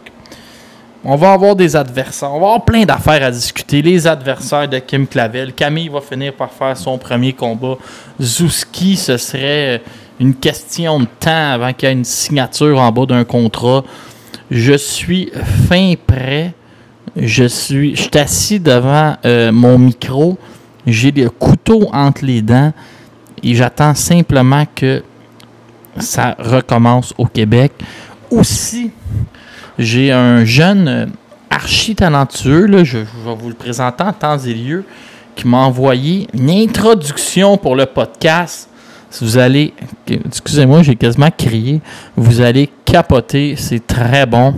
On 1.07 1.17
va 1.17 1.33
avoir 1.33 1.55
des 1.55 1.75
adversaires. 1.75 2.33
On 2.33 2.39
va 2.39 2.47
avoir 2.47 2.65
plein 2.65 2.83
d'affaires 2.83 3.23
à 3.23 3.29
discuter. 3.29 3.83
Les 3.83 4.07
adversaires 4.07 4.67
de 4.67 4.79
Kim 4.79 5.05
Clavel. 5.05 5.53
Camille 5.53 5.87
va 5.87 6.01
finir 6.01 6.33
par 6.33 6.51
faire 6.51 6.75
son 6.75 6.97
premier 6.97 7.31
combat. 7.31 7.75
Zouski, 8.19 8.95
ce 8.95 9.15
serait 9.17 9.83
une 10.19 10.33
question 10.33 10.99
de 10.99 11.05
temps 11.19 11.51
avant 11.51 11.71
qu'il 11.73 11.87
y 11.87 11.91
ait 11.91 11.95
une 11.95 12.05
signature 12.05 12.79
en 12.79 12.91
bas 12.91 13.05
d'un 13.05 13.23
contrat. 13.23 13.83
Je 14.49 14.73
suis 14.73 15.31
fin 15.69 15.93
prêt. 16.07 16.55
Je 17.15 17.43
suis, 17.43 17.95
je 17.95 18.01
suis 18.01 18.17
assis 18.17 18.59
devant 18.59 19.15
euh, 19.25 19.51
mon 19.51 19.77
micro. 19.77 20.39
J'ai 20.87 21.11
le 21.11 21.29
couteau 21.29 21.87
entre 21.93 22.25
les 22.25 22.41
dents 22.41 22.73
et 23.43 23.53
j'attends 23.53 23.93
simplement 23.93 24.63
que 24.73 25.03
ça 25.99 26.35
recommence 26.39 27.13
au 27.15 27.27
Québec. 27.27 27.73
Aussi, 28.31 28.89
j'ai 29.77 30.11
un 30.11 30.45
jeune 30.45 30.87
euh, 30.87 31.05
archi 31.49 31.95
talentueux, 31.95 32.65
là, 32.65 32.83
je, 32.83 32.99
vais 32.99 33.35
vous 33.37 33.49
le 33.49 33.55
présenter 33.55 34.03
en 34.03 34.13
temps 34.13 34.37
et 34.37 34.53
lieu, 34.53 34.83
qui 35.35 35.47
m'a 35.47 35.57
envoyé 35.57 36.27
une 36.33 36.49
introduction 36.49 37.57
pour 37.57 37.75
le 37.75 37.85
podcast. 37.85 38.69
Vous 39.21 39.37
allez, 39.37 39.73
excusez-moi, 40.07 40.83
j'ai 40.83 40.95
quasiment 40.95 41.31
crié, 41.31 41.81
vous 42.15 42.41
allez 42.41 42.69
capoter, 42.83 43.55
c'est 43.57 43.85
très 43.85 44.25
bon. 44.25 44.55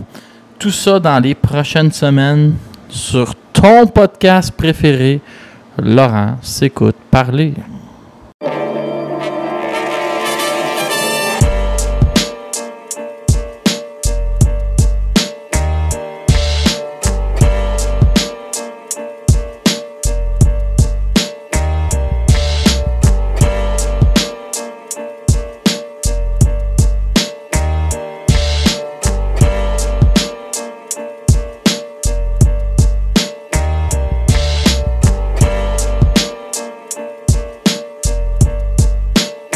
Tout 0.58 0.72
ça 0.72 1.00
dans 1.00 1.20
les 1.20 1.36
prochaines 1.36 1.92
semaines 1.92 2.56
sur 2.90 3.36
ton 3.54 3.86
podcast 3.86 4.52
préféré. 4.52 5.22
Laurent 5.78 6.38
s'écoute 6.42 6.96
parler. 7.12 7.54